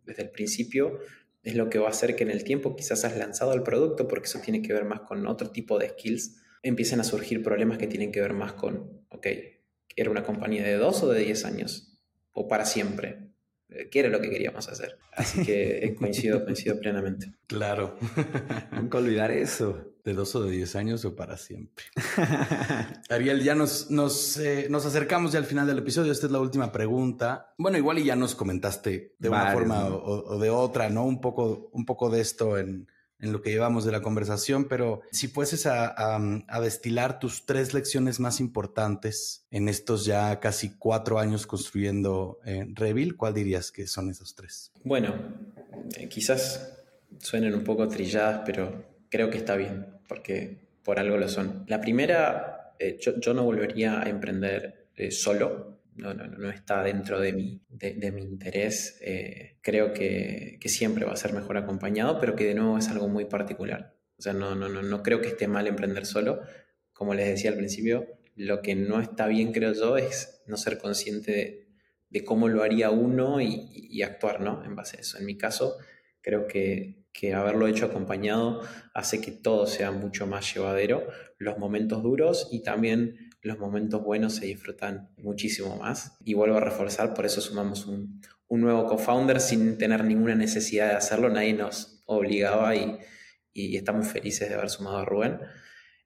desde 0.05 0.23
el 0.23 0.29
principio 0.31 0.99
es 1.43 1.55
lo 1.55 1.69
que 1.69 1.79
va 1.79 1.87
a 1.87 1.91
hacer 1.91 2.15
que 2.15 2.23
en 2.23 2.31
el 2.31 2.43
tiempo 2.43 2.75
quizás 2.75 3.05
has 3.05 3.17
lanzado 3.17 3.53
el 3.53 3.63
producto, 3.63 4.07
porque 4.07 4.27
eso 4.27 4.39
tiene 4.39 4.61
que 4.61 4.73
ver 4.73 4.85
más 4.85 5.01
con 5.01 5.25
otro 5.27 5.51
tipo 5.51 5.79
de 5.79 5.89
skills, 5.89 6.41
empiecen 6.63 6.99
a 6.99 7.03
surgir 7.03 7.41
problemas 7.43 7.77
que 7.77 7.87
tienen 7.87 8.11
que 8.11 8.21
ver 8.21 8.33
más 8.33 8.53
con, 8.53 9.05
ok, 9.09 9.27
¿era 9.95 10.11
una 10.11 10.23
compañía 10.23 10.63
de 10.63 10.75
2 10.75 11.03
o 11.03 11.09
de 11.09 11.23
10 11.23 11.45
años? 11.45 11.99
¿O 12.33 12.47
para 12.47 12.65
siempre? 12.65 13.28
¿Qué 13.91 13.99
era 13.99 14.09
lo 14.09 14.20
que 14.20 14.30
queríamos 14.30 14.67
hacer? 14.67 14.97
Así 15.13 15.43
que 15.43 15.95
coincido, 15.99 16.43
coincido 16.43 16.80
plenamente. 16.80 17.34
Claro. 17.47 17.97
Nunca 18.72 18.97
olvidar 18.97 19.32
eso. 19.32 19.86
De 20.03 20.13
dos 20.13 20.34
o 20.36 20.43
de 20.43 20.51
diez 20.51 20.76
años 20.76 21.05
o 21.05 21.15
para 21.15 21.38
siempre. 21.38 21.86
Ariel, 23.09 23.43
ya 23.43 23.53
nos, 23.53 23.91
nos, 23.91 24.38
eh, 24.38 24.67
nos 24.70 24.86
acercamos 24.86 25.34
ya 25.34 25.39
al 25.39 25.45
final 25.45 25.67
del 25.67 25.78
episodio. 25.78 26.11
Esta 26.11 26.26
es 26.26 26.32
la 26.32 26.39
última 26.39 26.72
pregunta. 26.72 27.53
Bueno, 27.57 27.78
igual 27.78 27.99
y 27.99 28.05
ya 28.05 28.15
nos 28.15 28.34
comentaste 28.34 29.15
de 29.20 29.30
una 29.30 29.51
forma 29.51 29.86
o, 29.88 30.39
de 30.39 30.49
otra, 30.49 30.89
¿no? 30.89 31.05
Un 31.05 31.22
poco, 31.22 31.70
un 31.74 31.86
poco 31.86 32.09
de 32.09 32.22
esto 32.22 32.57
en, 32.57 32.88
en 33.20 33.32
lo 33.32 33.41
que 33.41 33.49
llevamos 33.49 33.86
de 33.86 33.91
la 33.91 34.01
conversación, 34.01 34.65
pero 34.67 35.01
si 35.11 35.28
fueses 35.28 35.65
a, 35.65 35.93
a, 36.47 36.61
destilar 36.61 37.20
tus 37.20 37.45
tres 37.45 37.74
lecciones 37.74 38.20
más 38.20 38.39
importantes 38.39 39.45
en 39.51 39.67
estos 39.67 40.05
ya 40.05 40.39
casi 40.39 40.76
cuatro 40.78 41.20
años 41.20 41.45
construyendo 41.45 42.39
eh, 42.45 42.65
Revil, 42.74 43.17
¿cuál 43.17 43.34
dirías 43.34 43.72
que 43.72 43.88
son 43.88 44.09
esos 44.09 44.36
tres? 44.36 44.72
Bueno, 44.84 45.13
eh, 45.97 46.07
quizás 46.07 46.78
suenen 47.17 47.53
un 47.53 47.63
poco 47.63 47.88
trilladas, 47.88 48.41
pero 48.45 48.86
creo 49.09 49.30
que 49.30 49.38
está 49.38 49.55
bien, 49.55 49.88
porque 50.07 50.70
por 50.84 50.99
algo 50.99 51.17
lo 51.17 51.28
son. 51.28 51.65
La 51.67 51.82
primera, 51.82 52.74
eh, 52.80 52.97
yo, 52.99 53.34
no 53.34 53.43
volvería 53.43 54.01
a 54.01 54.09
emprender 54.09 54.88
eh, 54.95 55.11
solo, 55.11 55.78
no, 55.99 56.13
no, 56.13 56.25
no, 56.25 56.49
está 56.49 56.83
dentro 56.83 57.19
de 57.19 57.33
mi, 57.33 57.61
de, 57.69 58.11
mi 58.11 58.21
interés. 58.23 58.97
Eh, 59.01 59.57
creo 59.61 59.93
que, 59.93 60.57
siempre 60.65 61.05
va 61.05 61.13
a 61.13 61.17
ser 61.17 61.33
mejor 61.33 61.57
acompañado, 61.57 62.19
pero 62.19 62.35
que 62.35 62.45
de 62.45 62.55
nuevo 62.55 62.77
es 62.77 62.87
algo 62.89 63.07
muy 63.07 63.25
particular. 63.25 63.95
O 64.17 64.21
sea, 64.21 64.33
no, 64.33 64.55
no, 64.55 64.69
no, 64.69 64.81
no 64.81 65.03
creo 65.03 65.21
que 65.21 65.29
esté 65.29 65.47
mal 65.47 65.67
emprender 65.67 66.05
solo. 66.05 66.41
Como 66.93 67.13
les 67.13 67.27
decía 67.27 67.51
al 67.51 67.57
principio, 67.57 68.07
lo 68.35 68.61
que 68.61 68.75
no 68.75 68.99
está 69.01 69.27
bien, 69.27 69.51
creo 69.51 69.73
yo, 69.73 69.97
es 69.97 70.41
no 70.47 70.57
ser 70.57 70.77
consciente 70.77 71.31
de, 71.31 71.67
de 72.09 72.23
cómo 72.23 72.47
lo 72.47 72.63
haría 72.63 72.89
uno 72.89 73.41
y, 73.41 73.69
y, 73.71 74.01
actuar 74.01 74.41
¿no? 74.41 74.63
en 74.65 74.75
base 74.75 74.97
a 74.97 75.01
eso. 75.01 75.17
En 75.17 75.25
mi 75.25 75.37
caso, 75.37 75.77
creo 76.21 76.47
que 76.47 76.99
que 77.19 77.33
haberlo 77.33 77.67
hecho 77.67 77.85
acompañado 77.85 78.61
hace 78.93 79.19
que 79.21 79.31
todo 79.31 79.67
sea 79.67 79.91
mucho 79.91 80.27
más 80.27 80.53
llevadero, 80.53 81.07
los 81.37 81.57
momentos 81.57 82.03
duros 82.03 82.47
y 82.51 82.63
también 82.63 83.28
los 83.41 83.59
momentos 83.59 84.03
buenos 84.03 84.35
se 84.35 84.45
disfrutan 84.45 85.09
muchísimo 85.17 85.77
más. 85.77 86.17
Y 86.23 86.33
vuelvo 86.33 86.57
a 86.57 86.61
reforzar, 86.61 87.13
por 87.13 87.25
eso 87.25 87.41
sumamos 87.41 87.85
un, 87.85 88.21
nuevo 88.49 88.85
co-founder 88.85 89.39
sin 89.39 89.77
tener 89.77 90.03
ninguna 90.03 90.35
necesidad 90.35 90.89
de 90.89 90.95
hacerlo, 90.95 91.29
nadie 91.29 91.53
nos 91.53 92.01
obligaba 92.05 92.75
y, 92.75 92.97
estamos 93.53 94.07
felices 94.07 94.47
de 94.47 94.55
haber 94.55 94.69
sumado 94.69 94.97
a 94.97 95.05
Rubén. 95.05 95.39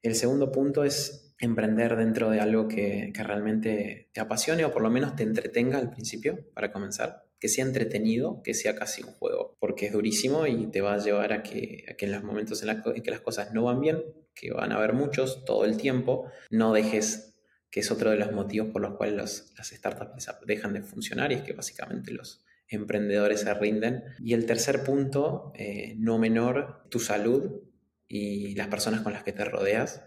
El 0.01 0.15
segundo 0.15 0.51
punto 0.51 0.83
es 0.83 1.35
emprender 1.39 1.95
dentro 1.95 2.31
de 2.31 2.39
algo 2.39 2.67
que, 2.67 3.11
que 3.13 3.23
realmente 3.23 4.09
te 4.11 4.21
apasione 4.21 4.65
o 4.65 4.71
por 4.71 4.81
lo 4.81 4.89
menos 4.89 5.15
te 5.15 5.23
entretenga 5.23 5.77
al 5.77 5.91
principio 5.91 6.39
para 6.53 6.71
comenzar 6.71 7.23
que 7.43 7.49
sea 7.49 7.65
entretenido, 7.65 8.41
que 8.41 8.53
sea 8.53 8.73
casi 8.73 9.03
un 9.03 9.11
juego, 9.15 9.57
porque 9.59 9.87
es 9.87 9.91
durísimo 9.91 10.47
y 10.47 10.67
te 10.67 10.79
va 10.79 10.93
a 10.93 10.97
llevar 10.97 11.33
a 11.33 11.43
que, 11.43 11.83
a 11.91 11.95
que 11.95 12.05
en 12.05 12.13
los 12.13 12.23
momentos 12.23 12.63
en, 12.63 13.03
que 13.03 13.11
las 13.11 13.19
cosas 13.19 13.53
no 13.53 13.65
van 13.65 13.81
bien, 13.81 14.01
que 14.35 14.51
van 14.51 14.71
a 14.71 14.75
haber 14.75 14.93
muchos 14.93 15.45
todo 15.45 15.65
el 15.65 15.77
tiempo, 15.77 16.29
no 16.49 16.73
dejes, 16.73 17.35
que 17.69 17.79
es 17.79 17.91
otro 17.91 18.11
de 18.11 18.17
los 18.17 18.31
motivos 18.31 18.69
por 18.71 18.81
los 18.81 18.95
cuales 18.95 19.53
las 19.57 19.69
startups 19.69 20.29
dejan 20.45 20.73
de 20.73 20.83
funcionar 20.83 21.31
y 21.31 21.35
es 21.35 21.41
que 21.41 21.53
básicamente 21.53 22.11
los 22.11 22.45
emprendedores 22.67 23.41
se 23.41 23.53
rinden. 23.53 24.03
Y 24.19 24.33
el 24.33 24.45
tercer 24.45 24.83
punto, 24.83 25.51
eh, 25.55 25.95
no 25.97 26.17
menor, 26.17 26.87
tu 26.89 26.99
salud 26.99 27.61
y 28.07 28.55
las 28.55 28.67
personas 28.67 29.01
con 29.01 29.13
las 29.13 29.23
que 29.23 29.33
te 29.33 29.45
rodeas 29.45 30.03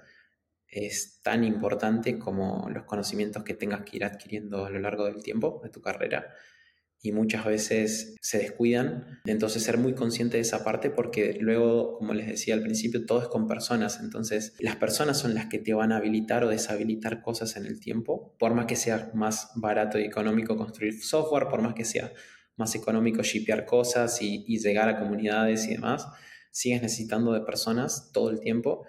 es 0.68 1.20
tan 1.22 1.44
importante 1.44 2.18
como 2.18 2.68
los 2.70 2.84
conocimientos 2.84 3.44
que 3.44 3.54
tengas 3.54 3.82
que 3.82 3.96
ir 3.96 4.04
adquiriendo 4.04 4.64
a 4.64 4.70
lo 4.70 4.80
largo 4.80 5.04
del 5.04 5.22
tiempo 5.22 5.60
de 5.62 5.70
tu 5.70 5.80
carrera 5.80 6.34
y 7.02 7.12
muchas 7.12 7.44
veces 7.44 8.16
se 8.20 8.38
descuidan. 8.38 9.20
Entonces 9.24 9.62
ser 9.62 9.78
muy 9.78 9.94
consciente 9.94 10.36
de 10.36 10.42
esa 10.42 10.64
parte 10.64 10.90
porque 10.90 11.36
luego, 11.40 11.98
como 11.98 12.14
les 12.14 12.26
decía 12.26 12.54
al 12.54 12.62
principio, 12.62 13.06
todo 13.06 13.22
es 13.22 13.28
con 13.28 13.46
personas. 13.46 14.00
Entonces 14.00 14.54
las 14.58 14.76
personas 14.76 15.18
son 15.18 15.34
las 15.34 15.46
que 15.46 15.58
te 15.58 15.74
van 15.74 15.92
a 15.92 15.98
habilitar 15.98 16.44
o 16.44 16.48
deshabilitar 16.48 17.22
cosas 17.22 17.56
en 17.56 17.66
el 17.66 17.80
tiempo. 17.80 18.34
Por 18.38 18.54
más 18.54 18.66
que 18.66 18.76
sea 18.76 19.10
más 19.14 19.50
barato 19.54 19.98
y 19.98 20.04
económico 20.04 20.56
construir 20.56 21.00
software, 21.02 21.48
por 21.48 21.62
más 21.62 21.74
que 21.74 21.84
sea 21.84 22.12
más 22.56 22.74
económico 22.74 23.22
shipear 23.22 23.66
cosas 23.66 24.20
y, 24.22 24.44
y 24.48 24.58
llegar 24.58 24.88
a 24.88 24.98
comunidades 24.98 25.66
y 25.66 25.72
demás, 25.72 26.06
sigues 26.50 26.80
necesitando 26.82 27.34
de 27.34 27.42
personas 27.42 28.10
todo 28.12 28.30
el 28.30 28.40
tiempo. 28.40 28.86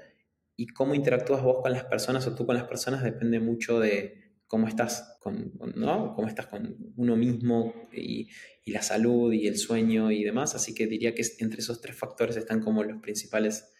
Y 0.55 0.67
cómo 0.67 0.95
interactúas 0.95 1.43
vos 1.43 1.59
con 1.61 1.71
las 1.71 1.83
personas 1.83 2.25
o 2.25 2.33
tú 2.33 2.45
con 2.45 2.55
las 2.55 2.63
personas 2.63 3.03
depende 3.03 3.39
mucho 3.39 3.79
de, 3.79 4.26
cómo 4.47 4.67
estás 4.67 5.17
con, 5.21 5.53
¿no? 5.75 6.13
cómo 6.15 6.27
estás 6.27 6.47
con 6.47 6.75
uno 6.95 7.15
mismo 7.15 7.73
y, 7.91 8.29
la 8.65 8.81
salud 8.81 9.31
y 9.31 9.47
el 9.47 9.57
sueño 9.57 10.11
y 10.11 10.25
demás. 10.25 10.53
Así 10.53 10.75
que 10.75 10.87
diría 10.87 11.15
que 11.15 11.23
entre 11.39 11.59
esos 11.59 11.79
tres 11.79 11.95
factores 11.95 12.35
están 12.35 12.59
como 12.59 12.83
los 12.83 13.01
principales 13.01 13.73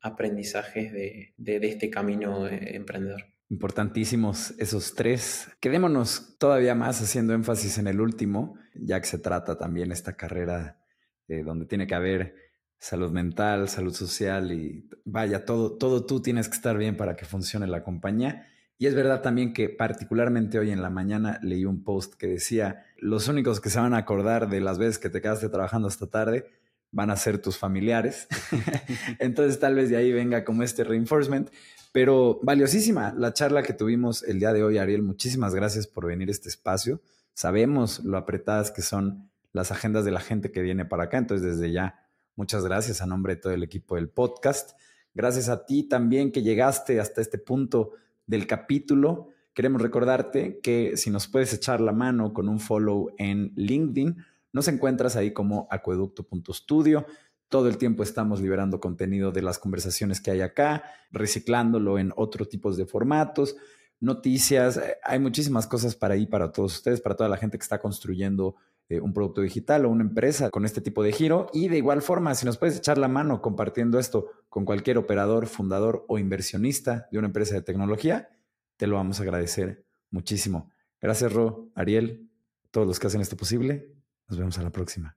aprendizajes 0.00 0.92
de, 0.92 1.34
este 1.38 1.90
camino 1.90 2.48
eh, 2.48 2.74
emprendedor. 2.74 3.22
Importantísimos 3.50 4.54
esos 4.58 4.94
tres. 4.96 5.48
Quedémonos 5.60 6.38
todavía 6.38 6.74
más 6.74 7.00
haciendo 7.00 7.34
énfasis 7.34 7.78
en 7.78 7.86
el 7.86 8.00
último, 8.00 8.58
ya 8.74 9.00
que 9.00 9.06
se 9.06 9.18
trata 9.18 9.56
también 9.56 9.92
esta 9.92 10.16
carrera 10.16 10.82
eh, 11.28 11.44
donde 11.44 11.66
tiene 11.66 11.86
que 11.86 11.94
haber 11.94 12.34
salud 12.78 13.12
mental, 13.12 13.68
salud 13.68 13.94
social 13.94 14.50
y 14.50 14.88
vaya, 15.04 15.44
todo, 15.44 15.76
todo 15.78 16.04
tú 16.04 16.20
tienes 16.20 16.48
que 16.48 16.56
estar 16.56 16.76
bien 16.76 16.96
para 16.96 17.14
que 17.14 17.26
funcione 17.26 17.68
la 17.68 17.84
compañía. 17.84 18.48
Y 18.82 18.88
es 18.88 18.96
verdad 18.96 19.22
también 19.22 19.52
que 19.52 19.68
particularmente 19.68 20.58
hoy 20.58 20.72
en 20.72 20.82
la 20.82 20.90
mañana 20.90 21.38
leí 21.40 21.64
un 21.64 21.84
post 21.84 22.14
que 22.14 22.26
decía, 22.26 22.84
los 22.96 23.28
únicos 23.28 23.60
que 23.60 23.70
se 23.70 23.78
van 23.78 23.94
a 23.94 23.98
acordar 23.98 24.48
de 24.50 24.60
las 24.60 24.76
veces 24.76 24.98
que 24.98 25.08
te 25.08 25.22
quedaste 25.22 25.48
trabajando 25.50 25.86
hasta 25.86 26.08
tarde 26.08 26.50
van 26.90 27.08
a 27.08 27.16
ser 27.16 27.38
tus 27.38 27.56
familiares. 27.56 28.26
Entonces 29.20 29.60
tal 29.60 29.76
vez 29.76 29.88
de 29.88 29.98
ahí 29.98 30.10
venga 30.10 30.44
como 30.44 30.64
este 30.64 30.82
reinforcement. 30.82 31.48
Pero 31.92 32.40
valiosísima 32.42 33.14
la 33.16 33.32
charla 33.32 33.62
que 33.62 33.72
tuvimos 33.72 34.24
el 34.24 34.40
día 34.40 34.52
de 34.52 34.64
hoy, 34.64 34.78
Ariel. 34.78 35.04
Muchísimas 35.04 35.54
gracias 35.54 35.86
por 35.86 36.06
venir 36.06 36.26
a 36.26 36.32
este 36.32 36.48
espacio. 36.48 37.00
Sabemos 37.34 38.02
lo 38.02 38.18
apretadas 38.18 38.72
que 38.72 38.82
son 38.82 39.30
las 39.52 39.70
agendas 39.70 40.04
de 40.04 40.10
la 40.10 40.20
gente 40.20 40.50
que 40.50 40.60
viene 40.60 40.84
para 40.84 41.04
acá. 41.04 41.18
Entonces 41.18 41.56
desde 41.56 41.70
ya, 41.70 42.04
muchas 42.34 42.64
gracias 42.64 43.00
a 43.00 43.06
nombre 43.06 43.36
de 43.36 43.42
todo 43.42 43.52
el 43.52 43.62
equipo 43.62 43.94
del 43.94 44.08
podcast. 44.08 44.72
Gracias 45.14 45.48
a 45.48 45.66
ti 45.66 45.84
también 45.84 46.32
que 46.32 46.42
llegaste 46.42 46.98
hasta 46.98 47.20
este 47.20 47.38
punto 47.38 47.92
del 48.26 48.46
capítulo. 48.46 49.28
Queremos 49.54 49.82
recordarte 49.82 50.60
que 50.62 50.96
si 50.96 51.10
nos 51.10 51.28
puedes 51.28 51.52
echar 51.52 51.80
la 51.80 51.92
mano 51.92 52.32
con 52.32 52.48
un 52.48 52.58
follow 52.58 53.10
en 53.18 53.52
LinkedIn, 53.56 54.16
nos 54.52 54.68
encuentras 54.68 55.16
ahí 55.16 55.32
como 55.32 55.66
acueducto.studio. 55.70 57.06
Todo 57.48 57.68
el 57.68 57.76
tiempo 57.76 58.02
estamos 58.02 58.40
liberando 58.40 58.80
contenido 58.80 59.30
de 59.30 59.42
las 59.42 59.58
conversaciones 59.58 60.20
que 60.20 60.30
hay 60.30 60.40
acá, 60.40 60.84
reciclándolo 61.10 61.98
en 61.98 62.12
otro 62.16 62.46
tipos 62.46 62.76
de 62.76 62.86
formatos, 62.86 63.56
noticias. 64.00 64.78
Eh, 64.78 64.96
hay 65.02 65.18
muchísimas 65.18 65.66
cosas 65.66 65.94
para 65.94 66.14
ahí 66.14 66.26
para 66.26 66.50
todos 66.50 66.76
ustedes, 66.76 67.00
para 67.00 67.14
toda 67.14 67.28
la 67.28 67.36
gente 67.36 67.58
que 67.58 67.62
está 67.62 67.78
construyendo 67.78 68.56
eh, 68.88 69.00
un 69.00 69.12
producto 69.12 69.40
digital 69.40 69.84
o 69.84 69.90
una 69.90 70.04
empresa 70.04 70.50
con 70.50 70.64
este 70.64 70.80
tipo 70.80 71.02
de 71.02 71.12
giro. 71.12 71.48
Y 71.52 71.68
de 71.68 71.78
igual 71.78 72.02
forma, 72.02 72.34
si 72.34 72.46
nos 72.46 72.58
puedes 72.58 72.76
echar 72.76 72.98
la 72.98 73.08
mano 73.08 73.40
compartiendo 73.40 73.98
esto 73.98 74.30
con 74.48 74.64
cualquier 74.64 74.98
operador, 74.98 75.46
fundador 75.46 76.04
o 76.08 76.18
inversionista 76.18 77.08
de 77.10 77.18
una 77.18 77.28
empresa 77.28 77.54
de 77.54 77.62
tecnología, 77.62 78.30
te 78.76 78.86
lo 78.86 78.96
vamos 78.96 79.20
a 79.20 79.22
agradecer 79.22 79.84
muchísimo. 80.10 80.70
Gracias, 81.00 81.32
Ro, 81.32 81.70
Ariel, 81.74 82.28
todos 82.70 82.86
los 82.86 82.98
que 82.98 83.06
hacen 83.06 83.20
esto 83.20 83.36
posible. 83.36 83.92
Nos 84.28 84.38
vemos 84.38 84.58
a 84.58 84.62
la 84.62 84.70
próxima. 84.70 85.16